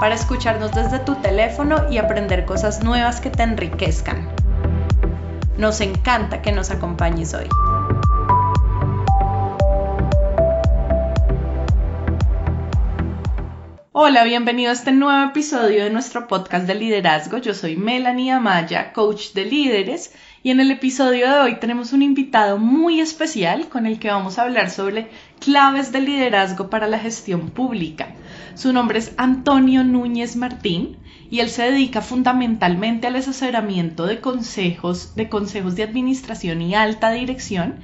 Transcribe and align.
para 0.00 0.14
escucharnos 0.14 0.72
desde 0.72 1.00
tu 1.00 1.16
teléfono 1.16 1.90
y 1.90 1.98
aprender 1.98 2.44
cosas 2.44 2.82
nuevas 2.84 3.20
que 3.20 3.30
te 3.30 3.42
enriquezcan. 3.42 4.28
Nos 5.56 5.80
encanta 5.80 6.40
que 6.40 6.52
nos 6.52 6.70
acompañes 6.70 7.34
hoy. 7.34 7.48
Hola, 13.92 14.22
bienvenido 14.22 14.70
a 14.70 14.74
este 14.74 14.92
nuevo 14.92 15.30
episodio 15.30 15.82
de 15.82 15.90
nuestro 15.90 16.28
podcast 16.28 16.68
de 16.68 16.76
liderazgo. 16.76 17.38
Yo 17.38 17.52
soy 17.52 17.76
Melanie 17.76 18.30
Amaya, 18.30 18.92
coach 18.92 19.32
de 19.32 19.44
líderes, 19.44 20.14
y 20.44 20.52
en 20.52 20.60
el 20.60 20.70
episodio 20.70 21.28
de 21.28 21.40
hoy 21.40 21.54
tenemos 21.56 21.92
un 21.92 22.02
invitado 22.02 22.58
muy 22.58 23.00
especial 23.00 23.68
con 23.68 23.86
el 23.86 23.98
que 23.98 24.08
vamos 24.08 24.38
a 24.38 24.42
hablar 24.42 24.70
sobre 24.70 25.10
claves 25.40 25.90
de 25.90 26.00
liderazgo 26.00 26.70
para 26.70 26.86
la 26.86 27.00
gestión 27.00 27.50
pública. 27.50 28.14
Su 28.58 28.72
nombre 28.72 28.98
es 28.98 29.12
Antonio 29.18 29.84
Núñez 29.84 30.34
Martín 30.34 30.96
y 31.30 31.38
él 31.38 31.48
se 31.48 31.70
dedica 31.70 32.02
fundamentalmente 32.02 33.06
al 33.06 33.14
asesoramiento 33.14 34.04
de 34.04 34.20
consejos, 34.20 35.14
de 35.14 35.28
consejos 35.28 35.76
de 35.76 35.84
administración 35.84 36.60
y 36.60 36.74
alta 36.74 37.12
dirección, 37.12 37.78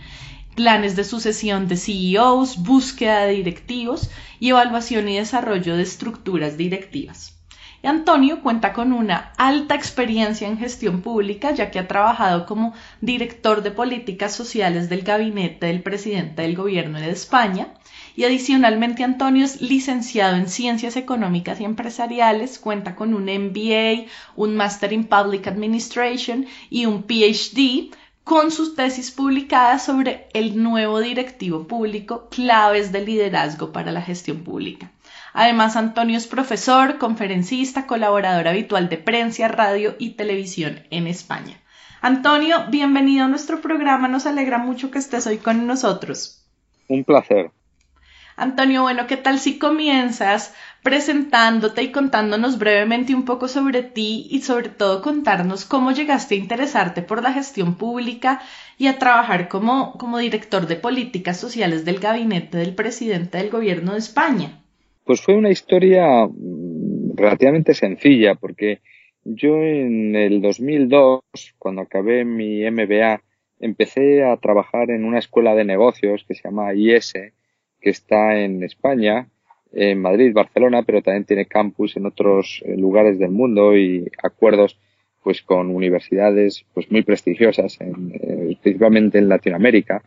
planes 0.57 0.97
de 0.97 1.05
sucesión 1.05 1.69
de 1.69 1.77
CEOs, 1.77 2.65
búsqueda 2.65 3.21
de 3.21 3.35
directivos 3.35 4.11
y 4.41 4.49
evaluación 4.49 5.09
y 5.09 5.15
desarrollo 5.15 5.77
de 5.77 5.85
estructuras 5.85 6.57
directivas. 6.57 7.39
Antonio 7.85 8.43
cuenta 8.43 8.73
con 8.73 8.93
una 8.93 9.33
alta 9.37 9.77
experiencia 9.77 10.49
en 10.49 10.59
gestión 10.59 11.03
pública, 11.03 11.53
ya 11.53 11.71
que 11.71 11.79
ha 11.79 11.87
trabajado 11.87 12.47
como 12.47 12.75
director 13.01 13.63
de 13.63 13.71
políticas 13.71 14.35
sociales 14.35 14.89
del 14.89 15.03
gabinete 15.03 15.67
del 15.67 15.85
presidente 15.85 16.43
del 16.43 16.57
gobierno 16.57 16.99
de 16.99 17.11
España 17.11 17.75
y 18.17 18.25
adicionalmente 18.25 19.05
Antonio 19.05 19.45
es 19.45 19.61
licenciado 19.61 20.37
en 20.37 20.49
Ciencias 20.49 20.97
Económicas 20.97 21.61
y 21.61 21.65
Empresariales, 21.65 22.59
cuenta 22.59 22.95
con 22.95 23.15
un 23.15 23.25
MBA, 23.25 24.07
un 24.37 24.57
Master 24.57 24.93
in 24.93 25.05
Public 25.05 25.47
Administration 25.49 26.47
y 26.71 26.87
un 26.87 27.03
PhD 27.03 27.91
con 28.23 28.51
sus 28.51 28.75
tesis 28.75 29.11
publicadas 29.11 29.85
sobre 29.85 30.29
el 30.33 30.63
nuevo 30.63 31.01
directivo 31.01 31.67
público, 31.67 32.29
claves 32.31 32.91
de 32.91 33.05
liderazgo 33.05 33.71
para 33.71 33.93
la 33.93 34.01
gestión 34.01 34.45
pública. 34.45 34.91
Además, 35.35 35.77
Antonio 35.77 36.17
es 36.17 36.27
profesor, 36.27 36.99
conferencista, 36.99 37.87
colaborador 37.87 38.49
habitual 38.49 38.89
de 38.89 38.97
prensa, 38.97 39.49
radio 39.49 39.97
y 39.99 40.11
televisión 40.11 40.85
en 40.91 41.07
España. 41.07 41.61
Antonio, 42.01 42.67
bienvenido 42.71 43.25
a 43.25 43.29
nuestro 43.29 43.61
programa, 43.61 44.09
nos 44.09 44.27
alegra 44.27 44.59
mucho 44.59 44.91
que 44.91 44.99
estés 44.99 45.27
hoy 45.27 45.39
con 45.39 45.67
nosotros. 45.67 46.47
Un 46.89 47.03
placer. 47.03 47.51
Antonio, 48.37 48.83
bueno, 48.83 49.07
¿qué 49.07 49.17
tal 49.17 49.39
si 49.39 49.59
comienzas 49.59 50.55
presentándote 50.83 51.83
y 51.83 51.93
contándonos 51.93 52.59
brevemente 52.59 53.15
un 53.15 53.25
poco 53.25 53.49
sobre 53.49 53.83
ti 53.83 54.27
y 54.31 54.41
sobre 54.41 54.69
todo 54.69 55.03
contarnos 55.03 55.65
cómo 55.65 55.93
llegaste 55.93 56.35
a 56.35 56.39
interesarte 56.39 57.01
por 57.03 57.23
la 57.23 57.33
gestión 57.33 57.77
pública 57.77 58.43
y 58.77 58.89
a 58.89 58.99
trabajar 58.99 59.49
como, 59.49 59.97
como 59.99 60.19
director 60.19 60.67
de 60.67 60.77
políticas 60.77 61.39
sociales 61.39 61.85
del 61.85 62.01
gabinete 62.01 62.59
del 62.59 62.75
presidente 62.75 63.39
del 63.39 63.51
gobierno 63.51 63.93
de 63.93 63.99
España? 63.99 64.63
Pues 65.05 65.21
fue 65.21 65.35
una 65.35 65.51
historia 65.51 66.27
mm, 66.27 67.17
relativamente 67.17 67.73
sencilla 67.75 68.35
porque 68.35 68.81
yo 69.25 69.63
en 69.63 70.17
el 70.17 70.43
2002, 70.43 71.23
cuando 71.59 71.83
acabé 71.83 72.25
mi 72.25 72.69
MBA, 72.71 73.23
empecé 73.61 74.25
a 74.25 74.37
trabajar 74.37 74.91
en 74.91 75.05
una 75.05 75.19
escuela 75.19 75.55
de 75.55 75.65
negocios 75.65 76.25
que 76.29 76.35
se 76.35 76.43
llama 76.43 76.75
IS, 76.75 77.15
que 77.85 77.91
está 77.91 78.41
en 78.41 78.63
España, 78.63 79.29
en 79.71 80.01
Madrid, 80.01 80.33
Barcelona, 80.33 80.85
pero 80.85 81.03
también 81.03 81.27
tiene 81.27 81.45
campus 81.45 81.99
en 81.99 82.07
otros 82.07 82.63
eh, 82.65 82.79
lugares 82.79 83.19
del 83.19 83.31
mundo 83.31 83.77
y 83.77 84.11
acuerdos 84.23 84.79
pues 85.23 85.43
con 85.43 85.69
universidades 85.69 86.65
pues 86.73 86.91
muy 86.91 87.03
prestigiosas, 87.03 87.79
en, 87.83 88.13
eh, 88.15 88.57
principalmente 88.63 89.19
en 89.19 89.29
Latinoamérica. 89.29 90.03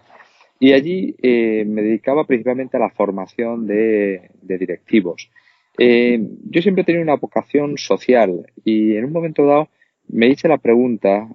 Y 0.59 0.73
allí 0.73 1.15
eh, 1.21 1.65
me 1.67 1.83
dedicaba 1.83 2.25
principalmente 2.25 2.77
a 2.77 2.79
la 2.79 2.89
formación 2.89 3.67
de, 3.67 4.31
directivos. 4.41 5.29
Yo 5.77 6.61
siempre 6.63 6.81
he 6.81 6.85
tenido 6.85 7.03
una 7.03 7.17
vocación 7.17 7.77
social 7.77 8.47
y 8.65 8.95
en 8.95 9.05
un 9.05 9.11
momento 9.11 9.45
dado 9.45 9.69
me 10.07 10.27
hice 10.27 10.47
la 10.47 10.57
pregunta, 10.57 11.27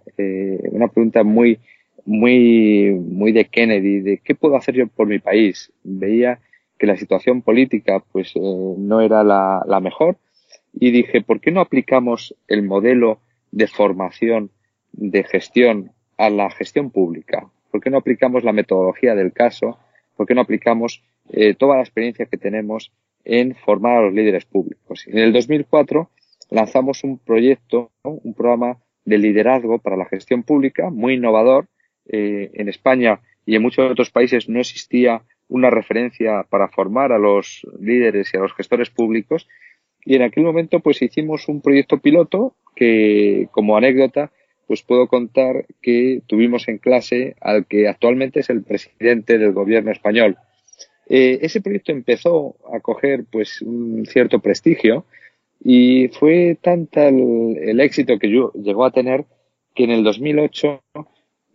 una 0.72 0.88
pregunta 0.88 1.22
muy 1.22 1.60
muy, 2.04 2.90
muy 2.90 3.32
de 3.32 3.46
Kennedy, 3.46 4.00
de 4.00 4.18
qué 4.18 4.34
puedo 4.34 4.56
hacer 4.56 4.74
yo 4.74 4.86
por 4.86 5.06
mi 5.06 5.18
país. 5.18 5.72
Veía 5.82 6.40
que 6.78 6.86
la 6.86 6.96
situación 6.96 7.42
política 7.42 8.02
pues 8.12 8.32
eh, 8.34 8.40
no 8.40 9.00
era 9.00 9.22
la, 9.22 9.62
la 9.66 9.80
mejor 9.80 10.16
y 10.72 10.90
dije, 10.90 11.22
¿por 11.22 11.40
qué 11.40 11.50
no 11.50 11.60
aplicamos 11.60 12.34
el 12.48 12.62
modelo 12.62 13.20
de 13.50 13.66
formación 13.66 14.50
de 14.92 15.24
gestión 15.24 15.92
a 16.16 16.30
la 16.30 16.50
gestión 16.50 16.90
pública? 16.90 17.50
¿Por 17.70 17.80
qué 17.80 17.90
no 17.90 17.98
aplicamos 17.98 18.44
la 18.44 18.52
metodología 18.52 19.14
del 19.14 19.32
caso? 19.32 19.78
¿Por 20.16 20.26
qué 20.26 20.34
no 20.34 20.40
aplicamos 20.40 21.02
eh, 21.30 21.54
toda 21.54 21.76
la 21.76 21.82
experiencia 21.82 22.26
que 22.26 22.36
tenemos 22.36 22.92
en 23.24 23.54
formar 23.54 23.98
a 23.98 24.02
los 24.02 24.14
líderes 24.14 24.44
públicos? 24.44 25.06
En 25.06 25.18
el 25.18 25.32
2004 25.32 26.10
lanzamos 26.50 27.04
un 27.04 27.18
proyecto, 27.18 27.90
un 28.02 28.34
programa 28.34 28.78
de 29.04 29.18
liderazgo 29.18 29.78
para 29.78 29.96
la 29.96 30.04
gestión 30.06 30.42
pública 30.42 30.90
muy 30.90 31.14
innovador 31.14 31.66
eh, 32.06 32.50
en 32.54 32.68
España 32.68 33.20
y 33.46 33.56
en 33.56 33.62
muchos 33.62 33.90
otros 33.90 34.10
países 34.10 34.48
no 34.48 34.60
existía 34.60 35.22
una 35.48 35.70
referencia 35.70 36.44
para 36.48 36.68
formar 36.68 37.12
a 37.12 37.18
los 37.18 37.66
líderes 37.80 38.32
y 38.32 38.36
a 38.36 38.40
los 38.40 38.54
gestores 38.54 38.90
públicos. 38.90 39.48
Y 40.04 40.16
en 40.16 40.22
aquel 40.22 40.44
momento 40.44 40.80
pues 40.80 41.02
hicimos 41.02 41.48
un 41.48 41.60
proyecto 41.60 41.98
piloto 41.98 42.54
que 42.74 43.48
como 43.52 43.76
anécdota 43.76 44.32
pues 44.66 44.82
puedo 44.82 45.06
contar 45.06 45.66
que 45.82 46.22
tuvimos 46.26 46.68
en 46.68 46.78
clase 46.78 47.36
al 47.40 47.66
que 47.66 47.88
actualmente 47.88 48.40
es 48.40 48.50
el 48.50 48.62
presidente 48.62 49.36
del 49.38 49.52
gobierno 49.52 49.90
español. 49.92 50.38
Eh, 51.08 51.40
ese 51.42 51.60
proyecto 51.60 51.92
empezó 51.92 52.56
a 52.72 52.80
coger 52.80 53.24
pues 53.30 53.60
un 53.60 54.06
cierto 54.06 54.38
prestigio 54.38 55.04
y 55.62 56.08
fue 56.08 56.56
tanta 56.60 57.08
el, 57.08 57.58
el 57.60 57.80
éxito 57.80 58.18
que 58.18 58.30
yo 58.30 58.52
llegó 58.54 58.84
a 58.84 58.92
tener 58.92 59.26
que 59.74 59.84
en 59.84 59.90
el 59.90 60.04
2008 60.04 60.80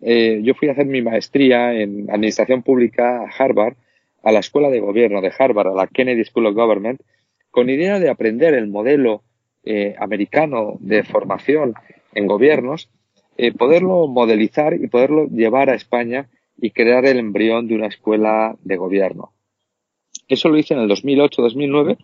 eh, 0.02 0.42
yo 0.44 0.54
fui 0.54 0.70
a 0.70 0.74
hacer 0.74 0.86
mi 0.86 1.02
maestría 1.02 1.74
en 1.74 2.10
Administración 2.10 2.64
Pública 2.64 3.24
a 3.24 3.30
Harvard, 3.30 3.76
a 4.24 4.32
la 4.32 4.40
Escuela 4.40 4.70
de 4.70 4.80
Gobierno 4.80 5.22
de 5.22 5.32
Harvard, 5.38 5.68
a 5.68 5.76
la 5.76 5.88
Kennedy 5.88 6.24
School 6.26 6.48
of 6.48 6.56
Government, 6.56 7.02
con 7.50 7.70
idea 7.70 8.00
de 8.00 8.10
aprender 8.10 8.54
el 8.54 8.68
modelo 8.68 9.24
eh, 9.64 9.96
americano 10.00 10.78
de 10.80 11.04
formación 11.04 11.74
en 12.14 12.28
gobiernos, 12.28 12.90
eh, 13.38 13.52
poderlo 13.52 14.08
modelizar 14.08 14.74
y 14.74 14.88
poderlo 14.88 15.28
llevar 15.28 15.70
a 15.70 15.76
España 15.76 16.30
y 16.60 16.72
crear 16.72 17.06
el 17.06 17.20
embrión 17.20 17.68
de 17.68 17.76
una 17.76 17.88
escuela 17.88 18.56
de 18.64 18.78
gobierno. 18.78 19.32
Eso 20.28 20.50
lo 20.50 20.58
hice 20.58 20.74
en 20.74 20.82
el 20.82 20.90
2008-2009 20.90 21.98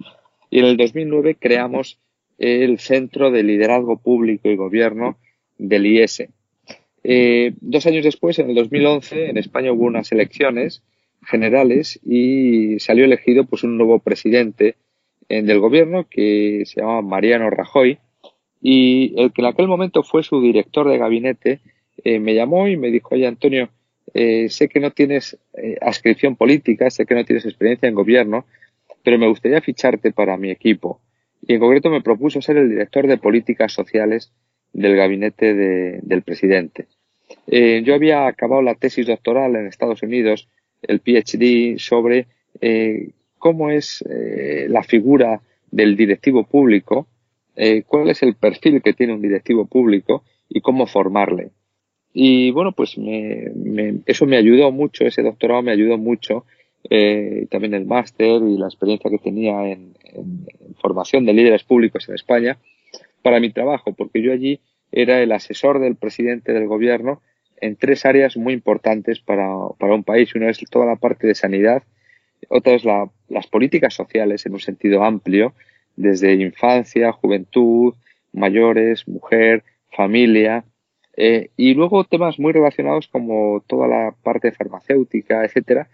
y 0.50 0.60
en 0.60 0.66
el 0.66 0.78
2009 0.78 1.36
creamos 1.40 2.00
el 2.38 2.80
Centro 2.80 3.32
de 3.32 3.44
Liderazgo 3.44 3.98
Público 3.98 4.50
y 4.50 4.56
Gobierno 4.56 5.18
del 5.58 5.86
IES, 5.86 6.28
eh, 7.04 7.54
dos 7.62 7.86
años 7.86 8.04
después, 8.04 8.40
en 8.40 8.50
el 8.50 8.56
2011, 8.56 9.30
en 9.30 9.38
España 9.38 9.72
hubo 9.72 9.84
unas 9.84 10.12
elecciones 10.12 10.84
generales 11.26 12.00
y 12.04 12.80
salió 12.80 13.06
elegido 13.06 13.46
pues 13.46 13.64
un 13.64 13.78
nuevo 13.78 14.00
presidente 14.00 14.76
eh, 15.30 15.42
del 15.42 15.60
gobierno 15.60 16.08
que 16.10 16.64
se 16.66 16.82
llama 16.82 17.02
Mariano 17.02 17.50
Rajoy 17.50 17.98
y 18.62 19.14
el 19.18 19.32
que 19.32 19.42
en 19.42 19.48
aquel 19.48 19.68
momento 19.68 20.04
fue 20.04 20.24
su 20.24 20.42
director 20.42 20.90
de 20.90 20.98
gabinete 20.98 21.60
eh, 22.04 22.20
me 22.20 22.34
llamó 22.34 22.68
y 22.68 22.78
me 22.78 22.92
dijo, 22.92 23.16
oye 23.16 23.28
Antonio, 23.28 23.70
eh, 24.14 24.50
sé 24.50 24.68
que 24.68 24.80
no 24.80 24.92
tienes 24.92 25.38
ascripción 25.82 26.36
política, 26.36 26.90
sé 26.90 27.06
que 27.06 27.16
no 27.16 27.24
tienes 27.24 27.46
experiencia 27.46 27.88
en 27.88 27.96
gobierno, 27.96 28.46
pero 29.04 29.18
me 29.18 29.28
gustaría 29.28 29.62
ficharte 29.62 30.12
para 30.12 30.38
mi 30.38 30.50
equipo. 30.50 31.00
Y 31.46 31.54
en 31.54 31.60
concreto 31.60 31.90
me 31.90 32.02
propuso 32.02 32.42
ser 32.42 32.58
el 32.58 32.70
director 32.70 33.08
de 33.08 33.18
políticas 33.18 33.72
sociales 33.72 34.34
del 34.74 34.96
gabinete 34.96 35.54
de, 35.54 36.00
del 36.02 36.24
presidente. 36.24 36.88
Eh, 37.48 37.82
yo 37.84 37.96
había 37.96 38.28
acabado 38.28 38.62
la 38.62 38.76
tesis 38.76 39.08
doctoral 39.08 39.56
en 39.56 39.68
Estados 39.68 40.02
Unidos, 40.04 40.48
el 40.82 41.00
PhD, 41.00 41.80
sobre 41.80 42.28
eh, 42.62 43.10
cómo 43.38 43.70
es 43.70 44.04
eh, 44.10 44.68
la 44.70 44.84
figura 44.84 45.42
del 45.72 45.96
directivo 45.96 46.44
público 46.44 47.08
eh, 47.56 47.84
cuál 47.86 48.10
es 48.10 48.24
el 48.24 48.36
perfil 48.36 48.82
que 48.82 48.94
tiene 48.94 49.14
un 49.14 49.22
directivo 49.22 49.66
público 49.66 50.24
y 50.50 50.62
cómo 50.62 50.88
formarle. 50.88 51.52
Y 52.12 52.52
bueno, 52.52 52.72
pues 52.72 52.98
me, 52.98 53.52
eso 54.06 54.26
me 54.26 54.38
ayudó 54.38 54.72
mucho, 54.72 55.06
ese 55.06 55.22
doctorado 55.22 55.62
me 55.62 55.72
ayudó 55.72 55.98
mucho, 55.98 56.46
eh, 56.90 57.48
también 57.50 57.74
el 57.74 57.86
máster 57.86 58.42
y 58.42 58.58
la 58.58 58.68
experiencia 58.68 59.10
que 59.10 59.18
tenía 59.18 59.68
en, 59.70 59.94
formación 60.80 61.26
de 61.26 61.34
líderes 61.34 61.64
públicos 61.64 62.08
en 62.08 62.16
España 62.16 62.58
para 63.24 63.40
mi 63.40 63.52
trabajo, 63.52 63.94
porque 63.94 64.22
yo 64.22 64.32
allí 64.32 64.60
era 64.94 65.22
el 65.22 65.32
asesor 65.32 65.80
del 65.80 65.96
presidente 65.96 66.54
del 66.54 66.68
gobierno 66.68 67.22
en 67.60 67.76
tres 67.76 68.06
áreas 68.06 68.38
muy 68.38 68.54
importantes 68.54 69.20
para, 69.20 69.50
para 69.80 69.96
un 69.96 70.04
país. 70.04 70.34
Una 70.36 70.50
es 70.50 70.60
toda 70.70 70.86
la 70.86 70.96
parte 70.96 71.28
de 71.28 71.36
sanidad, 71.36 71.84
otra 72.50 72.74
es 72.74 72.86
la, 72.86 73.10
las 73.28 73.48
políticas 73.48 73.94
sociales 73.94 74.46
en 74.46 74.54
un 74.54 74.60
sentido 74.60 75.04
amplio, 75.04 75.54
desde 75.96 76.34
infancia, 76.34 77.12
juventud, 77.12 77.96
mayores, 78.32 79.08
mujer, 79.08 79.64
familia, 79.92 80.66
eh, 81.16 81.50
y 81.58 81.74
luego 81.74 82.04
temas 82.04 82.40
muy 82.40 82.54
relacionados 82.54 83.08
como 83.08 83.64
toda 83.68 83.88
la 83.88 84.16
parte 84.24 84.52
farmacéutica, 84.52 85.44
etcétera, 85.44 85.88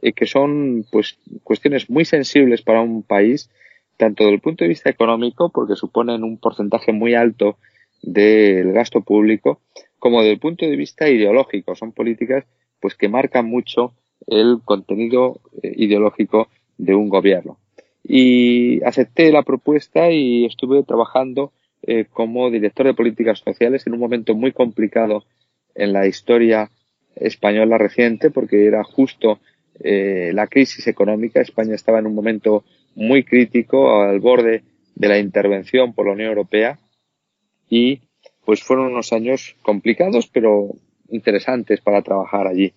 eh, 0.00 0.12
que 0.12 0.26
son 0.26 0.84
pues 0.90 1.18
cuestiones 1.42 1.90
muy 1.90 2.04
sensibles 2.04 2.62
para 2.62 2.80
un 2.80 3.02
país, 3.02 3.50
tanto 3.96 4.24
desde 4.24 4.34
el 4.36 4.40
punto 4.40 4.64
de 4.64 4.68
vista 4.68 4.90
económico, 4.90 5.50
porque 5.50 5.74
suponen 5.74 6.22
un 6.22 6.38
porcentaje 6.38 6.92
muy 6.92 7.14
alto 7.14 7.58
del 8.02 8.72
gasto 8.72 9.00
público, 9.00 9.60
como 9.98 10.20
desde 10.20 10.34
el 10.34 10.40
punto 10.40 10.66
de 10.66 10.76
vista 10.76 11.08
ideológico. 11.08 11.74
Son 11.74 11.92
políticas 11.92 12.44
pues 12.80 12.94
que 12.94 13.08
marcan 13.08 13.46
mucho 13.46 13.94
el 14.26 14.60
contenido 14.64 15.40
eh, 15.62 15.72
ideológico 15.76 16.48
de 16.76 16.94
un 16.94 17.08
gobierno. 17.08 17.58
Y 18.04 18.82
acepté 18.84 19.30
la 19.32 19.42
propuesta 19.42 20.10
y 20.10 20.44
estuve 20.46 20.82
trabajando 20.82 21.52
eh, 21.82 22.06
como 22.10 22.50
director 22.50 22.86
de 22.86 22.94
políticas 22.94 23.40
sociales 23.40 23.86
en 23.86 23.94
un 23.94 24.00
momento 24.00 24.34
muy 24.34 24.52
complicado 24.52 25.24
en 25.74 25.92
la 25.92 26.06
historia 26.06 26.70
española 27.16 27.78
reciente, 27.78 28.30
porque 28.30 28.66
era 28.66 28.82
justo 28.84 29.40
eh, 29.80 30.30
la 30.32 30.46
crisis 30.46 30.86
económica. 30.86 31.40
España 31.40 31.74
estaba 31.74 31.98
en 31.98 32.06
un 32.06 32.14
momento 32.14 32.64
muy 32.94 33.24
crítico 33.24 34.00
al 34.02 34.20
borde 34.20 34.62
de 34.94 35.08
la 35.08 35.18
intervención 35.18 35.92
por 35.94 36.06
la 36.06 36.12
Unión 36.12 36.30
Europea 36.30 36.78
y 37.68 38.00
pues 38.44 38.62
fueron 38.62 38.92
unos 38.92 39.12
años 39.12 39.56
complicados 39.62 40.28
pero 40.32 40.70
interesantes 41.10 41.80
para 41.80 42.02
trabajar 42.02 42.46
allí. 42.46 42.72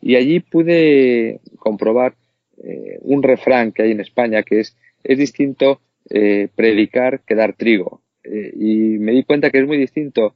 Y 0.00 0.16
allí 0.16 0.40
pude 0.40 1.40
comprobar 1.58 2.14
eh, 2.62 2.98
un 3.02 3.22
refrán 3.22 3.72
que 3.72 3.82
hay 3.82 3.92
en 3.92 4.00
España 4.00 4.42
que 4.42 4.60
es 4.60 4.76
es 5.06 5.18
distinto 5.18 5.80
eh, 6.10 6.48
predicar 6.54 7.20
que 7.20 7.34
dar 7.34 7.54
trigo. 7.54 8.02
Eh, 8.24 8.52
y 8.56 8.98
me 8.98 9.12
di 9.12 9.22
cuenta 9.22 9.50
que 9.50 9.58
es 9.58 9.66
muy 9.66 9.78
distinto 9.78 10.34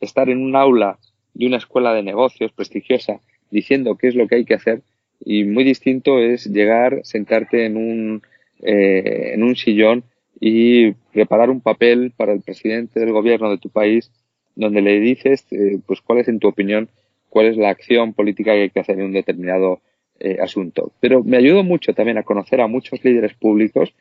estar 0.00 0.28
en 0.30 0.42
un 0.42 0.56
aula 0.56 0.98
de 1.34 1.46
una 1.46 1.58
escuela 1.58 1.92
de 1.92 2.02
negocios 2.02 2.52
prestigiosa 2.52 3.20
diciendo 3.50 3.96
qué 3.96 4.08
es 4.08 4.14
lo 4.14 4.26
que 4.26 4.36
hay 4.36 4.44
que 4.44 4.54
hacer 4.54 4.82
y 5.20 5.44
muy 5.44 5.64
distinto 5.64 6.18
es 6.18 6.46
llegar, 6.46 7.00
sentarte 7.04 7.66
en 7.66 7.76
un, 7.76 8.22
eh, 8.62 9.32
en 9.34 9.42
un 9.42 9.56
sillón 9.56 10.04
y 10.40 10.92
preparar 11.12 11.50
un 11.50 11.60
papel 11.60 12.12
para 12.16 12.32
el 12.32 12.42
presidente 12.42 13.00
del 13.00 13.12
gobierno 13.12 13.50
de 13.50 13.58
tu 13.58 13.70
país 13.70 14.10
donde 14.54 14.82
le 14.82 15.00
dices 15.00 15.46
eh, 15.50 15.78
pues 15.86 16.00
cuál 16.00 16.18
es 16.18 16.28
en 16.28 16.38
tu 16.38 16.48
opinión 16.48 16.88
cuál 17.28 17.46
es 17.46 17.56
la 17.56 17.68
acción 17.68 18.14
política 18.14 18.52
que 18.52 18.62
hay 18.62 18.70
que 18.70 18.80
hacer 18.80 18.98
en 18.98 19.06
un 19.06 19.12
determinado 19.12 19.80
eh, 20.18 20.38
asunto. 20.40 20.92
Pero 21.00 21.22
me 21.22 21.36
ayudó 21.36 21.62
mucho 21.62 21.92
también 21.92 22.16
a 22.16 22.22
conocer 22.22 22.62
a 22.62 22.66
muchos 22.66 23.04
líderes 23.04 23.34
públicos, 23.34 23.92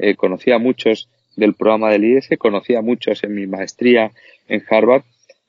eh, 0.00 0.16
conocí 0.16 0.50
a 0.50 0.58
muchos 0.58 1.08
del 1.36 1.54
programa 1.54 1.90
del 1.92 2.04
IES, 2.04 2.30
conocí 2.38 2.74
a 2.74 2.82
muchos 2.82 3.22
en 3.22 3.34
mi 3.34 3.46
maestría 3.46 4.10
en 4.48 4.64
Harvard, 4.68 5.02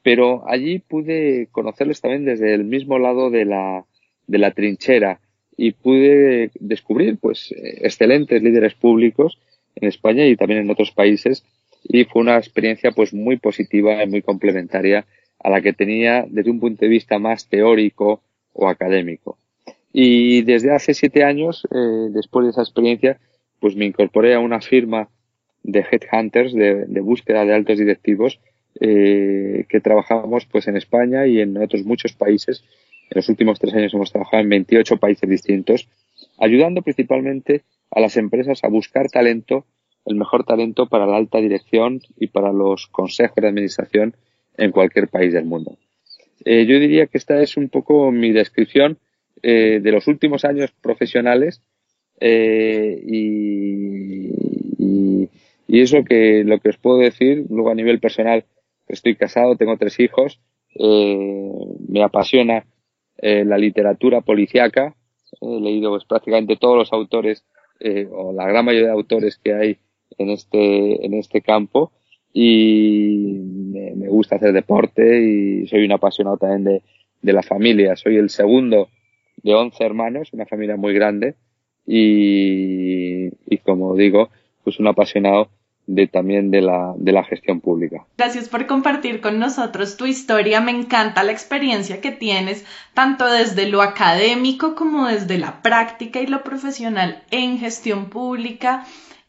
pero 0.03 0.47
allí 0.47 0.77
pude 0.77 1.47
conocerles 1.51 2.01
también 2.01 2.25
desde 2.25 2.53
el 2.53 2.63
mismo 2.63 2.99
lado 2.99 3.31
de 3.31 3.45
la, 3.45 3.85
de 4.27 4.37
la 4.37 4.51
trinchera 4.51 5.19
y 5.57 5.71
pude 5.71 6.51
descubrir 6.59 7.17
pues 7.17 7.51
excelentes 7.57 8.43
líderes 8.43 8.75
públicos 8.75 9.39
en 9.75 9.87
España 9.87 10.25
y 10.25 10.35
también 10.35 10.61
en 10.61 10.69
otros 10.69 10.91
países 10.91 11.43
y 11.83 12.05
fue 12.05 12.21
una 12.21 12.37
experiencia 12.37 12.91
pues 12.91 13.13
muy 13.13 13.37
positiva 13.37 14.03
y 14.03 14.07
muy 14.07 14.21
complementaria 14.21 15.05
a 15.39 15.49
la 15.49 15.61
que 15.61 15.73
tenía 15.73 16.25
desde 16.29 16.51
un 16.51 16.59
punto 16.59 16.85
de 16.85 16.89
vista 16.89 17.19
más 17.19 17.47
teórico 17.47 18.21
o 18.53 18.67
académico. 18.67 19.37
Y 19.93 20.43
desde 20.43 20.71
hace 20.71 20.93
siete 20.93 21.23
años, 21.23 21.67
eh, 21.71 22.09
después 22.11 22.45
de 22.45 22.51
esa 22.51 22.61
experiencia, 22.61 23.19
pues 23.59 23.75
me 23.75 23.85
incorporé 23.85 24.33
a 24.33 24.39
una 24.39 24.61
firma 24.61 25.09
de 25.63 25.85
headhunters 25.91 26.53
de, 26.53 27.01
búsqueda 27.01 27.45
de 27.45 27.53
altos 27.53 27.77
directivos 27.77 28.39
eh, 28.79 29.65
que 29.69 29.81
trabajamos 29.81 30.45
pues 30.45 30.67
en 30.67 30.77
España 30.77 31.27
y 31.27 31.41
en 31.41 31.57
otros 31.57 31.83
muchos 31.83 32.13
países. 32.13 32.63
En 33.09 33.17
los 33.17 33.29
últimos 33.29 33.59
tres 33.59 33.73
años 33.73 33.93
hemos 33.93 34.11
trabajado 34.11 34.41
en 34.41 34.49
28 34.49 34.97
países 34.97 35.29
distintos, 35.29 35.89
ayudando 36.39 36.81
principalmente 36.81 37.63
a 37.91 37.99
las 37.99 38.17
empresas 38.17 38.63
a 38.63 38.69
buscar 38.69 39.09
talento, 39.09 39.65
el 40.05 40.15
mejor 40.15 40.45
talento 40.45 40.87
para 40.87 41.05
la 41.05 41.17
alta 41.17 41.39
dirección 41.39 42.01
y 42.17 42.27
para 42.27 42.51
los 42.51 42.87
consejos 42.87 43.35
de 43.35 43.47
administración 43.47 44.15
en 44.57 44.71
cualquier 44.71 45.07
país 45.07 45.33
del 45.33 45.45
mundo. 45.45 45.77
Eh, 46.45 46.65
yo 46.65 46.79
diría 46.79 47.07
que 47.07 47.17
esta 47.17 47.41
es 47.41 47.57
un 47.57 47.69
poco 47.69 48.11
mi 48.11 48.31
descripción 48.31 48.97
eh, 49.43 49.79
de 49.81 49.91
los 49.91 50.07
últimos 50.07 50.45
años 50.45 50.71
profesionales 50.81 51.61
eh, 52.19 52.99
y, 53.05 54.31
y, 54.77 55.29
y, 55.67 55.81
es 55.81 55.91
lo 55.93 56.03
que, 56.03 56.43
lo 56.43 56.59
que 56.59 56.69
os 56.69 56.77
puedo 56.77 56.97
decir. 56.97 57.45
Luego 57.49 57.69
a 57.69 57.75
nivel 57.75 57.99
personal 57.99 58.45
estoy 58.87 59.15
casado, 59.15 59.55
tengo 59.55 59.77
tres 59.77 59.99
hijos, 59.99 60.39
me 60.75 62.03
apasiona 62.03 62.65
la 63.21 63.57
literatura 63.57 64.21
policíaca, 64.21 64.95
he 65.39 65.59
leído 65.59 65.91
pues, 65.91 66.05
prácticamente 66.05 66.57
todos 66.57 66.77
los 66.77 66.93
autores 66.93 67.45
eh, 67.83 68.07
o 68.11 68.33
la 68.33 68.47
gran 68.47 68.65
mayoría 68.65 68.87
de 68.87 68.93
autores 68.93 69.37
que 69.37 69.53
hay 69.53 69.77
en 70.17 70.29
este, 70.29 71.05
en 71.05 71.13
este 71.13 71.41
campo 71.41 71.91
y 72.33 73.39
me, 73.43 73.95
me 73.95 74.07
gusta 74.07 74.35
hacer 74.35 74.53
deporte 74.53 75.23
y 75.23 75.67
soy 75.67 75.85
un 75.85 75.91
apasionado 75.91 76.37
también 76.37 76.63
de, 76.63 76.81
de 77.21 77.33
la 77.33 77.43
familia. 77.43 77.95
Soy 77.95 78.17
el 78.17 78.29
segundo 78.29 78.89
de 79.43 79.53
11 79.53 79.83
hermanos, 79.83 80.29
una 80.33 80.45
familia 80.45 80.75
muy 80.77 80.93
grande 80.93 81.35
y, 81.85 83.29
y 83.47 83.57
como 83.63 83.95
digo, 83.95 84.29
pues 84.63 84.79
un 84.79 84.87
apasionado 84.87 85.49
también 86.11 86.51
de 86.51 86.61
la, 86.61 86.93
de 86.95 87.11
la 87.11 87.23
gestión 87.23 87.59
pública. 87.59 88.05
Gracias 88.17 88.49
por 88.49 88.65
compartir 88.67 89.21
con 89.21 89.39
nosotros 89.39 89.97
tu 89.97 90.05
historia. 90.05 90.61
Me 90.61 90.71
encanta 90.71 91.23
la 91.23 91.31
experiencia 91.31 92.01
que 92.01 92.11
tienes, 92.11 92.65
tanto 92.93 93.25
desde 93.25 93.67
lo 93.67 93.81
académico 93.81 94.75
como 94.75 95.07
desde 95.07 95.37
la 95.37 95.61
práctica 95.61 96.19
y 96.21 96.27
lo 96.27 96.43
profesional 96.43 97.23
en 97.31 97.59
gestión 97.59 98.09
pública. 98.09 98.85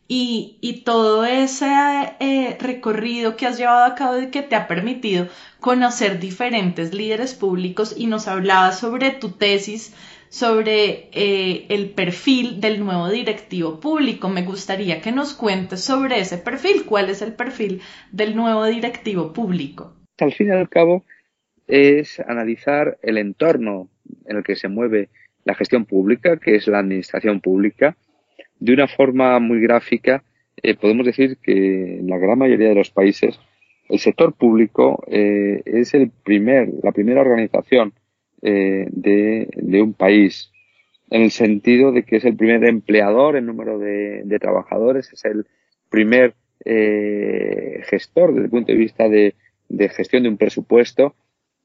Y, 0.08 0.58
y, 0.60 0.82
todo 0.82 1.24
ese 1.24 1.72
eh, 2.20 2.58
recorrido 2.60 3.34
que 3.36 3.46
has 3.46 3.56
llevado 3.56 3.84
a 3.84 3.94
cabo 3.94 4.20
y 4.20 4.26
que 4.30 4.42
te 4.42 4.56
ha 4.56 4.68
permitido 4.68 5.28
conocer 5.58 6.20
diferentes 6.20 6.92
líderes 6.92 7.32
públicos 7.32 7.94
y 7.96 8.08
nos 8.08 8.28
hablabas 8.28 8.78
sobre 8.78 9.12
tu 9.12 9.30
tesis 9.30 9.94
sobre 10.32 11.10
eh, 11.12 11.66
el 11.68 11.90
perfil 11.90 12.58
del 12.58 12.82
nuevo 12.82 13.10
directivo 13.10 13.78
público. 13.80 14.30
Me 14.30 14.44
gustaría 14.44 15.02
que 15.02 15.12
nos 15.12 15.34
cuentes 15.34 15.84
sobre 15.84 16.20
ese 16.20 16.38
perfil. 16.38 16.86
¿Cuál 16.86 17.10
es 17.10 17.20
el 17.20 17.34
perfil 17.34 17.82
del 18.12 18.34
nuevo 18.34 18.64
directivo 18.64 19.34
público? 19.34 19.92
Al 20.18 20.32
fin 20.32 20.48
y 20.48 20.52
al 20.52 20.70
cabo 20.70 21.04
es 21.68 22.18
analizar 22.18 22.96
el 23.02 23.18
entorno 23.18 23.90
en 24.24 24.38
el 24.38 24.42
que 24.42 24.56
se 24.56 24.68
mueve 24.68 25.10
la 25.44 25.54
gestión 25.54 25.84
pública, 25.84 26.38
que 26.38 26.56
es 26.56 26.66
la 26.66 26.78
administración 26.78 27.42
pública, 27.42 27.98
de 28.58 28.72
una 28.72 28.88
forma 28.88 29.38
muy 29.38 29.60
gráfica, 29.60 30.24
eh, 30.62 30.74
podemos 30.76 31.04
decir 31.04 31.36
que 31.42 31.98
en 31.98 32.08
la 32.08 32.16
gran 32.16 32.38
mayoría 32.38 32.70
de 32.70 32.74
los 32.74 32.90
países 32.90 33.38
el 33.90 33.98
sector 33.98 34.32
público 34.32 35.04
eh, 35.08 35.60
es 35.66 35.92
el 35.92 36.10
primer, 36.24 36.70
la 36.82 36.92
primera 36.92 37.20
organización 37.20 37.92
eh, 38.42 38.86
de, 38.90 39.82
un 39.82 39.94
país, 39.94 40.50
en 41.10 41.22
el 41.22 41.30
sentido 41.30 41.92
de 41.92 42.02
que 42.02 42.16
es 42.16 42.24
el 42.24 42.36
primer 42.36 42.64
empleador 42.64 43.36
en 43.36 43.46
número 43.46 43.78
de, 43.78 44.38
trabajadores, 44.40 45.12
es 45.12 45.24
el 45.24 45.46
primer 45.88 46.34
eh, 46.64 47.82
gestor 47.84 48.32
desde 48.32 48.44
el 48.44 48.50
punto 48.50 48.72
de 48.72 48.78
vista 48.78 49.08
de, 49.08 49.34
gestión 49.90 50.24
de 50.24 50.28
un 50.28 50.36
presupuesto 50.36 51.14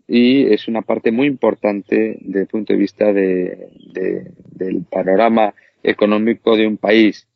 y 0.08 0.54
es 0.54 0.68
una 0.68 0.82
parte 0.82 1.12
muy 1.12 1.28
importante 1.28 2.18
desde 2.22 2.42
el 2.42 2.48
punto 2.48 2.74
de 2.74 2.80
vista 2.80 3.12
de, 3.12 3.70
de, 3.94 4.32
del 4.56 4.84
panorama 4.90 5.54
económico 5.84 6.56
de 6.56 6.68
un 6.68 6.78
país. 6.78 7.28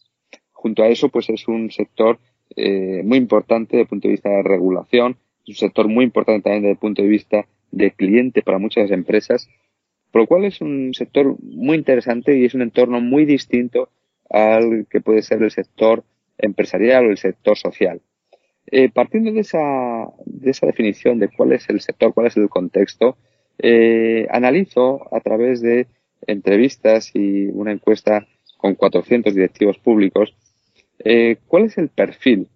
Junto 0.54 0.84
a 0.84 0.88
eso, 0.88 1.10
pues 1.10 1.30
es 1.30 1.48
un 1.48 1.72
sector 1.72 2.20
eh, 2.56 3.02
muy 3.04 3.18
importante 3.18 3.72
desde 3.72 3.84
el 3.84 3.88
punto 3.88 4.08
de 4.08 4.14
vista 4.14 4.30
de 4.30 4.44
regulación, 4.44 5.18
es 5.44 5.50
un 5.50 5.56
sector 5.56 5.88
muy 5.88 6.06
importante 6.06 6.44
también 6.44 6.64
desde 6.64 6.74
el 6.74 6.78
punto 6.78 7.02
de 7.02 7.08
vista 7.08 7.48
de 7.72 7.92
cliente 7.92 8.42
para 8.42 8.60
muchas 8.60 8.92
empresas, 8.92 9.50
por 10.12 10.22
lo 10.22 10.28
cual 10.28 10.46
es 10.46 10.62
un 10.62 10.94
sector 10.94 11.36
muy 11.42 11.78
interesante 11.78 12.38
y 12.38 12.46
es 12.46 12.54
un 12.54 12.62
entorno 12.62 13.00
muy 13.02 13.26
distinto 13.26 13.90
al 14.30 14.88
que 14.90 15.02
puede 15.02 15.22
ser 15.22 15.42
el 15.42 15.52
sector 15.52 16.04
empresarial 16.38 17.06
o 17.06 17.12
el 17.12 17.18
sector 17.18 17.58
social. 17.58 18.02
Eh, 18.68 18.90
partiendo 18.90 19.32
de 19.32 19.42
esa, 19.42 20.08
de 20.26 20.52
esa 20.52 20.68
definición 20.68 21.20
de 21.20 21.30
cuál 21.30 21.52
es 21.54 21.70
el 21.70 21.82
sector, 21.82 22.14
cuál 22.14 22.28
es 22.28 22.38
el 22.38 22.50
contexto, 22.50 23.18
eh, 23.58 24.28
analizo 24.30 25.14
a 25.14 25.20
través 25.20 25.62
de 25.62 25.88
entrevistas 26.28 27.12
y 27.14 27.48
una 27.48 27.72
encuesta 27.72 28.28
con 28.58 28.76
400 28.76 29.34
directivos 29.34 29.78
públicos 29.80 30.36
eh, 31.04 31.38
cuál 31.48 31.66
es 31.66 31.78
el 31.78 31.90
perfil 31.90 32.48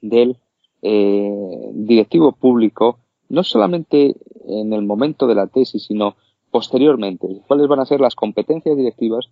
del 0.00 0.36
directivo 0.82 2.30
público, 2.30 3.00
no 3.28 3.42
solamente 3.42 4.14
en 4.46 4.72
el 4.72 4.82
momento 4.82 5.26
de 5.26 5.34
la 5.34 5.46
tesis, 5.46 5.84
sino 5.84 6.16
posteriormente, 6.50 7.26
cuáles 7.46 7.68
van 7.68 7.80
a 7.80 7.86
ser 7.86 8.00
las 8.00 8.14
competencias 8.14 8.76
directivas 8.76 9.28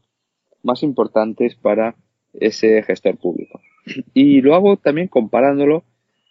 más 0.62 0.82
importantes 0.82 1.54
para 1.54 1.94
ese 2.32 2.82
gestor 2.82 3.16
público. 3.16 3.60
Y 4.12 4.40
lo 4.40 4.54
hago 4.54 4.76
también 4.76 5.08
comparándolo 5.08 5.84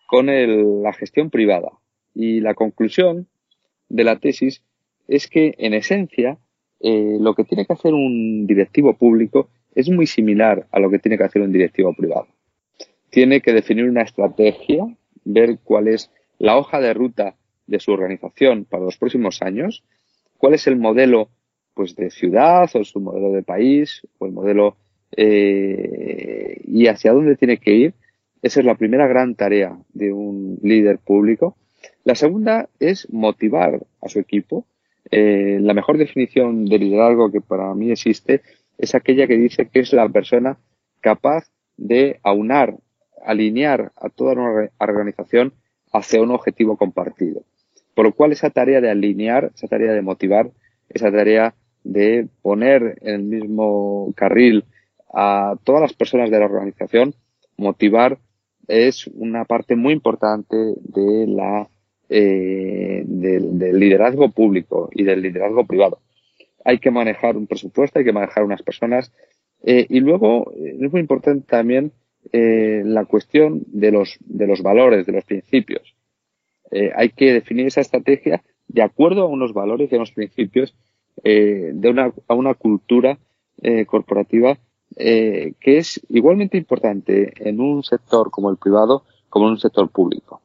con 0.08 0.28
la 0.28 0.94
gestión 0.94 1.30
privada. 1.30 1.72
Y 2.14 2.42
la 2.42 2.54
conclusión 2.54 3.28
de 3.90 4.04
la 4.04 4.20
tesis 4.20 4.64
es 5.08 5.28
que, 5.28 5.56
en 5.58 5.74
esencia, 5.74 6.38
eh, 6.80 7.18
lo 7.20 7.34
que 7.34 7.44
tiene 7.44 7.66
que 7.66 7.74
hacer 7.74 7.94
un 7.94 8.46
directivo 8.46 8.94
público 8.94 9.50
es 9.76 9.90
muy 9.90 10.06
similar 10.06 10.68
a 10.72 10.80
lo 10.80 10.90
que 10.90 11.00
tiene 11.00 11.18
que 11.18 11.24
hacer 11.24 11.42
un 11.42 11.52
directivo 11.52 11.94
privado. 11.94 12.28
Tiene 13.10 13.42
que 13.42 13.54
definir 13.54 13.86
una 13.86 14.02
estrategia, 14.02 14.86
ver 15.24 15.60
cuál 15.64 15.88
es 15.88 16.12
la 16.40 16.58
hoja 16.58 16.80
de 16.80 16.94
ruta 16.94 17.36
de 17.74 17.80
su 17.80 17.92
organización 17.92 18.66
para 18.66 18.86
los 18.86 18.98
próximos 18.98 19.42
años, 19.42 19.84
cuál 20.38 20.54
es 20.54 20.68
el 20.68 20.78
modelo 20.78 21.30
pues 21.74 21.96
de 21.96 22.10
ciudad 22.10 22.70
o 22.74 22.84
su 22.84 23.00
modelo 23.00 23.32
de 23.32 23.44
país 23.44 24.08
o 24.20 24.26
el 24.26 24.32
modelo 24.32 24.78
eh, 25.18 26.62
y 26.66 26.88
hacia 26.88 27.14
dónde 27.14 27.36
tiene 27.36 27.58
que 27.58 27.74
ir 27.74 27.94
esa 28.44 28.60
es 28.60 28.66
la 28.66 28.76
primera 28.76 29.08
gran 29.08 29.36
tarea 29.36 29.78
de 29.94 30.12
un 30.12 30.60
líder 30.62 31.00
público. 31.00 31.56
La 32.04 32.14
segunda 32.14 32.68
es 32.78 33.10
motivar 33.10 33.80
a 34.02 34.10
su 34.10 34.20
equipo. 34.20 34.66
Eh, 35.10 35.60
la 35.62 35.74
mejor 35.74 35.98
definición 35.98 36.66
de 36.66 36.78
liderazgo 36.78 37.32
que 37.32 37.40
para 37.40 37.74
mí 37.74 37.90
existe 37.90 38.42
es 38.78 38.96
aquella 38.96 39.28
que 39.28 39.38
dice 39.38 39.70
que 39.70 39.80
es 39.80 39.94
la 39.94 40.10
persona 40.10 40.58
capaz 41.00 41.52
de 41.78 42.20
aunar, 42.22 42.76
alinear 43.26 43.94
a 43.96 44.10
toda 44.10 44.34
una 44.34 44.70
organización 44.78 45.54
hacia 45.94 46.22
un 46.22 46.32
objetivo 46.32 46.76
compartido. 46.76 47.44
Por 47.94 48.06
lo 48.06 48.14
cual 48.14 48.32
esa 48.32 48.50
tarea 48.50 48.82
de 48.82 48.90
alinear, 48.90 49.52
esa 49.56 49.68
tarea 49.68 49.94
de 49.94 50.02
motivar, 50.02 50.52
esa 50.90 51.12
tarea 51.12 51.56
de 51.84 52.28
poner 52.42 52.98
en 53.02 53.16
el 53.16 53.24
mismo 53.24 54.14
carril 54.16 54.66
a 55.14 55.56
todas 55.64 55.82
las 55.82 55.94
personas 55.94 56.32
de 56.32 56.40
la 56.40 56.46
organización, 56.46 57.14
motivar 57.58 58.18
es 58.68 59.08
una 59.08 59.46
parte 59.46 59.76
muy 59.76 59.94
importante 59.94 60.56
de 60.56 61.28
la, 61.28 61.68
eh, 62.10 63.04
del, 63.06 63.80
liderazgo 63.80 64.30
público 64.30 64.90
y 64.92 65.04
del 65.04 65.22
liderazgo 65.22 65.66
privado. 65.66 66.00
Hay 66.66 66.80
que 66.80 66.92
manejar 66.92 67.36
un 67.36 67.48
presupuesto, 67.48 68.00
hay 68.00 68.06
que 68.06 68.14
manejar 68.14 68.44
unas 68.44 68.64
personas 68.64 69.12
eh, 69.64 69.86
y 69.90 70.00
luego 70.00 70.54
eh, 70.54 70.78
es 70.82 70.92
muy 70.92 71.02
importante 71.02 71.46
también 71.48 71.92
eh, 72.32 72.84
la 72.86 73.06
cuestión 73.06 73.64
de 73.68 73.92
los, 73.92 74.18
de 74.22 74.48
los 74.48 74.62
valores, 74.62 75.06
de 75.06 75.12
los 75.12 75.26
principios. 75.26 75.96
Eh, 76.74 76.92
hay 76.96 77.10
que 77.10 77.34
definir 77.34 77.68
esa 77.68 77.82
estrategia 77.82 78.44
de 78.68 78.82
acuerdo 78.82 79.24
a 79.24 79.28
unos 79.28 79.54
valores 79.54 79.92
y 79.92 79.96
a 79.96 80.00
unos 80.00 80.12
principios 80.12 80.76
de 81.24 81.90
una, 81.90 82.12
a 82.28 82.34
una 82.34 82.56
cultura 82.56 83.20
corporativa 83.86 84.58
eh, 84.96 85.54
que 85.60 85.78
es 85.78 86.02
igualmente 86.10 86.58
importante 86.58 87.34
en 87.38 87.60
un 87.60 87.84
sector 87.84 88.30
como 88.30 88.50
el 88.50 88.58
privado 88.58 89.04
como 89.30 89.48
en 89.48 89.54
un 89.54 89.60
sector 89.60 89.90
público. 89.90 90.42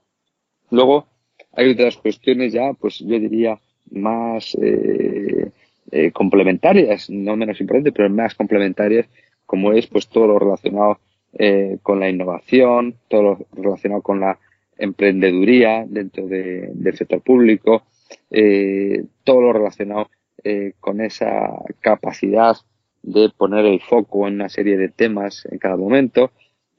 Luego, 0.70 1.06
hay 1.52 1.70
otras 1.70 1.98
cuestiones 1.98 2.52
ya, 2.52 2.72
pues 2.72 2.98
yo 3.00 3.18
diría, 3.18 3.58
más 3.90 4.56
eh, 4.60 5.50
eh, 5.90 6.10
complementarias, 6.12 7.10
no 7.10 7.36
menos 7.36 7.60
importantes, 7.60 7.92
pero 7.94 8.08
más 8.08 8.34
complementarias, 8.34 9.06
como 9.44 9.72
es 9.72 9.86
pues 9.86 10.08
todo 10.08 10.26
lo 10.26 10.38
relacionado 10.38 10.98
eh, 11.38 11.78
con 11.82 12.00
la 12.00 12.08
innovación, 12.08 12.94
todo 13.08 13.22
lo 13.22 13.38
relacionado 13.52 14.02
con 14.02 14.20
la 14.20 14.38
emprendeduría 14.78 15.84
dentro 15.86 16.26
de, 16.26 16.70
del 16.72 16.96
sector 16.96 17.20
público, 17.20 17.82
eh, 18.30 19.04
todo 19.24 19.42
lo 19.42 19.52
relacionado 19.52 20.08
eh, 20.44 20.74
con 20.80 21.00
esa 21.00 21.50
capacidad 21.80 22.56
de 23.02 23.30
poner 23.36 23.64
el 23.64 23.80
foco 23.80 24.26
en 24.26 24.34
una 24.34 24.48
serie 24.48 24.76
de 24.76 24.88
temas 24.88 25.46
en 25.50 25.58
cada 25.58 25.76
momento. 25.76 26.30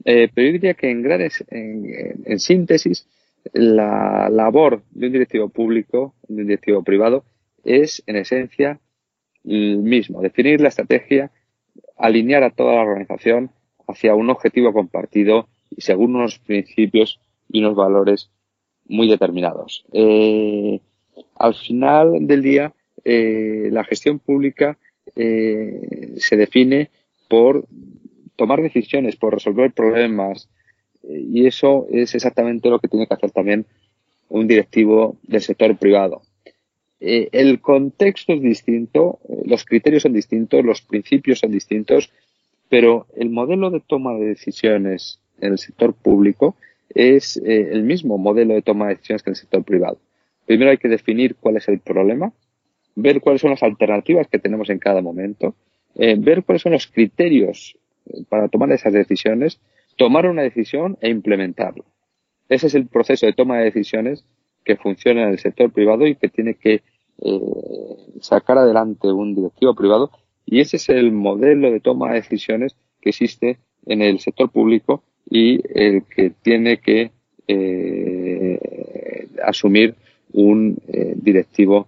Eh, 0.06 0.30
pero 0.34 0.48
yo 0.48 0.54
diría 0.54 0.74
que 0.76 0.90
en, 0.90 1.02
grandes, 1.02 1.44
en, 1.50 2.40
síntesis, 2.40 3.08
la 3.54 4.30
labor 4.30 4.84
de 4.92 5.08
un 5.08 5.14
directivo 5.14 5.50
público, 5.50 6.16
de 6.28 6.42
un 6.42 6.48
directivo 6.48 6.84
privado, 6.84 7.26
es 7.64 8.02
en 8.08 8.16
esencia 8.16 8.80
el 9.44 9.78
mismo, 9.80 10.22
definir 10.22 10.62
la 10.62 10.70
estrategia, 10.70 11.32
alinear 11.98 12.44
a 12.44 12.52
toda 12.52 12.76
la 12.76 12.82
organización 12.82 13.52
hacia 13.88 14.16
un 14.16 14.30
objetivo 14.30 14.72
compartido 14.72 15.48
y 15.70 15.82
según 15.82 16.16
unos 16.16 16.40
principios 16.40 17.20
y 17.50 17.60
unos 17.60 17.76
valores 17.76 18.30
muy 18.88 19.08
determinados. 19.08 19.86
Eh, 19.94 20.80
al 21.36 21.56
final 21.56 22.28
del 22.28 22.42
día, 22.42 22.74
eh, 23.06 23.70
la 23.72 23.84
gestión 23.84 24.20
pública 24.20 24.78
eh, 25.16 26.16
se 26.18 26.38
define 26.38 26.90
por 27.28 27.66
tomar 28.36 28.62
decisiones, 28.62 29.16
por 29.16 29.34
resolver 29.34 29.72
problemas. 29.72 30.50
Y 31.04 31.46
eso 31.46 31.88
es 31.92 32.14
exactamente 32.16 32.70
lo 32.70 32.80
que 32.80 32.88
tiene 32.88 33.08
que 33.08 33.14
hacer 33.14 33.32
también 33.32 33.66
un 34.28 34.48
directivo 34.48 35.18
del 35.24 35.42
sector 35.42 35.76
privado. 35.78 36.22
El 37.00 37.62
contexto 37.62 38.34
es 38.34 38.42
distinto, 38.42 39.20
los 39.46 39.64
criterios 39.64 40.04
son 40.04 40.12
distintos, 40.12 40.66
los 40.66 40.82
principios 40.82 41.40
son 41.40 41.52
distintos, 41.52 42.12
pero 42.68 43.08
el 43.16 43.30
modelo 43.30 43.70
de 43.70 43.80
toma 43.80 44.14
de 44.16 44.26
decisiones 44.26 45.20
en 45.40 45.54
el 45.54 45.58
sector 45.58 45.94
público 45.94 46.58
es 46.90 47.38
eh, 47.38 47.70
el 47.72 47.84
mismo 47.84 48.18
modelo 48.18 48.54
de 48.54 48.62
toma 48.62 48.88
de 48.88 48.96
decisiones 48.96 49.24
que 49.24 49.30
en 49.30 49.34
el 49.34 49.38
sector 49.38 49.64
privado. 49.64 50.00
Primero 50.46 50.72
hay 50.72 50.78
que 50.78 50.88
definir 50.88 51.36
cuál 51.36 51.58
es 51.58 51.68
el 51.68 51.80
problema, 51.80 52.34
ver 52.96 53.22
cuáles 53.22 53.42
son 53.42 53.52
las 53.52 53.64
alternativas 53.64 54.28
que 54.28 54.40
tenemos 54.40 54.70
en 54.70 54.80
cada 54.80 55.02
momento, 55.02 55.56
eh, 55.96 56.16
ver 56.18 56.44
cuáles 56.44 56.62
son 56.62 56.74
los 56.74 56.88
criterios 56.88 57.78
eh, 58.08 58.24
para 58.28 58.48
tomar 58.48 58.72
esas 58.72 58.94
decisiones, 58.94 59.60
tomar 59.96 60.26
una 60.26 60.42
decisión 60.42 60.98
e 61.02 61.10
implementarla. 61.10 61.84
Ese 62.48 62.68
es 62.68 62.76
el 62.76 62.88
proceso 62.88 63.26
de 63.26 63.34
toma 63.34 63.58
de 63.58 63.66
decisiones 63.66 64.26
que 64.66 64.76
funciona 64.76 65.24
en 65.24 65.30
el 65.30 65.40
sector 65.40 65.72
privado 65.72 66.08
y 66.08 66.16
que 66.16 66.30
tiene 66.30 66.56
que 66.56 66.82
sacar 68.22 68.58
adelante 68.58 69.12
un 69.12 69.36
directivo 69.36 69.76
privado 69.76 70.10
y 70.46 70.62
ese 70.62 70.78
es 70.78 70.88
el 70.88 71.12
modelo 71.12 71.70
de 71.70 71.82
toma 71.82 72.10
de 72.10 72.22
decisiones 72.22 72.78
que 73.02 73.10
existe 73.10 73.60
en 73.86 74.02
el 74.02 74.20
sector 74.20 74.50
público 74.50 75.04
y 75.30 75.62
el 75.74 76.04
que 76.04 76.32
tiene 76.32 76.80
que 76.80 77.12
eh, 77.48 78.60
asumir 79.44 79.96
un 80.34 80.78
eh, 80.88 81.14
directivo 81.16 81.88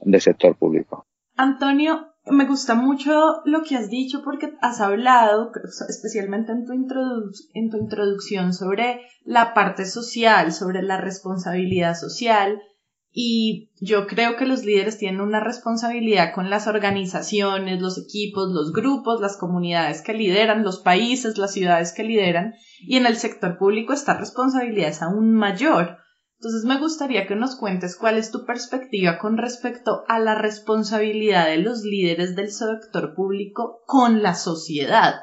del 0.00 0.20
sector 0.20 0.56
público. 0.56 1.04
Antonio, 1.36 2.12
me 2.26 2.46
gusta 2.46 2.74
mucho 2.74 3.42
lo 3.44 3.62
que 3.62 3.76
has 3.76 3.90
dicho 3.90 4.22
porque 4.22 4.52
has 4.60 4.80
hablado, 4.80 5.50
especialmente 5.88 6.52
en 6.52 6.64
tu, 6.64 6.72
en 6.72 7.70
tu 7.70 7.76
introducción, 7.78 8.52
sobre 8.52 9.00
la 9.24 9.54
parte 9.54 9.84
social, 9.84 10.52
sobre 10.52 10.82
la 10.82 11.00
responsabilidad 11.00 11.94
social. 11.94 12.62
Y 13.14 13.70
yo 13.80 14.06
creo 14.06 14.36
que 14.36 14.46
los 14.46 14.64
líderes 14.64 14.98
tienen 14.98 15.20
una 15.20 15.40
responsabilidad 15.40 16.34
con 16.34 16.48
las 16.48 16.66
organizaciones, 16.66 17.80
los 17.80 17.98
equipos, 17.98 18.50
los 18.50 18.72
grupos, 18.72 19.20
las 19.20 19.36
comunidades 19.36 20.00
que 20.00 20.14
lideran, 20.14 20.64
los 20.64 20.80
países, 20.80 21.36
las 21.36 21.52
ciudades 21.52 21.92
que 21.92 22.04
lideran. 22.04 22.54
Y 22.80 22.96
en 22.96 23.06
el 23.06 23.16
sector 23.16 23.58
público 23.58 23.92
esta 23.92 24.14
responsabilidad 24.14 24.88
es 24.88 25.02
aún 25.02 25.34
mayor 25.34 25.98
entonces 26.42 26.64
me 26.64 26.80
gustaría 26.80 27.28
que 27.28 27.36
nos 27.36 27.54
cuentes 27.54 27.96
cuál 27.96 28.18
es 28.18 28.32
tu 28.32 28.44
perspectiva 28.44 29.20
con 29.20 29.38
respecto 29.38 30.02
a 30.08 30.18
la 30.18 30.34
responsabilidad 30.34 31.46
de 31.46 31.58
los 31.58 31.84
líderes 31.84 32.34
del 32.34 32.50
sector 32.50 33.14
público 33.14 33.82
con 33.86 34.24
la 34.24 34.34
sociedad. 34.34 35.22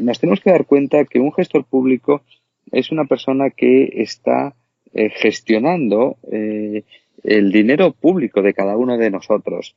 nos 0.00 0.20
tenemos 0.20 0.40
que 0.40 0.50
dar 0.50 0.66
cuenta 0.66 1.04
que 1.04 1.20
un 1.20 1.32
gestor 1.32 1.64
público 1.64 2.22
es 2.70 2.90
una 2.90 3.04
persona 3.04 3.50
que 3.50 4.02
está 4.02 4.54
eh, 4.94 5.10
gestionando 5.10 6.16
eh, 6.30 6.84
el 7.24 7.52
dinero 7.52 7.92
público 7.92 8.42
de 8.42 8.54
cada 8.54 8.76
uno 8.76 8.96
de 8.98 9.10
nosotros. 9.10 9.76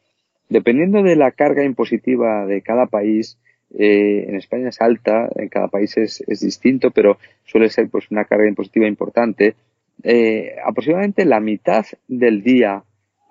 Dependiendo 0.49 1.01
de 1.01 1.15
la 1.15 1.31
carga 1.31 1.63
impositiva 1.63 2.45
de 2.45 2.61
cada 2.61 2.85
país, 2.87 3.37
eh, 3.77 4.25
en 4.27 4.35
España 4.35 4.69
es 4.69 4.81
alta, 4.81 5.29
en 5.35 5.47
cada 5.47 5.69
país 5.69 5.95
es, 5.97 6.21
es, 6.27 6.41
distinto, 6.41 6.91
pero 6.91 7.17
suele 7.45 7.69
ser 7.69 7.89
pues 7.89 8.11
una 8.11 8.25
carga 8.25 8.47
impositiva 8.47 8.87
importante. 8.87 9.55
Eh, 10.03 10.55
aproximadamente 10.65 11.25
la 11.25 11.39
mitad 11.39 11.85
del 12.07 12.43
día 12.43 12.83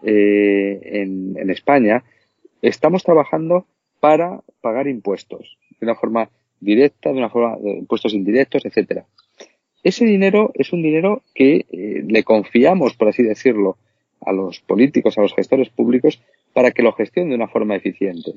eh, 0.03 0.81
en, 0.83 1.37
en, 1.37 1.51
España 1.51 2.05
estamos 2.63 3.03
trabajando 3.03 3.67
para 3.99 4.41
pagar 4.63 4.89
impuestos 4.89 5.59
de 5.79 5.87
una 5.87 5.95
forma 5.95 6.31
directa, 6.61 7.11
de 7.11 7.19
una 7.19 7.31
forma 7.31 7.57
de 7.59 7.79
impuestos 7.79 8.15
indirectos, 8.15 8.65
etcétera. 8.65 9.07
Ese 9.83 10.05
dinero 10.05 10.53
es 10.55 10.73
un 10.73 10.83
dinero 10.83 11.23
que 11.35 11.67
eh, 11.71 12.05
le 12.07 12.23
confiamos, 12.23 12.95
por 12.95 13.09
así 13.09 13.23
decirlo, 13.23 13.79
a 14.21 14.33
los 14.33 14.61
políticos, 14.61 15.17
a 15.17 15.23
los 15.23 15.35
gestores 15.35 15.71
públicos, 15.71 16.21
para 16.53 16.71
que 16.73 16.83
lo 16.83 16.93
gestionen 16.93 17.31
de 17.31 17.37
una 17.37 17.49
forma 17.49 17.77
eficiente. 17.77 18.35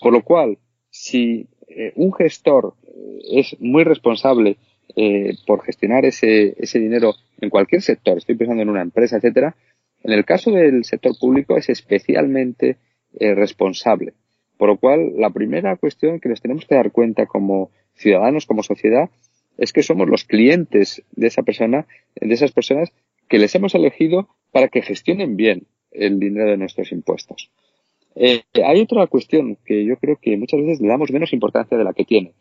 Por 0.00 0.12
lo 0.12 0.22
cual, 0.22 0.58
si 0.88 1.46
eh, 1.68 1.92
un 1.96 2.14
gestor 2.14 2.74
eh, 2.86 3.40
es 3.40 3.56
muy 3.60 3.84
responsable 3.84 4.56
por 5.46 5.62
gestionar 5.62 6.04
ese, 6.04 6.56
ese 6.58 6.80
dinero 6.80 7.14
en 7.40 7.48
cualquier 7.48 7.80
sector, 7.80 8.18
estoy 8.18 8.34
pensando 8.34 8.64
en 8.64 8.68
una 8.68 8.82
empresa, 8.82 9.16
etcétera, 9.16 9.54
en 10.02 10.12
el 10.12 10.24
caso 10.24 10.50
del 10.50 10.84
sector 10.84 11.16
público 11.16 11.56
es 11.56 11.68
especialmente 11.68 12.76
responsable. 13.12 14.14
Por 14.60 14.68
lo 14.68 14.76
cual, 14.76 15.14
la 15.16 15.30
primera 15.30 15.74
cuestión 15.76 16.20
que 16.20 16.28
nos 16.28 16.42
tenemos 16.42 16.66
que 16.66 16.74
dar 16.74 16.92
cuenta 16.92 17.24
como 17.24 17.70
ciudadanos, 17.94 18.44
como 18.44 18.62
sociedad, 18.62 19.08
es 19.56 19.72
que 19.72 19.82
somos 19.82 20.06
los 20.06 20.24
clientes 20.24 21.02
de 21.12 21.28
esa 21.28 21.42
persona, 21.42 21.86
de 22.14 22.34
esas 22.34 22.52
personas 22.52 22.92
que 23.26 23.38
les 23.38 23.54
hemos 23.54 23.74
elegido 23.74 24.28
para 24.52 24.68
que 24.68 24.82
gestionen 24.82 25.38
bien 25.38 25.62
el 25.92 26.20
dinero 26.20 26.50
de 26.50 26.58
nuestros 26.58 26.92
impuestos. 26.92 27.50
Eh, 28.14 28.42
hay 28.62 28.82
otra 28.82 29.06
cuestión 29.06 29.56
que 29.64 29.82
yo 29.86 29.96
creo 29.96 30.18
que 30.20 30.36
muchas 30.36 30.60
veces 30.60 30.82
le 30.82 30.88
damos 30.88 31.10
menos 31.10 31.32
importancia 31.32 31.78
de 31.78 31.84
la 31.84 31.94
que 31.94 32.04
tiene. 32.04 32.34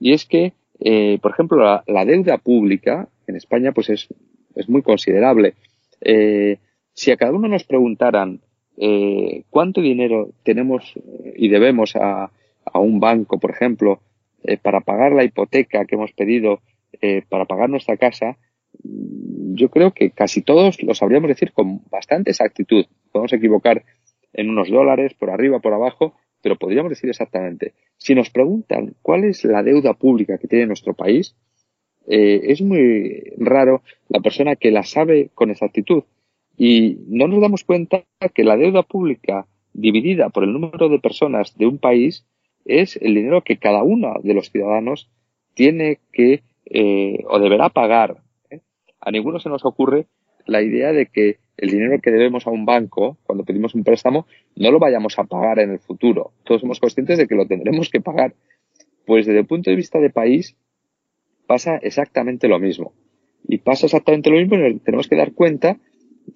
Y 0.00 0.14
es 0.14 0.24
que, 0.24 0.54
eh, 0.80 1.18
por 1.20 1.32
ejemplo, 1.32 1.58
la, 1.58 2.04
deuda 2.06 2.38
pública 2.38 3.10
en 3.26 3.36
España 3.36 3.72
pues 3.72 3.90
es, 3.90 4.08
es 4.54 4.66
muy 4.70 4.80
considerable. 4.80 5.52
Eh, 6.00 6.56
si 6.94 7.10
a 7.10 7.18
cada 7.18 7.32
uno 7.32 7.48
nos 7.48 7.64
preguntaran 7.64 8.40
eh, 8.76 9.44
cuánto 9.50 9.80
dinero 9.80 10.30
tenemos 10.42 10.94
y 11.34 11.48
debemos 11.48 11.96
a, 11.96 12.30
un 12.74 13.00
banco, 13.00 13.38
por 13.38 13.50
ejemplo, 13.52 14.00
eh, 14.42 14.58
para 14.58 14.80
pagar 14.80 15.12
la 15.12 15.24
hipoteca 15.24 15.84
que 15.84 15.94
hemos 15.94 16.12
pedido, 16.12 16.60
eh, 17.00 17.22
para 17.28 17.44
pagar 17.44 17.70
nuestra 17.70 17.96
casa, 17.96 18.36
yo 18.82 19.70
creo 19.70 19.92
que 19.92 20.10
casi 20.10 20.42
todos 20.42 20.82
lo 20.82 20.94
sabríamos 20.94 21.28
decir 21.28 21.52
con 21.52 21.80
bastante 21.90 22.30
exactitud. 22.30 22.84
Podemos 23.12 23.32
equivocar 23.32 23.84
en 24.32 24.50
unos 24.50 24.68
dólares, 24.68 25.14
por 25.14 25.30
arriba, 25.30 25.60
por 25.60 25.72
abajo, 25.72 26.14
pero 26.42 26.56
podríamos 26.56 26.90
decir 26.90 27.08
exactamente. 27.08 27.72
Si 27.96 28.14
nos 28.14 28.30
preguntan 28.30 28.94
cuál 29.02 29.24
es 29.24 29.44
la 29.44 29.62
deuda 29.62 29.94
pública 29.94 30.38
que 30.38 30.48
tiene 30.48 30.66
nuestro 30.66 30.94
país, 30.94 31.34
eh, 32.06 32.52
es 32.52 32.60
muy 32.60 33.32
raro 33.38 33.82
la 34.08 34.20
persona 34.20 34.54
que 34.56 34.70
la 34.70 34.84
sabe 34.84 35.30
con 35.34 35.50
exactitud. 35.50 36.04
Y 36.56 36.98
no 37.08 37.28
nos 37.28 37.40
damos 37.40 37.64
cuenta 37.64 38.04
que 38.34 38.44
la 38.44 38.56
deuda 38.56 38.82
pública 38.82 39.46
dividida 39.72 40.30
por 40.30 40.44
el 40.44 40.52
número 40.52 40.88
de 40.88 40.98
personas 40.98 41.56
de 41.56 41.66
un 41.66 41.78
país 41.78 42.24
es 42.64 42.96
el 42.96 43.14
dinero 43.14 43.42
que 43.42 43.58
cada 43.58 43.82
uno 43.82 44.14
de 44.22 44.34
los 44.34 44.50
ciudadanos 44.50 45.10
tiene 45.54 46.00
que 46.12 46.42
eh, 46.66 47.24
o 47.28 47.38
deberá 47.38 47.68
pagar. 47.68 48.18
¿eh? 48.50 48.60
A 49.00 49.10
ninguno 49.10 49.38
se 49.38 49.48
nos 49.48 49.64
ocurre 49.64 50.06
la 50.46 50.62
idea 50.62 50.92
de 50.92 51.06
que 51.06 51.38
el 51.56 51.70
dinero 51.70 51.98
que 52.02 52.10
debemos 52.10 52.46
a 52.46 52.50
un 52.50 52.64
banco 52.64 53.18
cuando 53.24 53.44
pedimos 53.44 53.74
un 53.74 53.84
préstamo 53.84 54.26
no 54.56 54.70
lo 54.70 54.78
vayamos 54.78 55.18
a 55.18 55.24
pagar 55.24 55.58
en 55.58 55.70
el 55.70 55.78
futuro. 55.78 56.32
Todos 56.44 56.60
somos 56.60 56.80
conscientes 56.80 57.18
de 57.18 57.26
que 57.26 57.34
lo 57.34 57.46
tendremos 57.46 57.90
que 57.90 58.00
pagar. 58.00 58.34
Pues 59.06 59.26
desde 59.26 59.40
el 59.40 59.46
punto 59.46 59.70
de 59.70 59.76
vista 59.76 59.98
de 59.98 60.10
país 60.10 60.56
pasa 61.46 61.76
exactamente 61.76 62.48
lo 62.48 62.58
mismo. 62.58 62.92
Y 63.48 63.58
pasa 63.58 63.86
exactamente 63.86 64.30
lo 64.30 64.36
mismo 64.36 64.56
y 64.56 64.78
tenemos 64.80 65.08
que 65.08 65.16
dar 65.16 65.32
cuenta 65.32 65.78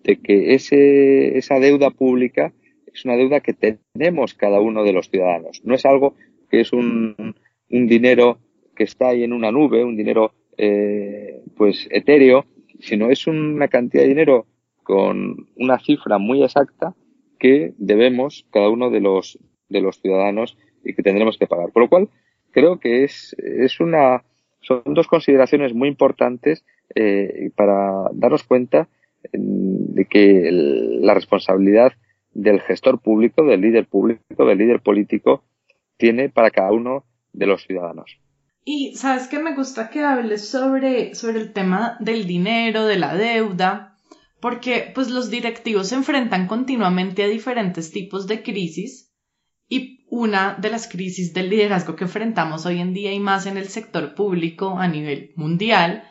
de 0.05 0.17
que 0.17 0.55
ese, 0.55 1.39
esa 1.39 1.59
deuda 1.59 1.91
pública 1.91 2.53
es 2.93 3.05
una 3.05 3.17
deuda 3.17 3.41
que 3.41 3.55
tenemos 3.55 4.35
cada 4.35 4.61
uno 4.61 4.83
de 4.83 4.93
los 4.93 5.09
ciudadanos. 5.11 5.63
No 5.65 5.75
es 5.75 5.85
algo 5.87 6.15
que 6.51 6.61
es 6.61 6.73
un, 6.73 7.37
un 7.71 7.87
dinero 7.87 8.39
que 8.75 8.85
está 8.85 9.09
ahí 9.09 9.23
en 9.23 9.33
una 9.33 9.53
nube, 9.53 9.85
un 9.85 9.97
dinero 9.97 10.33
eh, 10.57 11.43
pues 11.57 11.89
etéreo, 11.91 12.47
sino 12.81 13.11
es 13.11 13.27
una 13.27 13.69
cantidad 13.69 14.03
de 14.03 14.09
dinero 14.09 14.47
con 14.83 15.49
una 15.57 15.79
cifra 15.79 16.19
muy 16.19 16.43
exacta 16.43 16.95
que 17.39 17.73
debemos 17.79 18.47
cada 18.51 18.69
uno 18.69 18.91
de 18.91 19.01
los 19.01 19.39
de 19.69 19.81
los 19.81 20.01
ciudadanos 20.01 20.59
y 20.85 20.95
que 20.95 21.03
tendremos 21.03 21.39
que 21.39 21.47
pagar. 21.47 21.71
Por 21.73 21.85
lo 21.85 21.89
cual 21.89 22.09
creo 22.51 22.81
que 22.81 23.05
es 23.05 23.37
es 23.39 23.81
una 23.81 24.25
son 24.61 24.83
dos 24.87 25.07
consideraciones 25.07 25.73
muy 25.75 25.89
importantes 25.89 26.65
eh, 26.95 27.51
para 27.55 28.11
darnos 28.13 28.45
cuenta 28.45 28.89
de 29.33 30.05
que 30.07 30.51
la 31.01 31.15
responsabilidad 31.15 31.93
del 32.33 32.61
gestor 32.61 33.01
público, 33.01 33.45
del 33.45 33.61
líder 33.61 33.87
público, 33.87 34.45
del 34.45 34.59
líder 34.59 34.81
político, 34.81 35.45
tiene 35.97 36.29
para 36.29 36.51
cada 36.51 36.73
uno 36.73 37.05
de 37.33 37.47
los 37.47 37.63
ciudadanos. 37.65 38.19
Y 38.65 38.95
sabes 38.95 39.29
que 39.29 39.39
me 39.39 39.55
gusta 39.55 39.91
que 39.91 40.03
hables 40.03 40.49
sobre, 40.49 41.15
sobre 41.15 41.41
el 41.41 41.53
tema 41.53 41.97
del 42.01 42.27
dinero, 42.27 42.87
de 42.87 42.99
la 42.99 43.15
deuda, 43.15 43.97
porque 44.41 44.91
pues 44.95 45.11
los 45.11 45.31
directivos 45.31 45.89
se 45.89 45.97
enfrentan 45.97 46.47
continuamente 46.47 47.23
a 47.23 47.29
diferentes 47.29 47.91
tipos 47.91 48.27
de 48.27 48.43
crisis 48.43 49.13
y 49.69 50.05
una 50.11 50.57
de 50.61 50.71
las 50.71 50.89
crisis 50.89 51.33
del 51.33 51.51
liderazgo 51.51 51.95
que 51.95 52.05
enfrentamos 52.05 52.67
hoy 52.67 52.81
en 52.81 52.93
día 52.93 53.13
y 53.13 53.21
más 53.21 53.47
en 53.47 53.57
el 53.57 53.69
sector 53.69 54.15
público 54.15 54.79
a 54.79 54.89
nivel 54.89 55.33
mundial 55.37 56.05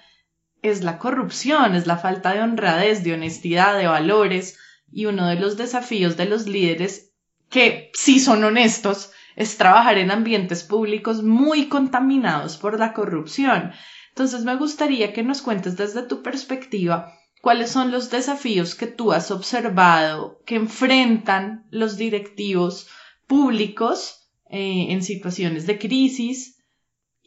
es 0.61 0.83
la 0.83 0.97
corrupción, 0.97 1.75
es 1.75 1.87
la 1.87 1.97
falta 1.97 2.33
de 2.33 2.41
honradez, 2.41 3.03
de 3.03 3.13
honestidad, 3.13 3.77
de 3.77 3.87
valores, 3.87 4.57
y 4.91 5.05
uno 5.05 5.27
de 5.27 5.35
los 5.35 5.57
desafíos 5.57 6.17
de 6.17 6.25
los 6.25 6.47
líderes 6.47 7.11
que, 7.49 7.91
si 7.93 8.19
son 8.19 8.43
honestos, 8.43 9.11
es 9.35 9.57
trabajar 9.57 9.97
en 9.97 10.11
ambientes 10.11 10.63
públicos 10.63 11.23
muy 11.23 11.67
contaminados 11.67 12.57
por 12.57 12.79
la 12.79 12.93
corrupción. 12.93 13.71
Entonces 14.09 14.43
me 14.43 14.55
gustaría 14.55 15.13
que 15.13 15.23
nos 15.23 15.41
cuentes 15.41 15.77
desde 15.77 16.03
tu 16.03 16.21
perspectiva 16.21 17.13
cuáles 17.41 17.71
son 17.71 17.91
los 17.91 18.09
desafíos 18.09 18.75
que 18.75 18.87
tú 18.87 19.13
has 19.13 19.31
observado 19.31 20.41
que 20.45 20.55
enfrentan 20.55 21.65
los 21.69 21.95
directivos 21.95 22.87
públicos 23.27 24.29
eh, 24.49 24.87
en 24.89 25.03
situaciones 25.03 25.65
de 25.67 25.79
crisis 25.79 26.58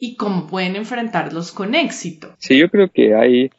y 0.05 0.17
cómo 0.17 0.49
pueden 0.49 0.75
enfrentarlos 0.75 1.53
con 1.53 1.77
éxito. 1.77 2.35
Sí, 2.39 2.59
yo 2.59 2.69
creo 2.69 2.91
que 2.91 3.15
hay, 3.15 3.53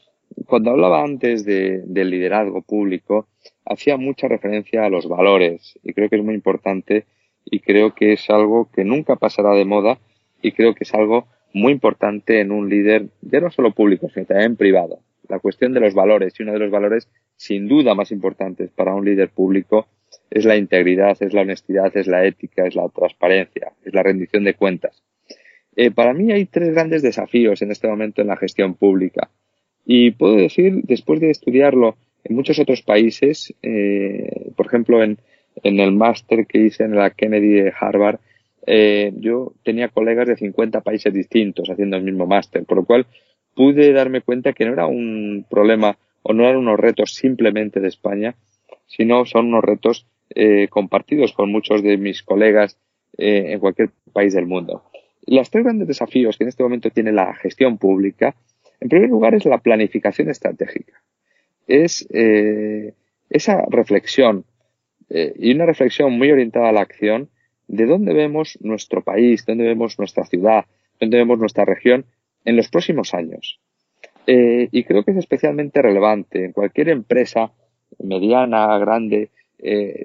cuando 0.46 0.72
hablaba 0.72 1.02
antes 1.02 1.46
de, 1.46 1.84
del 1.86 2.10
liderazgo 2.10 2.62
público, 2.62 3.28
hacía 3.64 3.96
mucha 3.96 4.28
referencia 4.28 4.84
a 4.84 4.90
los 4.90 5.08
valores 5.08 5.80
y 5.84 5.94
creo 5.94 6.10
que 6.10 6.18
es 6.18 6.24
muy 6.24 6.36
importante 6.36 7.06
y 7.46 7.62
creo 7.62 7.96
que 7.96 8.12
es 8.12 8.30
algo 8.30 8.70
que 8.76 8.84
nunca 8.84 9.16
pasará 9.16 9.52
de 9.56 9.64
moda 9.64 10.00
y 10.42 10.52
creo 10.52 10.76
que 10.76 10.84
es 10.84 10.94
algo 10.94 11.28
muy 11.54 11.72
importante 11.72 12.42
en 12.42 12.52
un 12.52 12.70
líder, 12.70 13.08
ya 13.22 13.40
no 13.40 13.50
solo 13.50 13.72
público, 13.72 14.10
sino 14.10 14.26
también 14.26 14.58
privado. 14.58 15.00
La 15.30 15.40
cuestión 15.40 15.74
de 15.74 15.80
los 15.80 15.94
valores 15.94 16.34
y 16.38 16.44
uno 16.44 16.52
de 16.52 16.60
los 16.60 16.72
valores 16.72 17.08
sin 17.38 17.70
duda 17.70 17.96
más 17.96 18.12
importantes 18.12 18.70
para 18.70 18.94
un 18.94 19.06
líder 19.06 19.30
público 19.30 19.88
es 20.30 20.44
la 20.44 20.58
integridad, 20.58 21.16
es 21.22 21.32
la 21.32 21.44
honestidad, 21.44 21.96
es 21.96 22.08
la 22.08 22.26
ética, 22.26 22.68
es 22.68 22.76
la 22.76 22.90
transparencia, 22.90 23.72
es 23.86 23.94
la 23.94 24.04
rendición 24.04 24.44
de 24.44 24.56
cuentas. 24.56 25.04
Eh, 25.76 25.92
para 25.92 26.14
mí 26.14 26.32
hay 26.32 26.46
tres 26.46 26.74
grandes 26.74 27.02
desafíos 27.02 27.62
en 27.62 27.72
este 27.72 27.88
momento 27.88 28.22
en 28.22 28.28
la 28.28 28.38
gestión 28.38 28.76
pública. 28.76 29.30
Y 29.86 30.12
puedo 30.12 30.36
decir, 30.36 30.82
después 30.84 31.20
de 31.20 31.32
estudiarlo 31.32 31.98
en 32.24 32.36
muchos 32.36 32.60
otros 32.60 32.82
países, 32.82 33.54
eh, 33.62 34.52
por 34.56 34.68
ejemplo, 34.68 35.04
en, 35.04 35.18
en 35.62 35.80
el 35.80 35.92
máster 35.92 36.46
que 36.46 36.60
hice 36.60 36.84
en 36.84 36.96
la 36.96 37.10
Kennedy 37.10 37.50
de 37.50 37.74
Harvard, 37.78 38.20
eh, 38.66 39.12
yo 39.18 39.54
tenía 39.64 39.90
colegas 39.90 40.28
de 40.28 40.38
50 40.38 40.82
países 40.82 41.14
distintos 41.14 41.70
haciendo 41.70 41.98
el 41.98 42.04
mismo 42.04 42.26
máster, 42.26 42.64
por 42.66 42.78
lo 42.78 42.86
cual 42.86 43.06
pude 43.56 43.92
darme 43.92 44.22
cuenta 44.22 44.54
que 44.54 44.66
no 44.66 44.74
era 44.74 44.88
un 44.88 45.46
problema 45.50 45.98
o 46.22 46.34
no 46.34 46.44
eran 46.44 46.58
unos 46.58 46.80
retos 46.80 47.14
simplemente 47.14 47.82
de 47.82 47.90
España, 47.90 48.36
sino 48.88 49.26
son 49.26 49.48
unos 49.48 49.64
retos 49.64 50.08
eh, 50.30 50.68
compartidos 50.70 51.34
con 51.34 51.52
muchos 51.52 51.84
de 51.84 51.98
mis 51.98 52.24
colegas 52.24 52.78
eh, 53.18 53.52
en 53.52 53.60
cualquier 53.60 53.90
país 54.14 54.34
del 54.34 54.46
mundo. 54.46 54.84
Los 55.26 55.50
tres 55.50 55.64
grandes 55.64 55.88
desafíos 55.88 56.38
que 56.38 56.44
en 56.44 56.50
este 56.50 56.64
momento 56.64 56.90
tiene 56.90 57.12
la 57.12 57.34
gestión 57.36 57.78
pública, 57.78 58.36
en 58.80 58.90
primer 58.90 59.10
lugar, 59.10 59.34
es 59.34 59.46
la 59.46 59.60
planificación 59.60 60.30
estratégica. 60.30 61.02
Es 61.68 62.06
eh, 62.12 62.94
esa 63.30 63.64
reflexión 63.70 64.44
eh, 65.10 65.34
y 65.38 65.54
una 65.54 65.66
reflexión 65.66 66.18
muy 66.18 66.32
orientada 66.32 66.70
a 66.70 66.74
la 66.74 66.82
acción 66.82 67.30
de 67.68 67.86
dónde 67.86 68.14
vemos 68.14 68.58
nuestro 68.62 69.02
país, 69.02 69.46
dónde 69.46 69.64
vemos 69.64 69.98
nuestra 69.98 70.26
ciudad, 70.26 70.66
dónde 71.00 71.18
vemos 71.18 71.40
nuestra 71.40 71.64
región 71.64 72.06
en 72.44 72.58
los 72.58 72.68
próximos 72.68 73.14
años. 73.14 73.62
Eh, 74.28 74.68
y 74.72 74.84
creo 74.84 75.04
que 75.06 75.12
es 75.12 75.18
especialmente 75.18 75.82
relevante. 75.82 76.44
En 76.44 76.52
cualquier 76.52 76.90
empresa, 76.90 77.54
mediana, 78.00 78.78
grande, 78.80 79.30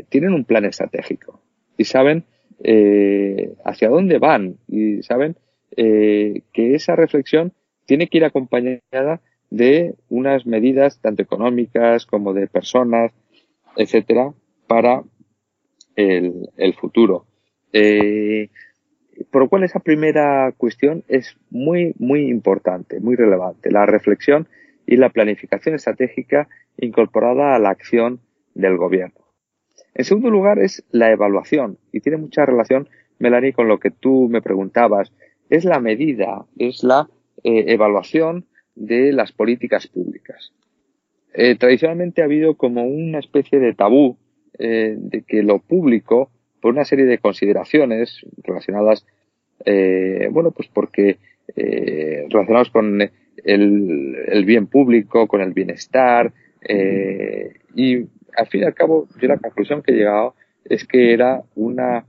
tienen 0.09 0.35
un 0.35 0.45
plan 0.45 0.65
estratégico 0.67 1.41
y 1.77 1.83
saben 1.83 2.23
eh, 2.63 3.55
hacia 3.65 3.89
dónde 3.89 4.19
van 4.19 4.59
y 4.67 5.03
saben 5.03 5.37
que 5.77 6.43
esa 6.75 6.97
reflexión 6.97 7.53
tiene 7.87 8.09
que 8.09 8.19
ir 8.19 8.25
acompañada 8.25 9.21
de 9.51 9.95
unas 10.09 10.45
medidas 10.45 11.01
tanto 11.01 11.23
económicas 11.23 12.05
como 12.05 12.35
de 12.35 12.49
personas, 12.49 13.13
etcétera, 13.77 14.35
para 14.67 15.05
el, 15.97 16.51
el 16.57 16.75
futuro. 16.75 17.27
Eh, 17.73 18.49
por 19.31 19.43
lo 19.43 19.49
cual 19.49 19.65
esa 19.65 19.81
primera 19.81 20.53
cuestión 20.57 21.05
es 21.09 21.37
muy, 21.51 21.95
muy 21.99 22.29
importante, 22.29 23.01
muy 23.01 23.17
relevante, 23.17 23.71
la 23.71 23.85
reflexión 23.85 24.49
y 24.87 24.97
la 24.97 25.11
planificación 25.11 25.75
estratégica 25.75 26.49
incorporada 26.77 27.55
a 27.55 27.59
la 27.59 27.71
acción 27.71 28.21
del 28.55 28.77
gobierno. 28.77 29.28
En 29.99 30.05
segundo 30.05 30.31
lugar 30.31 30.61
es 30.61 30.85
la 30.93 31.11
evaluación 31.11 31.77
y 31.93 31.99
tiene 31.99 32.19
mucha 32.19 32.47
relación, 32.47 32.89
Melanie, 33.19 33.53
con 33.53 33.67
lo 33.67 33.81
que 33.81 33.91
tú 33.91 34.29
me 34.31 34.41
preguntabas. 34.41 35.13
Es 35.51 35.65
la 35.65 35.81
medida, 35.81 36.47
es 36.57 36.85
la 36.85 37.09
eh, 37.43 37.65
evaluación 37.67 38.47
de 38.77 39.13
las 39.13 39.33
políticas 39.33 39.89
públicas. 39.89 40.53
Eh, 41.35 41.57
tradicionalmente 41.57 42.23
ha 42.23 42.27
habido 42.27 42.57
como 42.57 42.85
una 42.85 43.19
especie 43.19 43.59
de 43.59 43.75
tabú 43.75 44.17
eh, 44.61 44.95
de 44.97 45.23
que 45.23 45.43
lo 45.43 45.59
público 45.59 46.31
por 46.61 46.73
una 46.73 46.85
serie 46.85 47.05
de 47.05 47.19
consideraciones 47.19 48.25
relacionadas, 48.45 49.05
bueno, 50.31 50.53
pues 50.53 50.69
porque 50.69 51.19
relacionados 51.57 52.71
con 52.71 53.01
el, 53.03 54.17
el, 54.27 54.45
bien 54.45 54.67
público, 54.67 55.27
con 55.27 55.41
el 55.41 55.53
bienestar, 55.53 56.33
y 57.75 58.07
al 58.37 58.47
fin 58.47 58.63
y 58.63 58.65
al 58.65 58.75
cabo, 58.75 59.09
yo 59.21 59.29
la 59.29 59.39
conclusión 59.39 59.83
que 59.83 59.93
he 59.93 59.97
llegado 59.97 60.35
es 60.65 60.87
que 60.87 61.13
era 61.13 61.43
una 61.55 62.05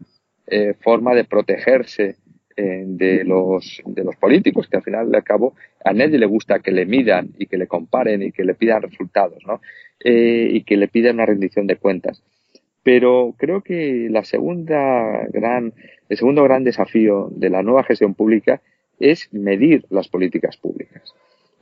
eh, 0.48 0.74
forma 0.82 1.16
de 1.16 1.26
protegerse 1.26 2.18
eh, 2.58 2.84
de 2.86 3.24
los 3.24 3.82
de 3.86 4.04
los 4.04 4.16
políticos 4.18 4.68
que 4.68 4.78
al 4.78 4.84
final 4.84 5.16
al 5.16 5.24
cabo 5.24 5.54
a 5.86 5.94
nadie 5.94 6.18
le 6.18 6.26
gusta 6.26 6.60
que 6.60 6.72
le 6.72 6.86
midan 6.86 7.30
y 7.38 7.46
que 7.46 7.58
le 7.58 7.68
comparen 7.68 8.22
y 8.22 8.32
que 8.32 8.44
le 8.44 8.54
pidan 8.54 8.82
resultados 8.82 9.42
no 9.48 9.62
eh, 10.04 10.50
y 10.52 10.64
que 10.64 10.76
le 10.76 10.88
pidan 10.88 11.16
una 11.16 11.26
rendición 11.26 11.68
de 11.68 11.78
cuentas. 11.78 12.24
Pero 12.84 13.36
creo 13.38 13.62
que 13.62 14.08
la 14.10 14.24
segunda 14.24 15.26
gran, 15.32 15.74
el 16.10 16.18
segundo 16.18 16.44
gran 16.44 16.64
desafío 16.64 17.30
de 17.32 17.50
la 17.50 17.62
nueva 17.62 17.84
gestión 17.84 18.14
pública 18.14 18.62
es 19.00 19.34
medir 19.34 19.86
las 19.90 20.08
políticas 20.08 20.58
públicas, 20.58 21.14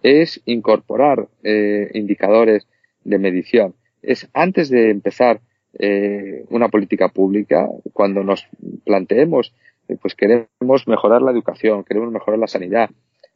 es 0.04 0.42
incorporar 0.46 1.28
eh, 1.44 1.90
indicadores 1.94 2.68
de 3.04 3.20
medición, 3.20 3.76
es 4.02 4.30
antes 4.34 4.70
de 4.70 4.90
empezar 4.90 5.42
eh, 5.80 6.46
una 6.50 6.70
política 6.70 7.10
pública, 7.10 7.70
cuando 7.94 8.24
nos 8.24 8.48
planteemos, 8.84 9.54
eh, 9.88 9.98
pues 10.02 10.16
queremos 10.16 10.88
mejorar 10.88 11.22
la 11.22 11.32
educación, 11.32 11.84
queremos 11.84 12.12
mejorar 12.12 12.40
la 12.40 12.48
sanidad, 12.48 12.90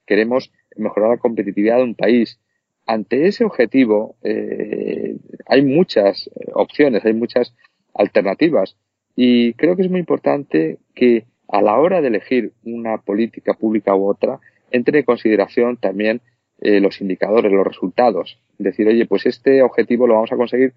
queremos 0.05 0.51
mejorar 0.75 1.11
la 1.11 1.17
competitividad 1.17 1.77
de 1.77 1.83
un 1.83 1.95
país. 1.95 2.39
Ante 2.87 3.27
ese 3.27 3.45
objetivo 3.45 4.15
eh, 4.23 5.17
hay 5.45 5.61
muchas 5.61 6.29
opciones, 6.53 7.05
hay 7.05 7.13
muchas 7.13 7.53
alternativas. 7.93 8.75
Y 9.15 9.53
creo 9.53 9.75
que 9.75 9.83
es 9.83 9.91
muy 9.91 9.99
importante 9.99 10.79
que 10.95 11.25
a 11.47 11.61
la 11.61 11.77
hora 11.77 12.01
de 12.01 12.07
elegir 12.07 12.53
una 12.63 12.97
política 12.97 13.53
pública 13.53 13.93
u 13.93 14.07
otra, 14.09 14.39
entre 14.71 14.99
en 14.99 15.05
consideración 15.05 15.77
también 15.77 16.21
eh, 16.63 16.79
los 16.79 17.01
indicadores, 17.01 17.51
los 17.51 17.65
resultados. 17.65 18.37
Decir, 18.59 18.87
oye, 18.87 19.07
pues 19.07 19.25
este 19.25 19.63
objetivo 19.63 20.05
lo 20.05 20.13
vamos 20.13 20.31
a 20.31 20.37
conseguir 20.37 20.75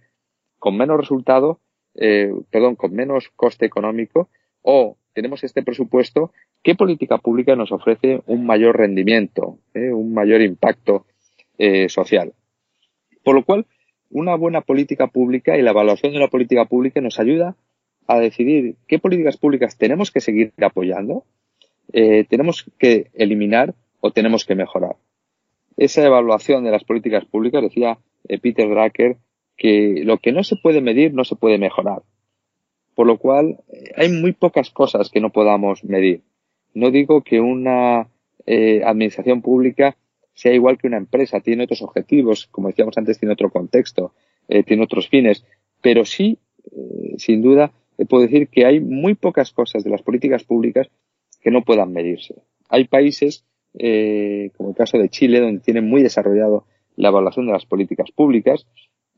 con 0.59 0.79
menos 0.79 0.97
resultado, 0.97 1.61
eh, 1.95 2.33
perdón, 2.51 2.75
con 2.75 2.95
menos 2.95 3.29
coste 3.37 3.67
económico, 3.67 4.31
o 4.63 4.97
tenemos 5.13 5.45
este 5.45 5.63
presupuesto, 5.63 6.33
¿qué 6.63 6.75
política 6.75 7.19
pública 7.19 7.55
nos 7.55 7.71
ofrece 7.71 8.23
un 8.27 8.47
mayor 8.47 8.79
rendimiento, 8.79 9.59
eh, 9.75 9.93
un 9.93 10.15
mayor 10.15 10.41
impacto 10.41 11.05
social? 11.89 12.33
Por 13.23 13.35
lo 13.35 13.45
cual, 13.45 13.67
una 14.11 14.35
buena 14.37 14.63
política 14.63 15.07
pública 15.09 15.57
y 15.57 15.63
la 15.63 15.71
evaluación 15.71 16.15
de 16.15 16.19
la 16.19 16.29
política 16.29 16.65
pública 16.65 17.01
nos 17.03 17.21
ayuda 17.21 17.57
a 18.07 18.19
decidir 18.19 18.77
qué 18.89 18.99
políticas 18.99 19.37
públicas 19.37 19.77
tenemos 19.77 20.11
que 20.11 20.21
seguir 20.21 20.53
apoyando, 20.61 21.25
tenemos 21.93 22.65
que 22.79 23.11
eliminar 23.15 23.75
o 24.01 24.11
tenemos 24.11 24.45
que 24.45 24.57
mejorar. 24.57 24.97
Esa 25.77 26.05
evaluación 26.05 26.65
de 26.65 26.71
las 26.71 26.85
políticas 26.85 27.25
públicas, 27.25 27.63
decía 27.63 27.99
eh, 28.29 28.39
Peter 28.39 28.69
Drucker, 28.69 29.17
que 29.57 30.03
lo 30.05 30.19
que 30.19 30.33
no 30.33 30.45
se 30.45 30.57
puede 30.57 30.81
medir 30.81 31.15
no 31.15 31.25
se 31.25 31.37
puede 31.37 31.59
mejorar. 31.59 32.03
Por 32.95 33.07
lo 33.07 33.19
cual, 33.19 33.59
eh, 33.73 33.93
hay 33.97 34.09
muy 34.09 34.33
pocas 34.33 34.71
cosas 34.71 35.11
que 35.11 35.21
no 35.21 35.31
podamos 35.31 35.85
medir. 35.85 36.23
No 36.75 36.91
digo 36.91 37.23
que 37.23 37.41
una 37.41 38.09
eh, 38.47 38.83
administración 38.85 39.43
pública 39.43 39.97
sea 40.35 40.53
igual 40.53 40.79
que 40.79 40.89
una 40.89 40.97
empresa, 40.97 41.41
tiene 41.41 41.65
otros 41.65 41.83
objetivos, 41.83 42.49
como 42.51 42.69
decíamos 42.69 42.99
antes, 42.99 43.19
tiene 43.19 43.33
otro 43.33 43.51
contexto, 43.51 44.13
eh, 44.49 44.65
tiene 44.65 44.83
otros 44.83 45.09
fines, 45.09 45.45
pero 45.81 46.05
sí, 46.05 46.39
eh, 46.73 47.15
sin 47.19 47.41
duda, 47.41 47.73
puedo 48.09 48.25
decir 48.25 48.49
que 48.49 48.67
hay 48.67 48.81
muy 48.81 49.15
pocas 49.15 49.53
cosas 49.53 49.85
de 49.85 49.91
las 49.91 50.03
políticas 50.03 50.43
públicas 50.43 50.89
que 51.41 51.53
no 51.53 51.63
puedan 51.63 51.93
medirse. 51.93 52.35
Hay 52.69 52.89
países, 52.89 53.45
eh, 53.79 54.51
como 54.57 54.71
el 54.71 54.77
caso 54.77 54.99
de 54.99 55.09
Chile, 55.09 55.41
donde 55.41 55.61
tienen 55.61 55.89
muy 55.89 56.03
desarrollado 56.03 56.65
la 56.97 57.09
evaluación 57.09 57.47
de 57.47 57.53
las 57.53 57.67
políticas 57.67 58.11
públicas, 58.13 58.67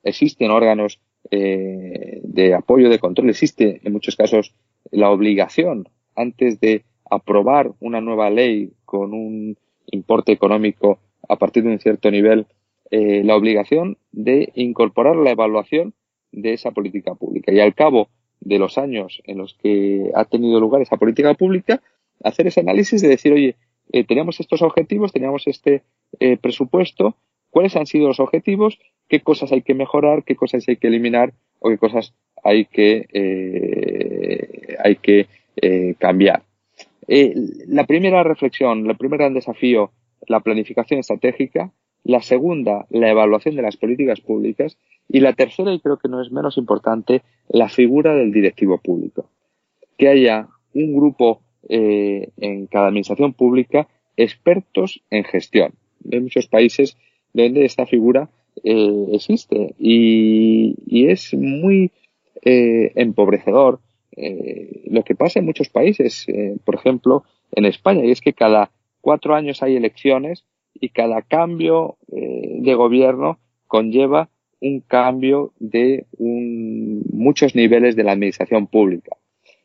existen 0.03 0.51
órganos 0.51 1.01
eh, 1.31 2.21
de 2.23 2.55
apoyo, 2.55 2.89
de 2.89 2.99
control, 2.99 3.31
existe 3.31 3.81
en 3.83 3.93
muchos 3.93 4.17
casos 4.17 4.55
la 4.91 5.11
obligación 5.11 5.89
antes 6.15 6.61
de 6.61 6.85
aprobar 7.11 7.73
una 7.81 8.01
nueva 8.01 8.31
ley 8.31 8.73
con 8.85 9.13
un 9.13 9.57
importe 9.87 10.33
económico 10.33 10.99
a 11.29 11.37
partir 11.37 11.65
de 11.65 11.71
un 11.71 11.79
cierto 11.79 12.11
nivel 12.11 12.47
eh, 12.91 13.23
la 13.25 13.37
obligación 13.37 13.99
de 14.13 14.53
incorporar 14.55 15.17
la 15.17 15.33
evaluación 15.33 15.95
de 16.33 16.53
esa 16.53 16.71
política 16.71 17.15
pública. 17.15 17.53
Y 17.53 17.61
al 17.61 17.75
cabo 17.75 18.09
de 18.41 18.59
los 18.59 18.79
años 18.79 19.23
en 19.25 19.39
los 19.39 19.55
que 19.55 20.11
ha 20.15 20.25
tenido 20.25 20.61
lugar 20.61 20.83
esa 20.83 20.97
política 20.97 21.35
pública 21.35 21.83
hacer 22.23 22.47
ese 22.47 22.61
análisis 22.61 23.03
de 23.03 23.09
decir 23.09 23.33
oye 23.33 23.57
eh, 23.93 24.05
tenemos 24.05 24.41
estos 24.41 24.63
objetivos 24.63 25.13
teníamos 25.13 25.47
este 25.47 25.83
eh, 26.21 26.37
presupuesto 26.37 27.17
cuáles 27.51 27.77
han 27.77 27.87
sido 27.87 28.09
los 28.09 28.21
objetivos 28.21 28.79
qué 29.09 29.21
cosas 29.21 29.53
hay 29.53 29.63
que 29.63 29.75
mejorar 29.75 30.25
qué 30.25 30.37
cosas 30.37 30.67
hay 30.69 30.77
que 30.77 30.89
eliminar 30.89 31.33
o 31.61 31.71
qué 31.71 31.79
cosas 31.79 32.15
hay 32.43 32.67
que 32.67 33.07
eh, 33.13 34.77
hay 34.83 34.97
que 34.97 35.27
eh, 35.57 35.95
cambiar 35.99 36.43
eh, 37.09 37.35
la 37.67 37.85
primera 37.85 38.23
reflexión 38.23 38.89
el 38.89 38.97
primer 38.97 39.19
gran 39.19 39.35
desafío 39.35 39.91
la 40.29 40.41
planificación 40.41 41.01
estratégica, 41.01 41.73
la 42.05 42.23
segunda, 42.23 42.87
la 42.91 43.11
evaluación 43.11 43.57
de 43.57 43.63
las 43.63 43.77
políticas 43.77 44.21
públicas. 44.21 44.79
Y 45.09 45.21
la 45.21 45.33
tercera, 45.33 45.73
y 45.73 45.81
creo 45.81 45.99
que 45.99 46.09
no 46.09 46.21
es 46.21 46.31
menos 46.31 46.57
importante, 46.57 47.23
la 47.49 47.69
figura 47.69 48.15
del 48.15 48.33
directivo 48.33 48.79
público. 48.79 49.29
Que 49.97 50.09
haya 50.09 50.49
un 50.75 50.95
grupo 50.95 51.41
eh, 51.69 52.31
en 52.37 52.67
cada 52.67 52.89
administración 52.89 53.33
pública 53.33 53.89
expertos 54.17 55.03
en 55.11 55.25
gestión. 55.25 55.73
Hay 56.13 56.21
muchos 56.21 56.47
países 56.47 56.97
donde 57.33 57.65
esta 57.65 57.87
figura 57.87 58.31
eh, 58.63 59.07
existe 59.13 59.75
y, 59.79 60.75
es 61.09 61.35
muy 61.35 61.91
eh, 62.43 62.93
empobrecedor 62.95 63.81
lo 64.87 65.05
que 65.05 65.15
pasa 65.15 65.41
en 65.41 65.45
muchos 65.45 65.69
países, 65.69 66.27
por 66.65 66.75
ejemplo, 66.75 67.25
en 67.53 67.67
España, 67.67 68.03
y 68.03 68.13
es 68.13 68.23
que 68.23 68.33
cada 68.33 68.71
cuatro 69.03 69.35
años 69.35 69.63
hay 69.63 69.77
elecciones 69.77 70.47
y 70.73 70.89
cada 70.89 71.21
cambio 71.21 71.99
de 72.09 72.75
gobierno 72.75 73.39
conlleva 73.67 74.31
un 74.63 74.81
cambio 74.81 75.53
de 75.59 76.07
muchos 76.19 77.55
niveles 77.55 77.95
de 77.95 78.05
la 78.05 78.13
administración 78.13 78.69
pública. 78.69 79.17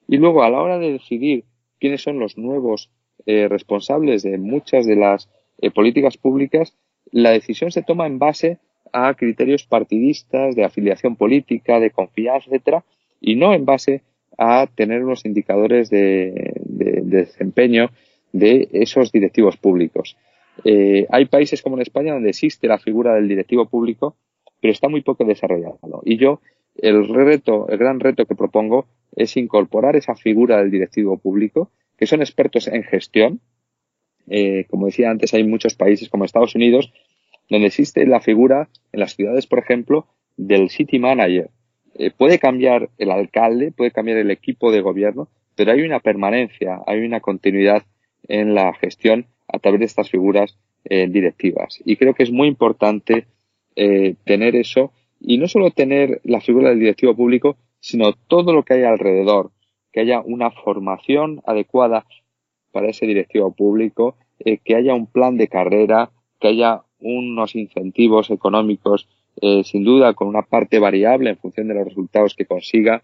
Y 0.10 0.18
luego, 0.18 0.44
a 0.44 0.50
la 0.50 0.62
hora 0.62 0.78
de 0.78 0.92
decidir 0.92 1.46
quiénes 1.82 2.02
son 2.02 2.20
los 2.20 2.38
nuevos 2.38 2.90
eh, 3.26 3.48
responsables 3.50 4.24
de 4.24 4.38
muchas 4.38 4.86
de 4.86 4.96
las 4.96 5.30
eh, 5.60 5.72
políticas 5.72 6.16
públicas, 6.16 6.78
la 7.12 7.32
decisión 7.32 7.72
se 7.72 7.82
toma 7.82 8.08
en 8.08 8.20
base 8.20 8.60
a 8.94 9.14
criterios 9.16 9.66
partidistas, 9.66 10.56
de 10.56 10.64
afiliación 10.64 11.16
política, 11.16 11.80
de 11.80 11.92
confianza, 11.92 12.48
etcétera, 12.50 12.86
y 13.20 13.36
no 13.36 13.54
en 13.54 13.66
base 13.66 14.04
a 14.38 14.68
tener 14.74 15.04
unos 15.04 15.26
indicadores 15.26 15.90
de, 15.90 16.54
de, 16.66 17.02
de 17.02 17.18
desempeño 17.26 17.90
de 18.32 18.70
esos 18.72 19.12
directivos 19.12 19.58
públicos. 19.58 20.18
Eh, 20.64 21.08
hay 21.10 21.26
países 21.26 21.62
como 21.62 21.76
en 21.76 21.82
España 21.82 22.14
donde 22.14 22.30
existe 22.30 22.68
la 22.68 22.78
figura 22.78 23.16
del 23.16 23.28
directivo 23.28 23.66
público, 23.66 24.16
pero 24.62 24.72
está 24.72 24.88
muy 24.88 25.02
poco 25.02 25.26
desarrollado. 25.26 25.80
Y 26.06 26.18
yo 26.18 26.40
el 26.82 27.08
reto, 27.08 27.68
el 27.70 27.78
gran 27.78 28.00
reto 28.00 28.26
que 28.26 28.36
propongo 28.36 28.88
es 29.16 29.38
incorporar 29.38 29.96
esa 29.96 30.16
figura 30.16 30.58
del 30.58 30.72
directivo 30.72 31.18
público, 31.18 31.70
que 31.98 32.08
son 32.08 32.22
expertos 32.22 32.68
en 32.68 32.84
gestión. 32.84 33.40
Eh, 34.28 34.66
como 34.70 34.88
decía 34.88 35.12
antes, 35.12 35.34
hay 35.34 35.44
muchos 35.44 35.76
países 35.76 36.10
como 36.10 36.26
Estados 36.26 36.56
Unidos 36.56 36.92
donde 37.50 37.68
existe 37.68 38.06
la 38.08 38.22
figura 38.22 38.70
en 38.94 39.00
las 39.02 39.16
ciudades, 39.16 39.46
por 39.46 39.60
ejemplo, 39.60 40.08
del 40.38 40.70
city 40.70 41.00
manager. 41.00 41.50
Eh, 41.96 42.10
puede 42.10 42.40
cambiar 42.40 42.90
el 42.98 43.12
alcalde, 43.12 43.72
puede 43.72 43.92
cambiar 43.92 44.18
el 44.18 44.32
equipo 44.32 44.72
de 44.72 44.82
gobierno, 44.82 45.28
pero 45.56 45.74
hay 45.74 45.82
una 45.82 46.00
permanencia, 46.00 46.82
hay 46.88 47.02
una 47.02 47.20
continuidad 47.20 47.84
en 48.28 48.56
la 48.56 48.74
gestión 48.74 49.28
a 49.50 49.60
través 49.60 49.82
de 49.82 49.86
estas 49.86 50.10
figuras 50.10 50.58
eh, 50.86 51.08
directivas. 51.10 51.80
Y 51.84 51.98
creo 51.98 52.14
que 52.14 52.24
es 52.24 52.32
muy 52.32 52.48
importante 52.48 53.28
tener 54.26 54.58
eso 54.58 54.92
y 55.22 55.38
no 55.38 55.48
solo 55.48 55.72
tener 55.72 56.20
la 56.24 56.42
figura 56.42 56.70
del 56.70 56.80
directivo 56.80 57.16
público, 57.16 57.58
sino 57.80 58.14
todo 58.14 58.54
lo 58.54 58.64
que 58.64 58.74
hay 58.74 58.84
alrededor, 58.84 59.52
que 59.92 60.02
haya 60.02 60.22
una 60.22 60.52
formación 60.52 61.42
adecuada 61.46 62.06
para 62.72 62.90
ese 62.90 63.06
directivo 63.06 63.54
público, 63.54 64.16
que 64.64 64.76
haya 64.76 64.96
un 64.96 65.06
plan 65.06 65.38
de 65.38 65.48
carrera, 65.48 66.12
que 66.40 66.48
haya 66.48 66.82
unos 67.00 67.56
incentivos 67.56 68.30
económicos, 68.32 69.08
eh, 69.42 69.64
sin 69.64 69.84
duda, 69.84 70.14
con 70.14 70.28
una 70.28 70.42
parte 70.44 70.80
variable 70.80 71.30
en 71.30 71.38
función 71.38 71.68
de 71.68 71.76
los 71.76 71.86
resultados 71.86 72.36
que 72.36 72.46
consiga, 72.46 73.04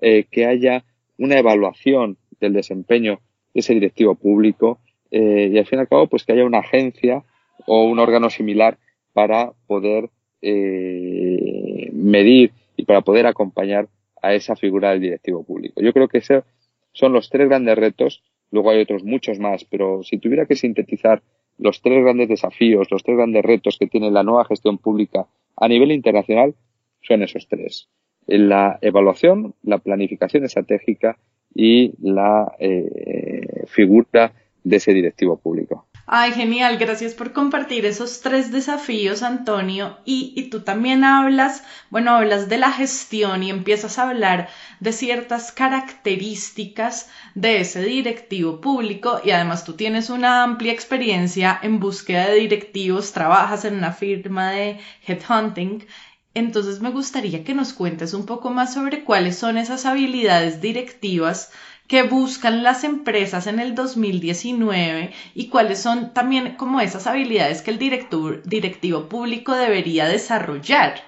eh, 0.00 0.24
que 0.30 0.46
haya 0.46 0.84
una 1.18 1.38
evaluación 1.38 2.16
del 2.40 2.52
desempeño 2.52 3.20
de 3.54 3.60
ese 3.60 3.74
directivo 3.74 4.14
público 4.14 4.78
eh, 5.10 5.50
y 5.52 5.58
al 5.58 5.66
fin 5.66 5.78
y 5.78 5.82
al 5.82 5.88
cabo, 5.88 6.06
pues 6.06 6.24
que 6.24 6.32
haya 6.32 6.44
una 6.44 6.58
agencia 6.58 7.24
o 7.66 7.84
un 7.84 7.98
órgano 7.98 8.30
similar 8.30 8.78
para 9.12 9.52
poder 9.66 10.10
medir 10.42 12.52
y 12.76 12.84
para 12.84 13.02
poder 13.02 13.26
acompañar 13.26 13.88
a 14.22 14.34
esa 14.34 14.56
figura 14.56 14.90
del 14.90 15.00
directivo 15.00 15.42
público. 15.42 15.80
Yo 15.80 15.92
creo 15.92 16.08
que 16.08 16.18
esos 16.18 16.44
son 16.92 17.12
los 17.12 17.30
tres 17.30 17.48
grandes 17.48 17.76
retos. 17.76 18.22
Luego 18.50 18.70
hay 18.70 18.80
otros 18.80 19.04
muchos 19.04 19.38
más, 19.38 19.64
pero 19.64 20.02
si 20.02 20.18
tuviera 20.18 20.46
que 20.46 20.56
sintetizar 20.56 21.22
los 21.58 21.82
tres 21.82 22.02
grandes 22.02 22.28
desafíos, 22.28 22.90
los 22.90 23.02
tres 23.02 23.16
grandes 23.16 23.44
retos 23.44 23.78
que 23.78 23.86
tiene 23.86 24.10
la 24.10 24.22
nueva 24.22 24.44
gestión 24.44 24.78
pública 24.78 25.26
a 25.56 25.68
nivel 25.68 25.92
internacional 25.92 26.54
son 27.02 27.22
esos 27.22 27.48
tres. 27.48 27.88
La 28.26 28.78
evaluación, 28.80 29.54
la 29.62 29.78
planificación 29.78 30.44
estratégica 30.44 31.18
y 31.54 31.94
la 32.00 32.54
eh, 32.58 33.64
figura 33.66 34.32
de 34.62 34.76
ese 34.76 34.92
directivo 34.92 35.36
público. 35.36 35.87
Ay, 36.10 36.32
genial, 36.32 36.78
gracias 36.78 37.12
por 37.14 37.32
compartir 37.34 37.84
esos 37.84 38.20
tres 38.22 38.50
desafíos, 38.50 39.22
Antonio. 39.22 39.98
Y, 40.06 40.32
y, 40.36 40.48
tú 40.48 40.60
también 40.62 41.04
hablas, 41.04 41.62
bueno, 41.90 42.12
hablas 42.16 42.48
de 42.48 42.56
la 42.56 42.72
gestión 42.72 43.42
y 43.42 43.50
empiezas 43.50 43.98
a 43.98 44.08
hablar 44.08 44.48
de 44.80 44.92
ciertas 44.92 45.52
características 45.52 47.10
de 47.34 47.60
ese 47.60 47.82
directivo 47.84 48.60
público 48.60 49.20
y 49.22 49.30
además 49.32 49.64
tú 49.64 49.74
tienes 49.74 50.08
una 50.08 50.42
amplia 50.44 50.72
experiencia 50.72 51.58
en 51.62 51.78
búsqueda 51.78 52.26
de 52.28 52.36
directivos, 52.36 53.12
trabajas 53.12 53.64
en 53.66 53.74
una 53.74 53.92
firma 53.92 54.50
de 54.52 54.80
headhunting. 55.06 55.86
Entonces 56.34 56.80
me 56.80 56.90
gustaría 56.90 57.44
que 57.44 57.52
nos 57.54 57.72
cuentes 57.74 58.14
un 58.14 58.24
poco 58.24 58.50
más 58.50 58.72
sobre 58.72 59.04
cuáles 59.04 59.36
son 59.36 59.58
esas 59.58 59.84
habilidades 59.84 60.60
directivas 60.62 61.50
que 61.88 62.02
buscan 62.02 62.62
las 62.62 62.84
empresas 62.84 63.46
en 63.46 63.58
el 63.58 63.74
2019 63.74 65.10
y 65.34 65.48
cuáles 65.48 65.80
son 65.80 66.12
también 66.12 66.54
como 66.56 66.80
esas 66.80 67.06
habilidades 67.06 67.62
que 67.62 67.70
el 67.70 67.78
director, 67.78 68.42
directivo 68.44 69.08
público 69.08 69.54
debería 69.54 70.06
desarrollar. 70.06 71.02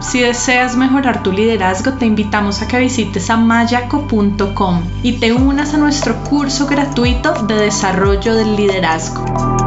Si 0.00 0.20
deseas 0.20 0.76
mejorar 0.76 1.22
tu 1.22 1.30
liderazgo, 1.30 1.92
te 1.92 2.04
invitamos 2.04 2.62
a 2.62 2.68
que 2.68 2.78
visites 2.78 3.30
amayaco.com 3.30 4.82
y 5.02 5.12
te 5.20 5.32
unas 5.32 5.74
a 5.74 5.76
nuestro 5.76 6.16
curso 6.24 6.66
gratuito 6.66 7.32
de 7.44 7.54
desarrollo 7.54 8.34
del 8.34 8.56
liderazgo. 8.56 9.59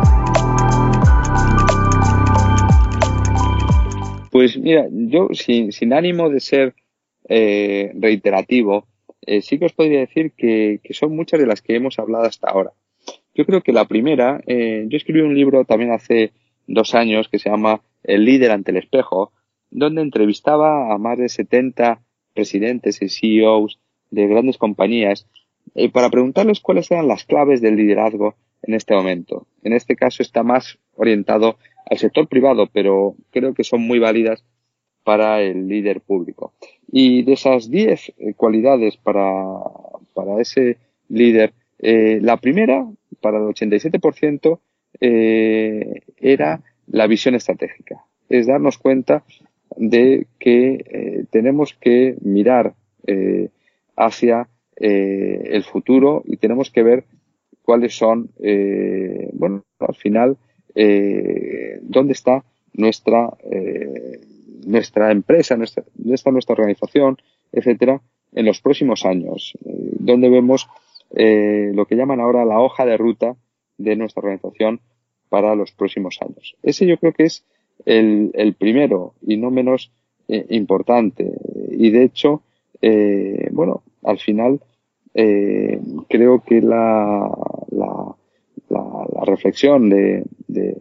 Pues 4.44 4.58
mira, 4.58 4.90
yo 4.92 5.30
sin, 5.32 5.94
ánimo 5.94 6.30
de 6.30 6.42
ser 6.42 6.76
eh, 7.30 7.94
reiterativo, 7.96 8.90
eh, 9.22 9.42
sí 9.42 9.58
que 9.58 9.68
os 9.68 9.72
podría 9.72 10.02
decir 10.02 10.34
que, 10.36 10.82
son 10.90 11.16
muchas 11.16 11.40
de 11.40 11.48
las 11.48 11.62
que 11.62 11.78
hemos 11.78 11.98
hablado 11.98 12.26
hasta 12.26 12.50
ahora. 12.50 12.74
Yo 13.34 13.46
creo 13.46 13.62
que 13.62 13.72
la 13.72 13.88
primera, 13.88 14.42
eh, 14.46 14.84
yo 14.90 14.98
escribí 14.98 15.22
un 15.22 15.34
libro 15.34 15.64
también 15.64 15.94
hace 15.94 16.34
dos 16.68 16.94
años 16.94 17.30
que 17.30 17.40
se 17.40 17.50
llama 17.50 17.84
El 18.04 18.26
líder 18.26 18.52
ante 18.52 18.72
el 18.72 18.78
espejo, 18.80 19.32
donde 19.72 20.02
entrevistaba 20.02 20.94
a 20.94 20.98
más 20.98 21.18
de 21.18 21.30
70 21.30 22.02
presidentes 22.34 23.02
y 23.02 23.08
CEOs 23.08 23.80
de 24.12 24.28
grandes 24.28 24.58
compañías 24.58 25.26
para 25.94 26.10
preguntarles 26.10 26.60
cuáles 26.60 26.92
eran 26.92 27.08
las 27.08 27.24
claves 27.24 27.62
del 27.62 27.78
liderazgo 27.78 28.36
en 28.62 28.74
este 28.74 28.94
momento. 28.94 29.48
En 29.64 29.72
este 29.72 29.96
caso 29.96 30.22
está 30.22 30.44
más 30.44 30.80
orientado 30.96 31.58
al 31.86 31.98
sector 31.98 32.28
privado, 32.28 32.68
pero 32.72 33.16
creo 33.32 33.54
que 33.54 33.64
son 33.64 33.82
muy 33.82 34.00
válidas 34.00 34.44
para 35.04 35.42
el 35.42 35.68
líder 35.68 36.02
público. 36.02 36.54
Y 36.92 37.24
de 37.24 37.34
esas 37.34 37.70
10 37.70 38.14
eh, 38.18 38.34
cualidades 38.36 38.98
para, 38.98 39.24
para 40.14 40.40
ese 40.42 40.78
líder, 41.10 41.54
eh, 41.80 42.20
la 42.22 42.38
primera, 42.38 42.88
para 43.22 43.38
el 43.38 43.46
87%, 43.46 44.60
eh, 45.02 46.02
era 46.18 46.62
la 46.88 47.08
visión 47.08 47.36
estratégica. 47.36 48.06
Es 48.30 48.48
darnos 48.48 48.78
cuenta 48.78 49.24
de 49.76 50.28
que 50.40 51.26
tenemos 51.32 51.74
que 51.74 52.16
mirar 52.22 52.76
hacia 53.96 54.48
el 54.76 55.64
futuro 55.64 56.22
y 56.26 56.38
tenemos 56.38 56.70
que 56.70 56.84
ver 56.84 57.06
cuáles 57.64 57.96
son, 57.96 58.30
bueno, 59.34 59.64
al 59.80 59.96
final, 59.96 60.38
eh, 60.76 61.80
dónde 61.82 62.14
está 62.14 62.44
nuestra, 62.74 63.30
eh, 63.52 64.22
nuestra 64.66 65.12
empresa, 65.12 65.56
nuestra, 65.56 65.84
dónde 65.94 66.16
está 66.16 66.32
nuestra 66.32 66.54
organización, 66.54 67.18
etcétera, 67.52 68.02
en 68.34 68.46
los 68.46 68.62
próximos 68.62 69.06
años, 69.06 69.54
eh, 69.66 69.96
donde 70.00 70.30
vemos 70.30 70.68
eh, 71.16 71.72
lo 71.74 71.86
que 71.86 71.96
llaman 71.96 72.20
ahora 72.20 72.46
la 72.46 72.60
hoja 72.60 72.86
de 72.86 72.98
ruta 72.98 73.36
de 73.78 73.96
nuestra 73.96 74.22
organización 74.22 74.82
para 75.30 75.56
los 75.56 75.72
próximos 75.72 76.18
años. 76.22 76.56
Ese 76.64 76.86
yo 76.86 76.98
creo 76.98 77.14
que 77.14 77.24
es 77.24 77.46
el, 77.86 78.32
el 78.34 78.54
primero 78.54 79.14
y 79.22 79.38
no 79.38 79.52
menos 79.52 79.92
eh, 80.28 80.46
importante. 80.50 81.32
Y 81.72 81.92
de 81.92 82.04
hecho, 82.04 82.42
bueno, 83.52 83.82
al 84.04 84.20
final 84.20 84.60
creo 85.14 86.44
que 86.46 86.62
la, 86.62 87.32
la, 87.72 88.16
la, 88.74 89.26
reflexión 89.26 89.90
de, 89.90 90.24
de, 90.48 90.76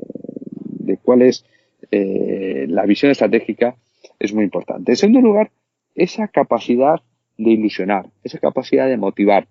de, 0.81 0.97
cuál 0.97 1.23
es 1.23 1.45
eh, 1.91 2.67
la 2.69 2.85
visión 2.87 3.13
estratégica 3.13 3.77
es 4.19 4.33
muy 4.33 4.45
importante. 4.45 4.93
En 4.93 4.97
segundo 4.97 5.21
lugar, 5.21 5.51
esa 5.95 6.29
capacidad 6.29 7.03
de 7.39 7.51
ilusionar, 7.51 8.07
esa 8.25 8.39
capacidad 8.39 8.89
de 8.89 8.97
motivar. 8.97 9.49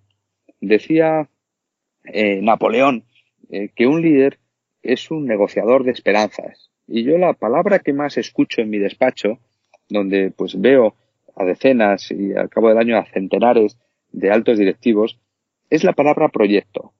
Decía 0.59 1.29
eh, 2.05 2.41
Napoleón 2.41 3.03
eh, 3.49 3.69
que 3.75 3.87
un 3.87 4.01
líder 4.01 4.39
es 4.81 5.11
un 5.11 5.25
negociador 5.25 5.83
de 5.83 5.91
esperanzas. 5.91 6.69
Y 6.87 7.03
yo 7.03 7.17
la 7.17 7.33
palabra 7.33 7.79
que 7.79 7.93
más 7.93 8.17
escucho 8.17 8.61
en 8.61 8.69
mi 8.69 8.79
despacho, 8.79 9.39
donde 9.89 10.31
pues 10.31 10.59
veo 10.59 10.95
a 11.35 11.45
decenas 11.45 12.11
y 12.11 12.33
al 12.33 12.49
cabo 12.49 12.69
del 12.69 12.77
año 12.77 12.97
a 12.97 13.05
centenares 13.05 13.77
de 14.11 14.31
altos 14.31 14.57
directivos, 14.57 15.19
es 15.69 15.83
la 15.83 15.93
palabra 15.93 16.29
proyecto. 16.29 16.93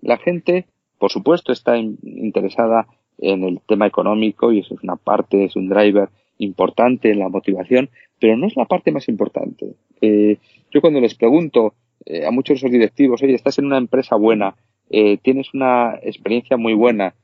La 0.00 0.18
gente 0.18 0.66
por 0.98 1.10
supuesto, 1.10 1.52
está 1.52 1.76
interesada 1.78 2.86
en 3.18 3.44
el 3.44 3.60
tema 3.66 3.86
económico 3.86 4.52
y 4.52 4.60
eso 4.60 4.74
es 4.74 4.82
una 4.82 4.96
parte, 4.96 5.44
es 5.44 5.56
un 5.56 5.68
driver 5.68 6.08
importante 6.38 7.10
en 7.10 7.18
la 7.18 7.28
motivación, 7.28 7.90
pero 8.20 8.36
no 8.36 8.46
es 8.46 8.56
la 8.56 8.64
parte 8.64 8.92
más 8.92 9.08
importante. 9.08 9.74
Eh, 10.00 10.38
yo 10.70 10.80
cuando 10.80 11.00
les 11.00 11.14
pregunto 11.14 11.74
eh, 12.06 12.24
a 12.26 12.30
muchos 12.30 12.54
de 12.54 12.58
esos 12.58 12.70
directivos, 12.70 13.22
oye, 13.22 13.34
estás 13.34 13.58
en 13.58 13.66
una 13.66 13.78
empresa 13.78 14.16
buena, 14.16 14.54
eh, 14.90 15.18
tienes 15.18 15.52
una 15.52 15.98
experiencia 16.02 16.56
muy 16.56 16.74
buena, 16.74 17.14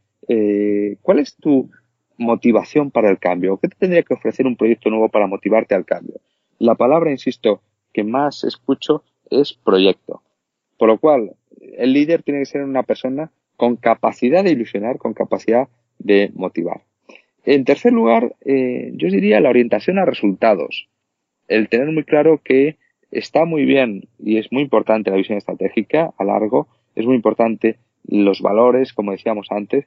¿cuál 1.02 1.18
es 1.18 1.36
tu 1.36 1.70
motivación 2.16 2.90
para 2.90 3.10
el 3.10 3.18
cambio? 3.18 3.58
¿Qué 3.58 3.68
te 3.68 3.76
tendría 3.76 4.02
que 4.02 4.14
ofrecer 4.14 4.46
un 4.46 4.56
proyecto 4.56 4.88
nuevo 4.88 5.10
para 5.10 5.26
motivarte 5.26 5.74
al 5.74 5.84
cambio? 5.84 6.20
La 6.58 6.76
palabra, 6.76 7.10
insisto, 7.10 7.60
que 7.92 8.04
más 8.04 8.42
escucho 8.44 9.02
es 9.30 9.52
proyecto. 9.52 10.22
Por 10.78 10.88
lo 10.88 10.98
cual, 10.98 11.32
el 11.76 11.92
líder 11.92 12.22
tiene 12.22 12.40
que 12.40 12.46
ser 12.46 12.64
una 12.64 12.84
persona 12.84 13.30
con 13.56 13.76
capacidad 13.76 14.44
de 14.44 14.52
ilusionar, 14.52 14.98
con 14.98 15.14
capacidad 15.14 15.68
de 15.98 16.30
motivar. 16.34 16.82
En 17.44 17.64
tercer 17.64 17.92
lugar, 17.92 18.34
eh, 18.44 18.90
yo 18.94 19.08
diría 19.08 19.40
la 19.40 19.50
orientación 19.50 19.98
a 19.98 20.06
resultados. 20.06 20.88
El 21.46 21.68
tener 21.68 21.90
muy 21.92 22.04
claro 22.04 22.40
que 22.42 22.76
está 23.10 23.44
muy 23.44 23.64
bien 23.64 24.08
y 24.18 24.38
es 24.38 24.50
muy 24.50 24.62
importante 24.62 25.10
la 25.10 25.16
visión 25.16 25.36
estratégica 25.36 26.12
a 26.16 26.24
largo, 26.24 26.68
es 26.94 27.04
muy 27.04 27.14
importante 27.14 27.76
los 28.06 28.40
valores, 28.40 28.92
como 28.92 29.12
decíamos 29.12 29.48
antes, 29.50 29.84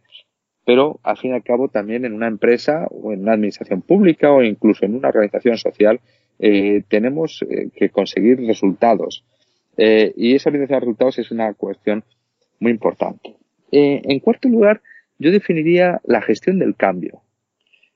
pero 0.66 1.00
al 1.04 1.18
fin 1.18 1.32
y 1.32 1.34
al 1.34 1.44
cabo 1.44 1.70
también 1.70 2.06
en 2.06 2.14
una 2.14 2.28
empresa 2.28 2.88
o 2.92 3.12
en 3.12 3.22
una 3.22 3.34
administración 3.34 3.82
pública 3.82 4.32
o 4.32 4.44
incluso 4.44 4.86
en 4.86 4.96
una 4.96 5.10
organización 5.10 5.58
social 5.58 6.00
eh, 6.40 6.84
tenemos 6.90 7.44
eh, 7.50 7.70
que 7.76 7.90
conseguir 7.90 8.40
resultados. 8.46 9.24
Y 9.80 10.34
esa 10.34 10.50
orientación 10.50 10.78
a 10.78 10.80
resultados 10.80 11.20
es 11.20 11.30
una 11.30 11.54
cuestión 11.54 12.04
muy 12.60 12.72
importante. 12.72 13.36
En 13.72 14.20
cuarto 14.20 14.50
lugar, 14.50 14.82
yo 15.20 15.32
definiría 15.32 16.02
la 16.06 16.22
gestión 16.22 16.60
del 16.60 16.76
cambio. 16.76 17.22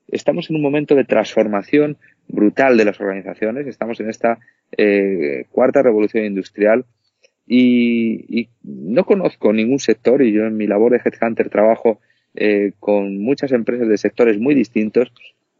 Estamos 0.08 0.50
en 0.50 0.56
un 0.56 0.62
momento 0.62 0.94
de 0.94 1.04
transformación 1.04 1.96
brutal 2.28 2.76
de 2.76 2.84
las 2.84 3.00
organizaciones, 3.00 3.66
estamos 3.66 3.98
en 4.00 4.10
esta 4.10 4.38
cuarta 5.50 5.82
revolución 5.82 6.24
industrial 6.24 6.84
y, 7.46 8.48
no 8.62 9.04
conozco 9.04 9.52
ningún 9.52 9.78
sector, 9.78 10.22
y 10.22 10.32
yo 10.32 10.44
en 10.44 10.56
mi 10.56 10.66
labor 10.66 10.92
de 10.92 11.00
Headhunter 11.04 11.48
trabajo 11.48 12.00
con 12.78 13.18
muchas 13.18 13.52
empresas 13.52 13.88
de 13.88 13.98
sectores 13.98 14.38
muy 14.38 14.54
distintos, 14.54 15.12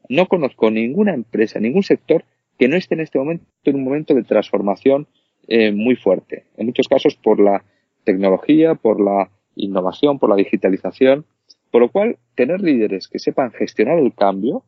no 0.08 0.26
conozco 0.26 0.70
ninguna 0.70 1.14
empresa, 1.14 1.60
ningún 1.60 1.82
sector 1.82 2.24
que 2.58 2.68
no 2.68 2.76
esté 2.76 2.94
en 2.94 3.00
este 3.00 3.18
momento 3.18 3.44
en 3.64 3.76
un 3.76 3.84
momento 3.84 4.14
de 4.14 4.22
transformación 4.22 5.06
eh, 5.48 5.72
muy 5.72 5.96
fuerte. 5.96 6.44
En 6.56 6.66
muchos 6.66 6.86
casos 6.88 7.16
por 7.16 7.40
la 7.40 7.64
tecnología, 8.04 8.74
por 8.74 9.00
la 9.00 9.30
innovación, 9.56 10.18
por 10.18 10.30
la 10.30 10.36
digitalización. 10.36 11.24
Por 11.70 11.82
lo 11.82 11.90
cual, 11.90 12.18
tener 12.34 12.60
líderes 12.60 13.08
que 13.08 13.18
sepan 13.18 13.52
gestionar 13.52 13.98
el 13.98 14.14
cambio, 14.14 14.64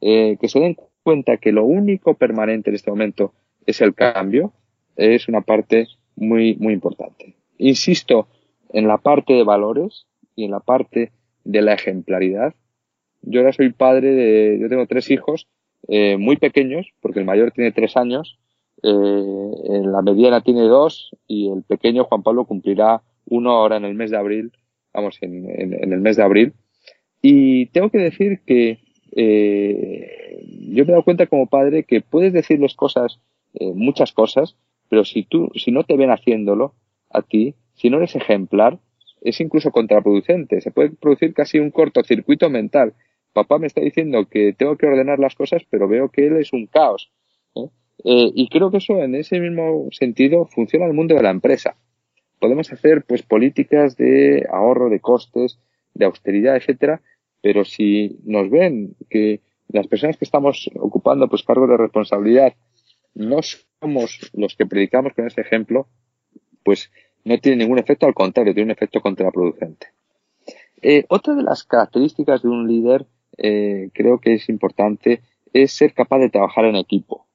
eh, 0.00 0.36
que 0.40 0.48
se 0.48 0.60
den 0.60 0.76
cuenta 1.02 1.36
que 1.36 1.52
lo 1.52 1.64
único 1.64 2.14
permanente 2.14 2.70
en 2.70 2.76
este 2.76 2.90
momento 2.90 3.32
es 3.66 3.80
el 3.80 3.94
cambio, 3.94 4.52
es 4.96 5.28
una 5.28 5.40
parte 5.40 5.86
muy, 6.16 6.56
muy 6.56 6.72
importante. 6.72 7.34
Insisto 7.58 8.28
en 8.70 8.88
la 8.88 8.98
parte 8.98 9.32
de 9.32 9.44
valores 9.44 10.06
y 10.34 10.44
en 10.44 10.50
la 10.50 10.60
parte 10.60 11.12
de 11.44 11.62
la 11.62 11.74
ejemplaridad. 11.74 12.54
Yo 13.22 13.40
ahora 13.40 13.52
soy 13.52 13.72
padre 13.72 14.12
de, 14.12 14.58
yo 14.60 14.68
tengo 14.68 14.86
tres 14.86 15.10
hijos 15.10 15.46
eh, 15.88 16.16
muy 16.18 16.36
pequeños, 16.36 16.92
porque 17.00 17.20
el 17.20 17.24
mayor 17.24 17.52
tiene 17.52 17.72
tres 17.72 17.96
años, 17.96 18.38
eh, 18.82 19.82
la 19.84 20.02
mediana 20.02 20.40
tiene 20.40 20.62
dos 20.62 21.10
y 21.26 21.50
el 21.50 21.62
pequeño 21.62 22.04
Juan 22.04 22.22
Pablo 22.22 22.44
cumplirá 22.44 23.02
uno 23.28 23.52
ahora 23.52 23.76
en 23.76 23.84
el 23.84 23.94
mes 23.94 24.10
de 24.10 24.16
abril, 24.16 24.52
vamos, 24.92 25.18
en, 25.20 25.48
en, 25.50 25.92
el 25.92 26.00
mes 26.00 26.16
de 26.16 26.22
abril. 26.22 26.54
Y 27.22 27.66
tengo 27.66 27.90
que 27.90 27.98
decir 27.98 28.40
que 28.46 28.78
eh, 29.16 30.44
yo 30.70 30.84
me 30.84 30.90
he 30.90 30.92
dado 30.92 31.04
cuenta 31.04 31.26
como 31.26 31.46
padre 31.46 31.84
que 31.84 32.00
puedes 32.00 32.32
decirles 32.32 32.74
cosas, 32.74 33.20
eh, 33.54 33.72
muchas 33.74 34.12
cosas, 34.12 34.56
pero 34.88 35.04
si 35.04 35.22
tú, 35.22 35.50
si 35.54 35.72
no 35.72 35.84
te 35.84 35.96
ven 35.96 36.10
haciéndolo 36.10 36.74
a 37.10 37.22
ti, 37.22 37.54
si 37.74 37.90
no 37.90 37.98
eres 37.98 38.16
ejemplar, 38.16 38.78
es 39.20 39.40
incluso 39.40 39.70
contraproducente. 39.70 40.60
Se 40.60 40.70
puede 40.70 40.90
producir 40.90 41.34
casi 41.34 41.58
un 41.58 41.70
cortocircuito 41.70 42.48
mental 42.50 42.94
papá 43.38 43.58
me 43.58 43.66
está 43.66 43.80
diciendo 43.80 44.26
que 44.28 44.52
tengo 44.52 44.76
que 44.76 44.86
ordenar 44.86 45.18
las 45.18 45.34
cosas, 45.34 45.62
pero 45.70 45.88
veo 45.88 46.08
que 46.08 46.26
él 46.26 46.36
es 46.36 46.52
un 46.52 46.66
caos. 46.66 47.10
¿eh? 47.54 47.68
Eh, 48.04 48.32
y 48.34 48.48
creo 48.48 48.70
que 48.70 48.78
eso, 48.78 48.98
en 48.98 49.14
ese 49.14 49.38
mismo 49.40 49.88
sentido, 49.92 50.46
funciona 50.46 50.86
el 50.86 50.94
mundo 50.94 51.14
de 51.14 51.22
la 51.22 51.30
empresa. 51.30 51.76
Podemos 52.38 52.72
hacer, 52.72 53.04
pues, 53.04 53.22
políticas 53.22 53.96
de 53.96 54.46
ahorro 54.50 54.90
de 54.90 55.00
costes, 55.00 55.58
de 55.94 56.04
austeridad, 56.04 56.56
etcétera, 56.56 57.00
pero 57.42 57.64
si 57.64 58.18
nos 58.24 58.50
ven 58.50 58.94
que 59.10 59.40
las 59.68 59.86
personas 59.86 60.16
que 60.16 60.24
estamos 60.24 60.70
ocupando, 60.76 61.28
pues, 61.28 61.42
cargos 61.42 61.68
de 61.68 61.76
responsabilidad 61.76 62.54
no 63.14 63.40
somos 63.42 64.30
los 64.32 64.54
que 64.54 64.66
predicamos 64.66 65.12
con 65.14 65.26
ese 65.26 65.40
ejemplo, 65.40 65.88
pues 66.62 66.90
no 67.24 67.38
tiene 67.38 67.58
ningún 67.58 67.78
efecto, 67.78 68.06
al 68.06 68.14
contrario, 68.14 68.54
tiene 68.54 68.66
un 68.66 68.72
efecto 68.72 69.00
contraproducente. 69.00 69.88
Eh, 70.80 71.04
otra 71.08 71.34
de 71.34 71.42
las 71.42 71.64
características 71.64 72.42
de 72.42 72.48
un 72.48 72.68
líder 72.68 73.06
eh, 73.36 73.90
creo 73.92 74.18
que 74.20 74.34
es 74.34 74.48
importante 74.48 75.22
es 75.52 75.72
ser 75.72 75.92
capaz 75.94 76.18
de 76.18 76.30
trabajar 76.30 76.64
en 76.66 76.76
equipo, 76.76 77.26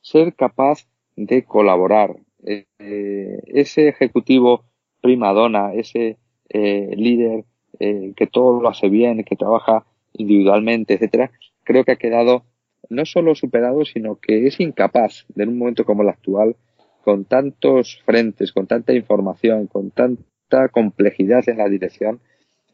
ser 0.00 0.34
capaz 0.34 0.86
de 1.16 1.44
colaborar. 1.44 2.16
Eh, 2.44 3.40
ese 3.46 3.88
ejecutivo 3.88 4.64
primadona, 5.00 5.74
ese 5.74 6.18
eh, 6.48 6.94
líder 6.96 7.44
eh, 7.78 8.12
que 8.16 8.26
todo 8.26 8.60
lo 8.60 8.68
hace 8.68 8.88
bien, 8.88 9.24
que 9.24 9.36
trabaja 9.36 9.86
individualmente, 10.12 10.94
etcétera, 10.94 11.30
creo 11.64 11.84
que 11.84 11.92
ha 11.92 11.96
quedado 11.96 12.44
no 12.88 13.04
solo 13.06 13.34
superado, 13.34 13.84
sino 13.84 14.16
que 14.16 14.46
es 14.46 14.60
incapaz 14.60 15.24
en 15.36 15.48
un 15.48 15.58
momento 15.58 15.84
como 15.84 16.02
el 16.02 16.08
actual, 16.08 16.56
con 17.02 17.24
tantos 17.24 18.00
frentes, 18.04 18.52
con 18.52 18.66
tanta 18.66 18.92
información, 18.92 19.66
con 19.66 19.90
tanta 19.90 20.68
complejidad 20.70 21.48
en 21.48 21.58
la 21.58 21.68
dirección, 21.68 22.20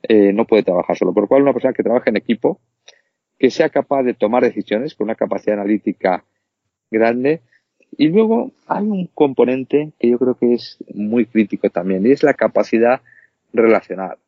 eh, 0.02 0.32
no 0.32 0.46
puede 0.46 0.62
trabajar 0.62 0.96
solo. 0.96 1.12
Por 1.14 1.24
lo 1.24 1.28
cual, 1.28 1.42
una 1.42 1.52
persona 1.52 1.72
que 1.74 1.82
trabaja 1.82 2.10
en 2.10 2.16
equipo, 2.16 2.60
que 3.38 3.50
sea 3.50 3.68
capaz 3.70 4.02
de 4.02 4.14
tomar 4.14 4.42
decisiones 4.42 4.94
con 4.94 5.04
una 5.06 5.14
capacidad 5.14 5.58
analítica 5.58 6.24
grande. 6.90 7.42
Y 7.96 8.08
luego 8.08 8.52
hay 8.66 8.84
un 8.84 9.06
componente 9.14 9.92
que 9.98 10.10
yo 10.10 10.18
creo 10.18 10.34
que 10.34 10.54
es 10.54 10.78
muy 10.94 11.26
crítico 11.26 11.70
también, 11.70 12.06
y 12.06 12.12
es 12.12 12.22
la 12.22 12.34
capacidad 12.34 13.00
relacional. 13.52 14.18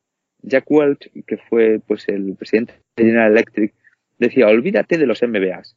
Jack 0.43 0.71
Welch, 0.71 1.11
que 1.27 1.37
fue 1.37 1.81
pues 1.87 2.09
el 2.09 2.35
presidente 2.37 2.75
de 2.97 3.05
General 3.05 3.33
Electric, 3.33 3.75
decía, 4.19 4.49
olvídate 4.49 4.99
de 4.99 5.07
los 5.07 5.23
MBAs, 5.23 5.77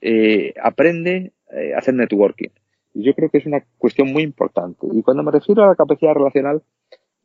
eh, 0.00 0.54
aprende 0.62 1.32
eh, 1.52 1.74
a 1.74 1.78
hacer 1.78 1.94
networking. 1.94 2.48
Y 2.94 3.04
yo 3.04 3.14
creo 3.14 3.30
que 3.30 3.38
es 3.38 3.46
una 3.46 3.62
cuestión 3.78 4.12
muy 4.12 4.22
importante. 4.22 4.86
Y 4.92 5.02
cuando 5.02 5.22
me 5.22 5.30
refiero 5.30 5.64
a 5.64 5.68
la 5.68 5.76
capacidad 5.76 6.14
relacional, 6.14 6.62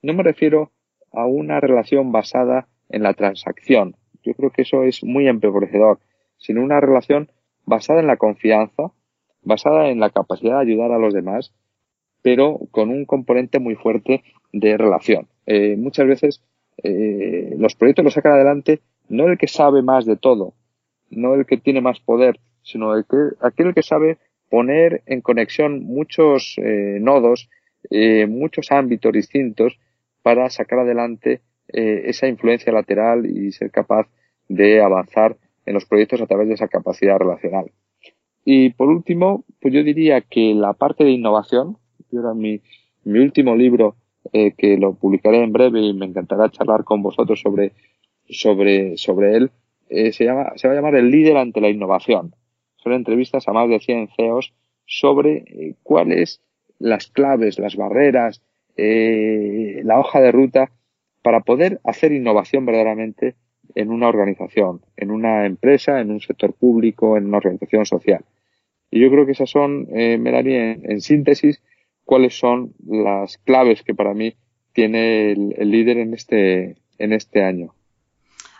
no 0.02 0.14
me 0.14 0.24
refiero 0.24 0.72
a 1.12 1.26
una 1.26 1.60
relación 1.60 2.12
basada 2.12 2.68
en 2.90 3.04
la 3.04 3.14
transacción. 3.14 3.96
Yo 4.24 4.34
creo 4.34 4.52
que 4.52 4.64
eso 4.64 4.84
es 4.84 5.04
muy 5.04 5.28
empobrecedor, 5.28 6.00
sino 6.38 6.64
una 6.64 6.80
relación 6.80 7.30
basada 7.66 8.00
en 8.00 8.08
la 8.08 8.18
confianza, 8.18 8.92
basada 9.46 9.90
en 9.90 10.00
la 10.00 10.10
capacidad 10.10 10.56
de 10.56 10.72
ayudar 10.72 10.92
a 10.92 11.00
los 11.00 11.14
demás, 11.14 11.54
pero 12.22 12.60
con 12.72 12.90
un 12.90 13.06
componente 13.06 13.60
muy 13.60 13.76
fuerte 13.76 14.24
de 14.52 14.78
relación. 14.78 15.28
Eh, 15.46 15.76
muchas 15.78 16.08
veces 16.08 16.42
eh, 16.84 17.56
los 17.58 17.76
proyectos 17.76 18.04
los 18.04 18.14
sacan 18.14 18.34
adelante 18.34 18.82
no 19.08 19.28
el 19.28 19.38
que 19.38 19.48
sabe 19.48 19.82
más 19.82 20.06
de 20.06 20.18
todo, 20.18 20.54
no 21.10 21.36
el 21.36 21.46
que 21.46 21.58
tiene 21.58 21.82
más 21.82 22.00
poder, 22.00 22.40
sino 22.64 22.96
el 22.96 23.06
que, 23.06 23.18
aquel 23.42 23.74
que 23.74 23.84
sabe 23.84 24.18
poner 24.50 25.04
en 25.06 25.22
conexión 25.22 25.84
muchos 25.84 26.56
eh, 26.58 26.98
nodos, 27.00 27.50
muchos 28.28 28.72
ámbitos 28.72 29.14
distintos 29.14 29.78
para 30.24 30.50
sacar 30.50 30.80
adelante 30.80 31.42
eh, 31.68 32.04
esa 32.10 32.28
influencia 32.28 32.72
lateral 32.72 33.26
y 33.26 33.52
ser 33.52 33.72
capaz 33.72 34.08
de 34.48 34.82
avanzar 34.82 35.36
en 35.66 35.74
los 35.74 35.86
proyectos 35.86 36.22
a 36.22 36.28
través 36.28 36.48
de 36.48 36.54
esa 36.54 36.68
capacidad 36.68 37.18
relacional. 37.18 37.72
Y 38.46 38.70
por 38.70 38.90
último, 38.90 39.44
pues 39.60 39.74
yo 39.74 39.84
diría 39.84 40.22
que 40.22 40.54
la 40.54 40.74
parte 40.74 41.04
de 41.04 41.12
innovación, 41.12 41.78
yo 42.12 42.20
era 42.20 42.36
mi, 42.36 42.62
mi 43.04 43.20
último 43.20 43.56
libro 43.56 43.96
eh, 44.34 44.54
que 44.56 44.78
lo 44.78 44.94
publicaré 44.94 45.44
en 45.44 45.52
breve 45.52 45.82
y 45.82 45.94
me 45.94 46.06
encantará 46.06 46.50
charlar 46.52 46.84
con 46.84 47.02
vosotros 47.02 47.42
sobre, 47.42 47.74
sobre, 48.30 48.98
sobre 48.98 49.36
él, 49.36 49.52
eh, 49.90 50.12
se, 50.12 50.26
llama, 50.26 50.54
se 50.56 50.68
va 50.68 50.74
a 50.74 50.76
llamar 50.76 50.96
El 50.96 51.10
líder 51.10 51.38
ante 51.38 51.60
la 51.60 51.70
innovación. 51.70 52.36
Son 52.78 52.94
entrevistas 52.94 53.48
a 53.48 53.54
más 53.54 53.68
de 53.68 53.80
100 53.80 54.10
CEOs 54.16 54.54
sobre 54.86 55.38
eh, 55.38 55.76
cuáles 55.82 56.42
las 56.78 57.08
claves, 57.08 57.58
las 57.58 57.76
barreras, 57.76 58.42
la 58.78 60.00
hoja 60.00 60.20
de 60.20 60.34
ruta 60.34 60.72
para 61.24 61.40
poder 61.40 61.80
hacer 61.86 62.12
innovación 62.12 62.66
verdaderamente 62.66 63.36
en 63.74 63.90
una 63.90 64.10
organización, 64.10 64.82
en 64.98 65.12
una 65.12 65.46
empresa, 65.46 66.02
en 66.02 66.12
un 66.12 66.20
sector 66.20 66.54
público, 66.54 67.16
en 67.16 67.28
una 67.28 67.38
organización 67.38 67.86
social. 67.86 68.26
Y 68.96 69.02
yo 69.02 69.12
creo 69.12 69.26
que 69.26 69.34
esas 69.34 69.50
son, 69.50 69.90
eh, 69.94 70.18
Melanie, 70.18 70.80
en, 70.82 71.02
síntesis, 71.02 71.62
cuáles 72.06 72.40
son 72.40 72.74
las 72.88 73.38
claves 73.40 73.84
que 73.84 73.94
para 73.94 74.14
mí 74.14 74.38
tiene 74.72 75.34
el, 75.34 75.70
líder 75.70 75.98
en 75.98 76.14
este, 76.14 76.78
en 76.98 77.12
este 77.12 77.44
año. 77.44 77.76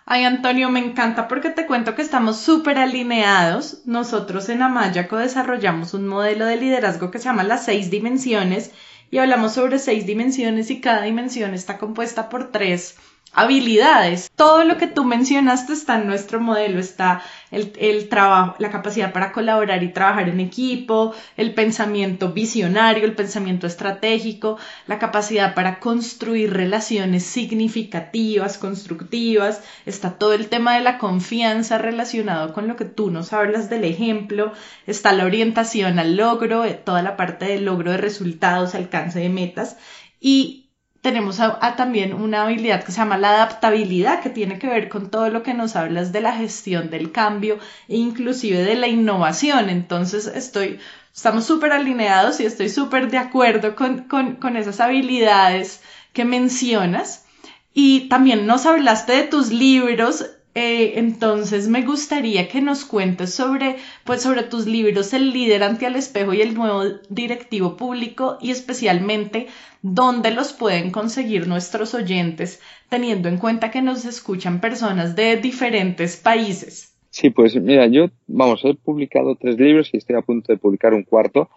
Ay, 0.06 0.26
Antonio, 0.26 0.70
me 0.70 0.82
encanta 0.82 1.30
porque 1.30 1.52
te 1.52 1.66
cuento 1.66 1.96
que 1.96 2.02
estamos 2.02 2.38
súper 2.38 2.80
alineados. 2.80 3.84
Nosotros 3.86 4.50
en 4.50 4.62
Amayaco 4.62 5.16
desarrollamos 5.16 5.94
un 5.94 6.06
modelo 6.06 6.46
de 6.46 6.58
liderazgo 6.58 7.12
que 7.12 7.20
se 7.20 7.30
llama 7.30 7.46
las 7.46 7.64
seis 7.64 7.90
dimensiones 7.90 8.74
y 9.12 9.20
hablamos 9.20 9.54
sobre 9.54 9.80
seis 9.80 10.06
dimensiones 10.06 10.70
y 10.70 10.82
cada 10.82 11.04
dimensión 11.04 11.54
está 11.54 11.78
compuesta 11.78 12.28
por 12.28 12.52
tres 12.52 12.98
habilidades. 13.36 14.32
Todo 14.36 14.64
lo 14.64 14.78
que 14.78 14.88
tú 14.88 15.04
mencionaste 15.04 15.74
está 15.74 16.00
en 16.00 16.08
nuestro 16.08 16.40
modelo, 16.40 16.80
está 16.80 17.22
el, 17.52 18.10
trabajo, 18.10 18.56
la 18.60 18.72
capacidad 18.72 19.12
para 19.14 19.32
colaborar 19.32 19.84
y 19.84 19.92
trabajar 19.92 20.30
en 20.30 20.40
equipo, 20.40 21.14
el 21.38 21.54
pensamiento 21.54 22.32
visionario, 22.32 23.04
el 23.04 23.14
pensamiento 23.14 23.68
estratégico, 23.68 24.58
la 24.88 25.00
capacidad 25.00 25.54
para 25.54 25.80
construir 25.80 26.54
relaciones 26.54 27.24
significativas, 27.24 28.58
constructivas, 28.58 29.62
está 29.86 30.18
todo 30.18 30.34
el 30.34 30.48
tema 30.48 30.76
de 30.76 30.82
la 30.82 30.98
confianza 30.98 31.78
relacionado 31.78 32.54
con 32.54 32.68
lo 32.68 32.76
que 32.76 32.86
tú 32.86 33.12
nos 33.12 33.34
hablas 33.34 33.70
del 33.70 33.84
ejemplo, 33.84 34.54
está 34.88 35.12
la 35.14 35.26
orientación 35.26 36.00
al 36.00 36.16
logro, 36.16 36.64
toda 36.86 37.02
la 37.02 37.18
parte 37.18 37.46
del 37.46 37.66
logro 37.66 37.92
de 37.92 37.98
resultados, 37.98 38.76
alcance 38.76 39.20
de 39.20 39.30
metas. 39.30 39.78
Y 40.20 40.65
tenemos 41.06 41.40
también 41.78 42.16
una 42.16 42.46
habilidad 42.46 42.84
que 42.84 42.92
se 42.92 42.98
llama 42.98 43.20
la 43.20 43.36
adaptabilidad, 43.36 44.24
que 44.24 44.32
tiene 44.32 44.58
que 44.58 44.66
ver 44.66 44.90
con 44.90 45.12
todo 45.12 45.30
lo 45.30 45.44
que 45.44 45.54
nos 45.54 45.76
hablas 45.76 46.12
de 46.12 46.20
la 46.20 46.34
gestión 46.36 46.90
del 46.90 47.12
cambio 47.12 47.60
e 47.88 47.98
inclusive 47.98 48.64
de 48.64 48.74
la 48.74 48.88
innovación. 48.88 49.70
Entonces 49.70 50.26
estoy, 50.26 50.80
estamos 51.14 51.46
súper 51.46 51.74
alineados 51.74 52.40
y 52.40 52.48
estoy 52.48 52.70
súper 52.70 53.12
de 53.12 53.20
acuerdo 53.20 53.76
con, 53.76 54.06
con, 54.06 54.38
con 54.38 54.58
esas 54.58 54.80
habilidades 54.80 55.84
que 56.12 56.26
mencionas. 56.26 57.28
Y 57.72 58.10
también 58.10 58.48
nos 58.48 58.66
hablaste 58.66 59.14
de 59.14 59.24
tus 59.26 59.52
libros 59.52 60.26
eh, 60.58 60.98
entonces 61.00 61.68
me 61.68 61.82
gustaría 61.82 62.48
que 62.48 62.62
nos 62.62 62.86
cuentes 62.86 63.34
sobre, 63.34 63.76
pues, 64.06 64.22
sobre 64.22 64.44
tus 64.44 64.66
libros 64.66 65.14
El 65.14 65.32
líder 65.32 65.64
ante 65.64 65.86
el 65.86 65.98
espejo 65.98 66.34
y 66.34 66.42
el 66.42 66.54
nuevo 66.54 66.84
directivo 67.10 67.76
público 67.76 68.38
y 68.42 68.52
especialmente 68.52 69.48
dónde 69.82 70.32
los 70.32 70.54
pueden 70.54 70.92
conseguir 70.92 71.48
nuestros 71.48 71.94
oyentes, 71.94 72.62
teniendo 72.88 73.28
en 73.28 73.38
cuenta 73.38 73.70
que 73.70 73.82
nos 73.82 74.06
escuchan 74.06 74.62
personas 74.62 75.18
de 75.18 75.36
diferentes 75.36 76.16
países. 76.16 76.96
Sí, 77.10 77.32
pues 77.32 77.56
mira, 77.62 77.88
yo, 77.88 78.08
vamos, 78.26 78.64
he 78.64 78.76
publicado 78.76 79.36
tres 79.36 79.60
libros 79.60 79.90
y 79.92 79.98
estoy 79.98 80.16
a 80.16 80.22
punto 80.22 80.54
de 80.54 80.58
publicar 80.58 80.94
un 80.94 81.04
cuarto. 81.04 81.50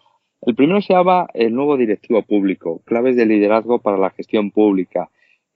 El 0.42 0.57
primero 0.57 0.80
se 0.82 0.94
llama 0.94 1.28
El 1.34 1.55
nuevo 1.55 1.76
directivo 1.76 2.22
público, 2.22 2.82
claves 2.84 3.14
de 3.14 3.26
liderazgo 3.26 3.78
para 3.78 3.96
la 3.96 4.11
gestión 4.11 4.51
pública, 4.51 5.09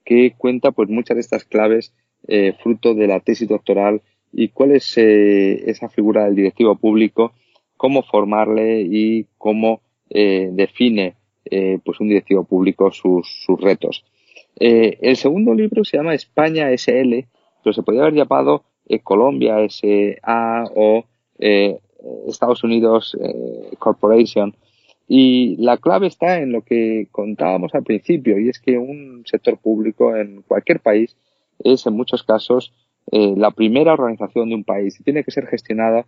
que 0.05 0.33
cuenta 0.37 0.71
pues 0.71 0.87
muchas 0.87 1.15
de 1.15 1.21
estas 1.21 1.43
claves 1.43 1.93
eh, 2.27 2.53
fruto 2.61 2.93
de 2.93 3.07
la 3.07 3.19
tesis 3.19 3.49
doctoral 3.49 4.01
y 4.31 4.49
cuál 4.49 4.71
es 4.71 4.97
eh, 4.97 5.69
esa 5.69 5.89
figura 5.89 6.23
del 6.23 6.35
directivo 6.35 6.75
público, 6.75 7.33
cómo 7.75 8.01
formarle 8.01 8.81
y 8.81 9.25
cómo 9.37 9.81
eh, 10.09 10.49
define 10.51 11.15
pues 11.83 11.99
un 11.99 12.07
directivo 12.07 12.45
público 12.45 12.89
sus, 12.89 13.27
sus 13.45 13.59
retos. 13.61 14.05
el 14.55 15.15
segundo 15.17 15.53
libro 15.53 15.83
se 15.83 15.97
llama 15.97 16.15
España 16.15 16.71
SL, 16.75 17.27
pero 17.61 17.73
se 17.73 17.83
podría 17.83 18.03
haber 18.03 18.15
llamado 18.15 18.63
Colombia 19.03 19.57
SA 19.69 20.63
o 20.73 21.03
Estados 22.27 22.63
Unidos 22.63 23.15
Corporation. 23.77 24.55
Y 25.07 25.57
la 25.57 25.77
clave 25.77 26.07
está 26.07 26.39
en 26.39 26.53
lo 26.53 26.61
que 26.61 27.07
contábamos 27.11 27.75
al 27.75 27.83
principio, 27.83 28.39
y 28.39 28.49
es 28.49 28.59
que 28.59 28.79
un 28.79 29.23
sector 29.27 29.57
público 29.57 30.15
en 30.15 30.41
cualquier 30.43 30.79
país 30.79 31.15
es 31.59 31.85
en 31.85 31.93
muchos 31.93 32.23
casos 32.23 32.73
eh, 33.11 33.33
la 33.35 33.51
primera 33.51 33.93
organización 33.93 34.49
de 34.49 34.55
un 34.55 34.63
país 34.63 34.99
y 34.99 35.03
tiene 35.03 35.23
que 35.23 35.31
ser 35.31 35.47
gestionada 35.47 36.05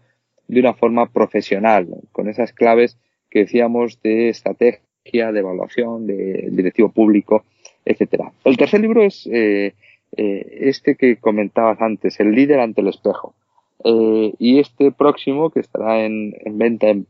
de 0.47 0.59
una 0.59 0.73
forma 0.73 1.07
profesional, 1.11 1.87
con 2.11 2.29
esas 2.29 2.53
claves 2.53 2.97
que 3.29 3.39
decíamos 3.39 4.01
de 4.01 4.29
estrategia, 4.29 5.31
de 5.31 5.39
evaluación, 5.39 6.07
de 6.07 6.47
directivo 6.51 6.89
público, 6.89 7.43
etcétera. 7.83 8.31
El 8.43 8.57
tercer 8.57 8.79
libro 8.79 9.03
es 9.03 9.27
eh, 9.31 9.73
eh, 10.15 10.57
este 10.61 10.95
que 10.95 11.17
comentabas 11.17 11.81
antes, 11.81 12.19
El 12.19 12.31
líder 12.31 12.59
ante 12.59 12.81
el 12.81 12.87
espejo. 12.87 13.35
y 14.39 14.59
este 14.59 14.91
próximo, 14.91 15.51
que 15.51 15.59
estará 15.59 16.05
en, 16.05 16.33
venta 16.53 16.87
en, 16.87 17.07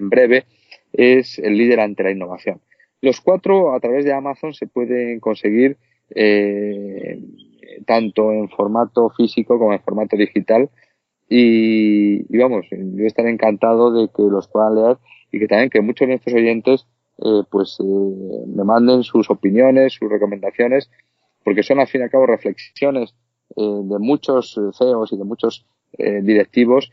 breve, 0.00 0.44
es 0.92 1.38
El 1.38 1.58
líder 1.58 1.80
ante 1.80 2.04
la 2.04 2.12
innovación. 2.12 2.60
Los 3.02 3.20
cuatro, 3.20 3.74
a 3.74 3.80
través 3.80 4.04
de 4.04 4.12
Amazon, 4.12 4.54
se 4.54 4.66
pueden 4.66 5.20
conseguir 5.20 5.76
tanto 7.86 8.32
en 8.32 8.48
formato 8.48 9.10
físico 9.10 9.58
como 9.58 9.72
en 9.72 9.80
formato 9.80 10.16
digital. 10.16 10.70
Y, 11.28 12.36
vamos, 12.36 12.66
yo 12.70 13.06
estaré 13.06 13.30
encantado 13.30 13.92
de 13.92 14.08
que 14.08 14.22
los 14.22 14.48
puedan 14.48 14.74
leer 14.74 14.96
y 15.32 15.38
que 15.38 15.48
también 15.48 15.70
que 15.70 15.80
muchos 15.80 16.06
de 16.06 16.14
nuestros 16.14 16.34
oyentes 16.34 16.86
eh, 17.18 17.42
pues 17.50 17.78
eh, 17.80 17.84
me 17.84 18.64
manden 18.64 19.04
sus 19.04 19.30
opiniones, 19.30 19.94
sus 19.94 20.10
recomendaciones, 20.10 20.90
porque 21.44 21.62
son 21.62 21.80
al 21.80 21.86
fin 21.86 22.00
y 22.00 22.04
al 22.04 22.10
cabo 22.10 22.26
reflexiones 22.26 23.14
eh, 23.56 23.62
de 23.62 23.98
muchos 23.98 24.58
CEOs 24.76 25.12
y 25.12 25.16
de 25.16 25.24
muchos 25.24 25.66
directivos, 25.96 26.90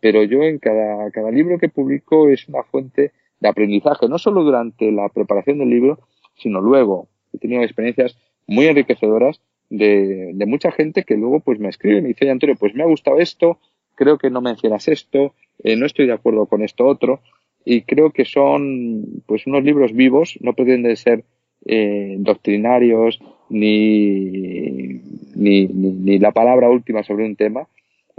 pero 0.00 0.22
yo 0.22 0.40
en 0.44 0.60
cada, 0.60 1.10
cada 1.10 1.32
libro 1.32 1.58
que 1.58 1.68
publico 1.68 2.28
es 2.28 2.46
una 2.46 2.62
fuente 2.62 3.10
de 3.40 3.48
aprendizaje, 3.48 4.08
no 4.08 4.18
solo 4.18 4.44
durante 4.44 4.92
la 4.92 5.08
preparación 5.08 5.58
del 5.58 5.70
libro, 5.70 5.98
sino 6.36 6.60
luego. 6.60 7.08
He 7.32 7.38
tenido 7.38 7.62
experiencias 7.62 8.16
muy 8.46 8.66
enriquecedoras 8.66 9.40
de, 9.70 10.32
de 10.34 10.46
mucha 10.46 10.70
gente 10.70 11.04
que 11.04 11.16
luego 11.16 11.40
pues 11.40 11.58
me 11.58 11.68
escribe 11.68 11.98
y 11.98 12.02
me 12.02 12.08
dice, 12.08 12.30
Antonio, 12.30 12.56
pues 12.58 12.74
me 12.74 12.82
ha 12.82 12.86
gustado 12.86 13.18
esto, 13.18 13.58
creo 13.94 14.18
que 14.18 14.30
no 14.30 14.40
mencionas 14.40 14.86
esto, 14.88 15.34
eh, 15.62 15.76
no 15.76 15.86
estoy 15.86 16.06
de 16.06 16.12
acuerdo 16.12 16.46
con 16.46 16.62
esto 16.62 16.86
otro, 16.86 17.20
y 17.64 17.82
creo 17.82 18.12
que 18.12 18.24
son 18.24 19.22
pues 19.26 19.46
unos 19.46 19.64
libros 19.64 19.92
vivos, 19.92 20.38
no 20.40 20.52
pretenden 20.52 20.96
ser 20.96 21.24
eh, 21.64 22.14
doctrinarios 22.18 23.20
ni, 23.48 25.00
ni, 25.34 25.66
ni, 25.66 26.18
la 26.18 26.30
palabra 26.30 26.70
última 26.70 27.02
sobre 27.02 27.24
un 27.24 27.34
tema, 27.34 27.66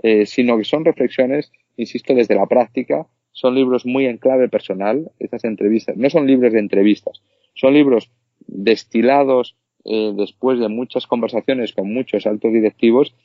eh, 0.03 0.25
sino 0.25 0.57
que 0.57 0.65
son 0.65 0.83
reflexiones, 0.83 1.51
insisto, 1.77 2.13
desde 2.13 2.35
la 2.35 2.47
práctica, 2.47 3.07
son 3.31 3.55
libros 3.55 3.85
muy 3.85 4.05
en 4.05 4.17
clave 4.17 4.49
personal, 4.49 5.11
estas 5.19 5.45
entrevistas, 5.45 5.95
no 5.95 6.09
son 6.09 6.27
libros 6.27 6.51
de 6.51 6.59
entrevistas, 6.59 7.21
son 7.53 7.73
libros 7.73 8.11
destilados 8.47 9.55
eh, 9.89 10.11
después 10.13 10.59
de 10.59 10.67
muchas 10.67 11.07
conversaciones 11.07 11.71
con 11.71 11.93
muchos 11.93 12.27
altos 12.27 12.51
directivos, 12.51 13.15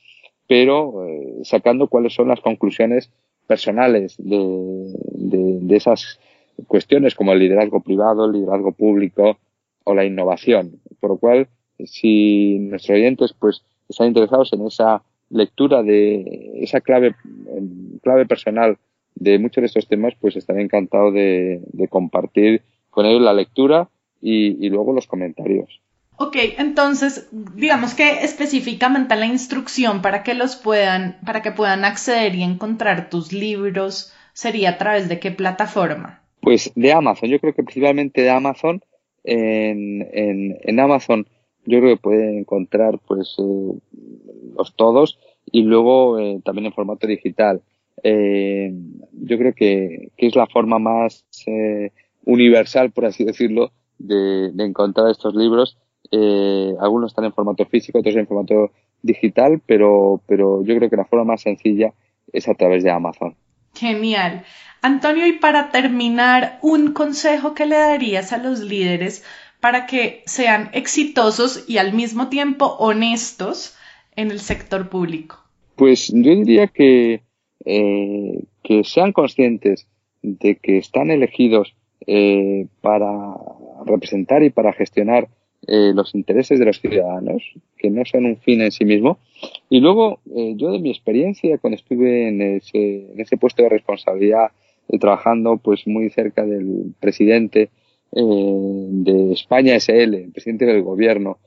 pero 0.47 1.05
eh, 1.05 1.41
sacando 1.43 1.89
cuáles 1.89 2.15
son 2.15 2.29
las 2.29 2.41
conclusiones 2.41 3.11
personales 3.49 4.15
de, 4.19 4.93
de, 5.13 5.77
esas 5.77 6.21
cuestiones 6.69 7.17
como 7.17 7.33
el 7.33 7.41
liderazgo 7.41 7.81
privado, 7.81 8.27
el 8.27 8.33
liderazgo 8.33 8.71
público 8.71 9.39
o 9.83 9.95
la 9.95 10.05
innovación. 10.05 10.81
Por 11.01 11.11
lo 11.11 11.17
cual, 11.17 11.49
si 11.85 12.59
nuestros 12.61 12.97
oyentes 12.97 13.35
pues 13.37 13.65
están 13.89 14.07
interesados 14.09 14.53
en 14.53 14.65
esa 14.65 15.03
lectura 15.31 15.83
de 15.83 16.61
esa 16.63 16.81
clave, 16.81 17.17
clave 18.03 18.27
personal 18.27 18.79
de 19.17 19.39
muchos 19.41 19.63
de 19.63 19.67
estos 19.67 19.89
temas, 19.89 20.15
pues 20.21 20.37
estaré 20.37 20.63
encantado 20.63 21.11
de, 21.11 21.61
de 21.73 21.89
compartir 21.89 22.63
con 22.91 23.07
ellos 23.07 23.23
la 23.23 23.35
lectura 23.35 23.89
y, 24.21 24.65
y 24.65 24.71
luego 24.71 24.93
los 24.93 25.09
comentarios. 25.09 25.82
Ok, 26.23 26.37
entonces, 26.57 27.29
digamos 27.33 27.95
que 27.95 28.23
específicamente 28.23 29.17
la 29.17 29.27
instrucción 29.27 30.03
para 30.03 30.23
que 30.23 30.35
los 30.35 30.55
puedan, 30.55 31.17
para 31.27 31.43
que 31.43 31.51
puedan 31.51 31.85
acceder 31.85 32.37
y 32.37 32.45
encontrar 32.45 33.11
tus 33.11 33.33
libros, 33.33 34.13
sería 34.33 34.71
a 34.71 34.79
través 34.79 35.09
de 35.09 35.19
qué 35.19 35.33
plataforma? 35.33 36.23
Pues 36.41 36.71
de 36.77 36.93
Amazon, 36.93 37.29
yo 37.29 37.41
creo 37.41 37.53
que 37.55 37.65
principalmente 37.65 38.23
de 38.23 38.31
Amazon. 38.31 38.85
En, 39.25 40.09
en, 40.13 40.59
en 40.63 40.81
Amazon 40.81 41.27
yo 41.65 41.81
creo 41.81 41.97
que 41.97 42.03
pueden 42.03 42.39
encontrar 42.39 43.01
pues 43.07 43.35
eh, 43.39 43.73
los 44.57 44.77
todos 44.77 45.19
y 45.51 45.63
luego 45.63 46.21
eh, 46.21 46.41
también 46.45 46.67
en 46.67 46.73
formato 46.73 47.09
digital. 47.09 47.63
Eh, 48.05 48.73
yo 49.13 49.39
creo 49.39 49.55
que, 49.55 50.13
es 50.17 50.37
la 50.37 50.47
forma 50.47 50.79
más 50.79 51.25
eh, 51.47 51.91
universal, 52.25 52.93
por 52.93 53.07
así 53.07 53.25
decirlo, 53.25 53.73
de, 53.99 54.53
de 54.53 54.65
encontrar 54.65 55.11
estos 55.11 55.35
libros 55.35 55.79
eh, 56.13 56.75
algunos 56.79 57.11
están 57.11 57.25
en 57.25 57.33
formato 57.33 57.65
físico, 57.65 57.99
otros 57.99 58.15
en 58.15 58.27
formato 58.27 58.71
digital, 59.01 59.63
pero, 59.65 60.21
pero 60.27 60.63
yo 60.63 60.77
creo 60.77 60.91
que 60.91 60.97
la 60.97 61.07
forma 61.07 61.25
más 61.25 61.41
sencilla 61.41 61.93
es 62.33 62.49
a 62.49 62.55
través 62.55 62.85
de 62.85 62.91
Amazon. 62.91 63.35
Genial. 63.75 64.45
Antonio, 64.83 65.27
y 65.27 65.33
para 65.33 65.71
terminar, 65.71 66.59
un 66.61 66.93
consejo 66.93 67.55
que 67.55 67.67
le 67.67 67.77
darías 67.77 68.33
a 68.33 68.39
los 68.39 68.61
líderes 68.61 69.25
para 69.61 69.87
que 69.87 70.23
sean 70.27 70.71
exitosos 70.75 71.65
y 71.69 71.79
al 71.79 71.95
mismo 71.95 72.29
tiempo 72.29 72.67
honestos 72.79 73.77
en 74.15 74.31
el 74.31 74.41
sector 74.41 74.89
público. 74.91 75.39
Pues 75.77 76.13
yo 76.15 76.35
diría 76.35 76.67
que, 76.67 77.23
eh, 77.65 78.45
que 78.63 78.85
sean 78.85 79.13
conscientes 79.13 79.89
de 80.21 80.57
que 80.57 80.79
están 80.79 81.11
elegidos 81.11 81.75
eh, 82.07 82.67
para 82.81 83.09
representar 83.87 84.43
y 84.43 84.51
para 84.51 84.73
gestionar 84.73 85.29
eh, 85.69 85.93
los 85.95 86.13
intereses 86.17 86.59
de 86.59 86.65
los 86.65 86.81
ciudadanos, 86.81 87.41
que 87.79 87.89
no 87.89 88.05
son 88.05 88.27
un 88.27 88.37
fin 88.37 88.61
en 88.63 88.73
sí 88.73 88.85
mismo. 88.85 89.19
Y 89.71 89.79
luego, 89.79 90.19
eh, 90.35 90.55
yo 90.57 90.73
de 90.73 90.81
mi 90.81 90.91
experiencia, 90.91 91.57
cuando 91.59 91.77
estuve 91.77 92.27
en 92.27 92.43
ese, 92.43 93.13
en 93.13 93.21
ese 93.21 93.37
puesto 93.37 93.63
de 93.63 93.69
responsabilidad, 93.69 94.51
eh, 94.89 94.99
trabajando 94.99 95.59
pues 95.59 95.87
muy 95.87 96.11
cerca 96.11 96.45
del 96.45 96.95
presidente 96.99 97.71
de 98.15 99.33
España 99.33 99.75
SL, 99.81 100.15
el 100.15 100.33
presidente 100.33 100.67
del 100.67 100.83
gobierno 100.83 101.39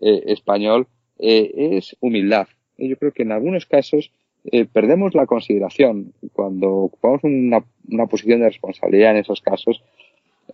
español, 0.00 0.86
es 1.18 1.96
humildad. 1.98 2.46
yo 2.76 2.96
creo 2.96 3.10
que 3.10 3.24
en 3.24 3.32
algunos 3.32 3.66
casos 3.66 4.12
perdemos 4.72 5.16
la 5.16 5.26
consideración 5.26 6.12
cuando 6.32 6.70
ocupamos 6.72 7.24
una, 7.24 7.64
una 7.88 8.06
posición 8.06 8.38
de 8.38 8.46
responsabilidad 8.46 9.10
en 9.10 9.16
esos 9.16 9.40
casos. 9.40 9.82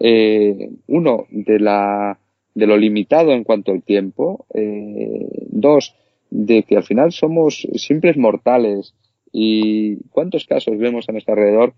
uno, 0.00 1.26
de 1.28 1.60
la 1.60 2.18
de 2.54 2.66
lo 2.66 2.76
limitado 2.76 3.32
en 3.32 3.44
cuanto 3.44 3.72
al 3.72 3.82
tiempo. 3.82 4.46
Eh, 4.54 5.46
dos, 5.50 5.94
de 6.30 6.62
que 6.62 6.76
al 6.76 6.84
final 6.84 7.12
somos 7.12 7.66
simples 7.74 8.16
mortales. 8.16 8.94
¿Y 9.32 9.96
cuántos 10.10 10.46
casos 10.46 10.78
vemos 10.78 11.08
a 11.08 11.12
nuestro 11.12 11.34
alrededor 11.34 11.74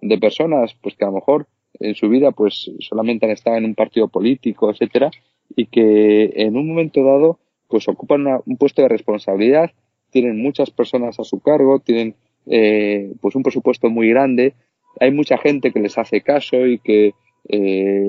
de 0.00 0.18
personas 0.18 0.76
pues 0.80 0.94
que 0.94 1.04
a 1.04 1.08
lo 1.08 1.14
mejor 1.14 1.46
en 1.78 1.94
su 1.94 2.08
vida 2.08 2.32
pues 2.32 2.70
solamente 2.80 3.26
han 3.26 3.32
estado 3.32 3.56
en 3.56 3.64
un 3.64 3.74
partido 3.74 4.08
político, 4.08 4.70
etcétera, 4.70 5.10
y 5.56 5.66
que 5.66 6.32
en 6.36 6.56
un 6.56 6.68
momento 6.68 7.04
dado 7.04 7.38
pues 7.68 7.88
ocupan 7.88 8.26
un 8.44 8.56
puesto 8.56 8.82
de 8.82 8.88
responsabilidad, 8.88 9.70
tienen 10.10 10.42
muchas 10.42 10.70
personas 10.70 11.20
a 11.20 11.24
su 11.24 11.40
cargo, 11.40 11.78
tienen 11.78 12.16
eh, 12.46 13.12
pues 13.20 13.36
un 13.36 13.42
presupuesto 13.42 13.90
muy 13.90 14.08
grande, 14.08 14.54
hay 14.98 15.12
mucha 15.12 15.38
gente 15.38 15.72
que 15.72 15.80
les 15.80 15.96
hace 15.96 16.20
caso 16.20 16.66
y 16.66 16.78
que 16.78 17.12
eh, 17.48 18.06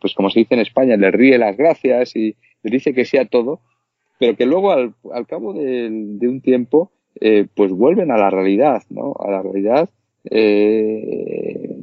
pues 0.00 0.14
como 0.14 0.30
se 0.30 0.40
dice 0.40 0.54
en 0.54 0.60
España, 0.60 0.96
les 0.96 1.12
ríe 1.12 1.38
las 1.38 1.56
gracias 1.56 2.16
y 2.16 2.36
les 2.62 2.72
dice 2.72 2.94
que 2.94 3.04
sea 3.04 3.24
todo, 3.24 3.60
pero 4.18 4.36
que 4.36 4.46
luego 4.46 4.70
al, 4.72 4.94
cabo 5.26 5.52
de, 5.52 5.88
un 5.88 6.40
tiempo 6.40 6.90
eh, 7.20 7.46
pues 7.54 7.72
vuelven 7.72 8.10
a 8.10 8.16
la 8.16 8.30
realidad, 8.30 8.82
¿no? 8.90 9.14
A 9.18 9.30
la 9.30 9.42
realidad 9.42 9.88
eh, 10.30 11.76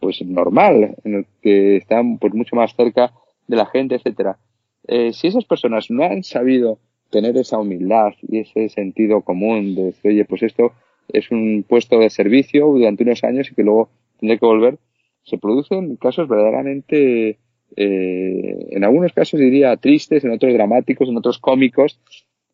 pues 0.00 0.22
normal, 0.24 0.96
en 1.04 1.14
el 1.14 1.26
que 1.42 1.76
están 1.76 2.18
pues 2.18 2.34
mucho 2.34 2.56
más 2.56 2.74
cerca 2.74 3.12
de 3.46 3.56
la 3.56 3.66
gente, 3.66 3.96
etcétera. 3.96 4.38
Eh, 4.86 5.12
si 5.12 5.26
esas 5.26 5.44
personas 5.44 5.90
no 5.90 6.04
han 6.04 6.22
sabido 6.22 6.78
tener 7.10 7.36
esa 7.36 7.58
humildad 7.58 8.12
y 8.22 8.38
ese 8.38 8.68
sentido 8.68 9.20
común 9.22 9.74
de 9.74 9.84
decir, 9.84 10.12
oye, 10.12 10.24
pues 10.24 10.42
esto 10.42 10.72
es 11.08 11.30
un 11.30 11.64
puesto 11.68 11.98
de 11.98 12.08
servicio 12.08 12.66
durante 12.66 13.02
unos 13.02 13.22
años 13.24 13.50
y 13.50 13.54
que 13.54 13.64
luego 13.64 13.90
tendré 14.18 14.38
que 14.38 14.46
volver, 14.46 14.78
se 15.22 15.38
producen 15.38 15.96
casos 15.96 16.28
verdaderamente, 16.28 17.38
eh, 17.76 18.66
en 18.70 18.84
algunos 18.84 19.12
casos 19.12 19.40
diría 19.40 19.76
tristes, 19.76 20.24
en 20.24 20.32
otros 20.32 20.52
dramáticos, 20.52 21.08
en 21.08 21.16
otros 21.16 21.38
cómicos, 21.38 22.00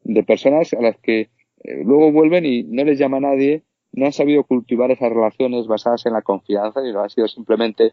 de 0.05 0.23
personas 0.23 0.73
a 0.73 0.81
las 0.81 0.97
que 0.99 1.29
eh, 1.65 1.83
luego 1.85 2.13
vuelven 2.13 2.47
y 2.47 2.63
no 2.63 2.85
les 2.85 2.99
llama 2.99 3.21
nadie, 3.21 3.63
no 3.93 4.07
han 4.07 4.13
sabido 4.13 4.45
cultivar 4.45 4.91
esas 4.91 5.11
relaciones 5.11 5.67
basadas 5.67 6.07
en 6.07 6.13
la 6.13 6.23
confianza 6.23 6.87
y 6.87 6.93
no 6.93 7.03
han 7.03 7.11
sido 7.11 7.29
simplemente 7.29 7.93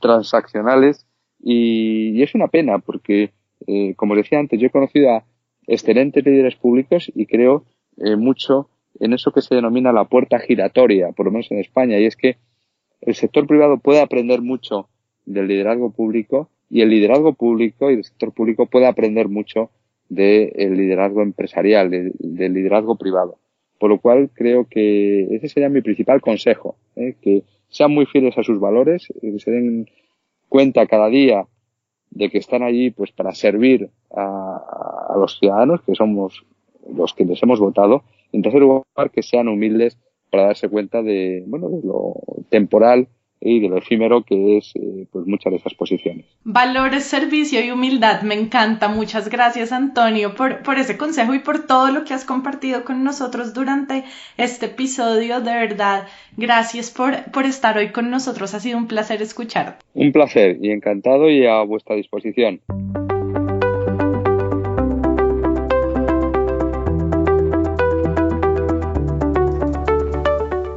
transaccionales. 0.00 1.06
Y, 1.40 2.22
es 2.22 2.34
una 2.34 2.48
pena 2.48 2.78
porque, 2.78 3.32
eh, 3.66 3.94
como 3.94 4.16
decía 4.16 4.38
antes, 4.38 4.60
yo 4.60 4.66
he 4.66 4.70
conocido 4.70 5.10
a 5.10 5.24
excelentes 5.66 6.24
líderes 6.24 6.56
públicos 6.56 7.10
y 7.14 7.26
creo 7.26 7.64
eh, 7.98 8.16
mucho 8.16 8.68
en 8.98 9.12
eso 9.12 9.32
que 9.32 9.42
se 9.42 9.54
denomina 9.54 9.92
la 9.92 10.04
puerta 10.04 10.38
giratoria, 10.38 11.12
por 11.12 11.26
lo 11.26 11.32
menos 11.32 11.50
en 11.50 11.58
España, 11.58 11.98
y 11.98 12.06
es 12.06 12.16
que 12.16 12.38
el 13.00 13.14
sector 13.14 13.46
privado 13.46 13.78
puede 13.78 14.00
aprender 14.00 14.42
mucho 14.42 14.88
del 15.24 15.48
liderazgo 15.48 15.90
público 15.90 16.48
y 16.70 16.80
el 16.80 16.90
liderazgo 16.90 17.34
público 17.34 17.90
y 17.90 17.94
el 17.94 18.04
sector 18.04 18.32
público 18.32 18.66
puede 18.66 18.86
aprender 18.86 19.28
mucho 19.28 19.70
del 20.08 20.76
liderazgo 20.76 21.22
empresarial, 21.22 21.90
del 21.90 22.52
liderazgo 22.52 22.96
privado. 22.96 23.38
Por 23.78 23.90
lo 23.90 23.98
cual 23.98 24.30
creo 24.32 24.66
que 24.68 25.34
ese 25.34 25.48
sería 25.48 25.68
mi 25.68 25.82
principal 25.82 26.20
consejo, 26.20 26.76
¿eh? 26.96 27.14
que 27.20 27.44
sean 27.68 27.92
muy 27.92 28.06
fieles 28.06 28.38
a 28.38 28.42
sus 28.42 28.58
valores, 28.58 29.12
que 29.20 29.38
se 29.38 29.50
den 29.50 29.90
cuenta 30.48 30.86
cada 30.86 31.08
día 31.08 31.46
de 32.10 32.30
que 32.30 32.38
están 32.38 32.62
allí 32.62 32.90
pues 32.90 33.12
para 33.12 33.34
servir 33.34 33.90
a, 34.14 35.10
a 35.10 35.16
los 35.18 35.38
ciudadanos, 35.38 35.82
que 35.82 35.94
somos 35.94 36.44
los 36.94 37.12
que 37.14 37.24
les 37.24 37.42
hemos 37.42 37.60
votado, 37.60 38.04
en 38.32 38.42
tercer 38.42 38.60
lugar 38.60 39.10
que 39.12 39.22
sean 39.22 39.48
humildes 39.48 39.98
para 40.30 40.46
darse 40.46 40.68
cuenta 40.68 41.02
de, 41.02 41.44
bueno, 41.46 41.68
de 41.68 41.86
lo 41.86 42.14
temporal 42.48 43.08
y 43.40 43.60
de 43.60 43.68
lo 43.68 43.78
efímero 43.78 44.22
que 44.22 44.56
es 44.56 44.72
eh, 44.76 45.06
pues 45.12 45.26
muchas 45.26 45.52
de 45.52 45.58
esas 45.58 45.74
posiciones. 45.74 46.24
Valores, 46.44 47.04
servicio 47.04 47.64
y 47.64 47.70
humildad, 47.70 48.22
me 48.22 48.34
encanta. 48.34 48.88
Muchas 48.88 49.28
gracias 49.28 49.72
Antonio 49.72 50.34
por, 50.34 50.62
por 50.62 50.78
ese 50.78 50.96
consejo 50.96 51.34
y 51.34 51.40
por 51.40 51.66
todo 51.66 51.90
lo 51.90 52.04
que 52.04 52.14
has 52.14 52.24
compartido 52.24 52.84
con 52.84 53.04
nosotros 53.04 53.54
durante 53.54 54.04
este 54.36 54.66
episodio. 54.66 55.40
De 55.40 55.52
verdad, 55.52 56.06
gracias 56.36 56.90
por, 56.90 57.30
por 57.30 57.44
estar 57.44 57.76
hoy 57.76 57.90
con 57.90 58.10
nosotros. 58.10 58.54
Ha 58.54 58.60
sido 58.60 58.78
un 58.78 58.86
placer 58.86 59.22
escucharte. 59.22 59.84
Un 59.94 60.12
placer 60.12 60.58
y 60.60 60.70
encantado 60.70 61.30
y 61.30 61.46
a 61.46 61.62
vuestra 61.62 61.96
disposición. 61.96 62.60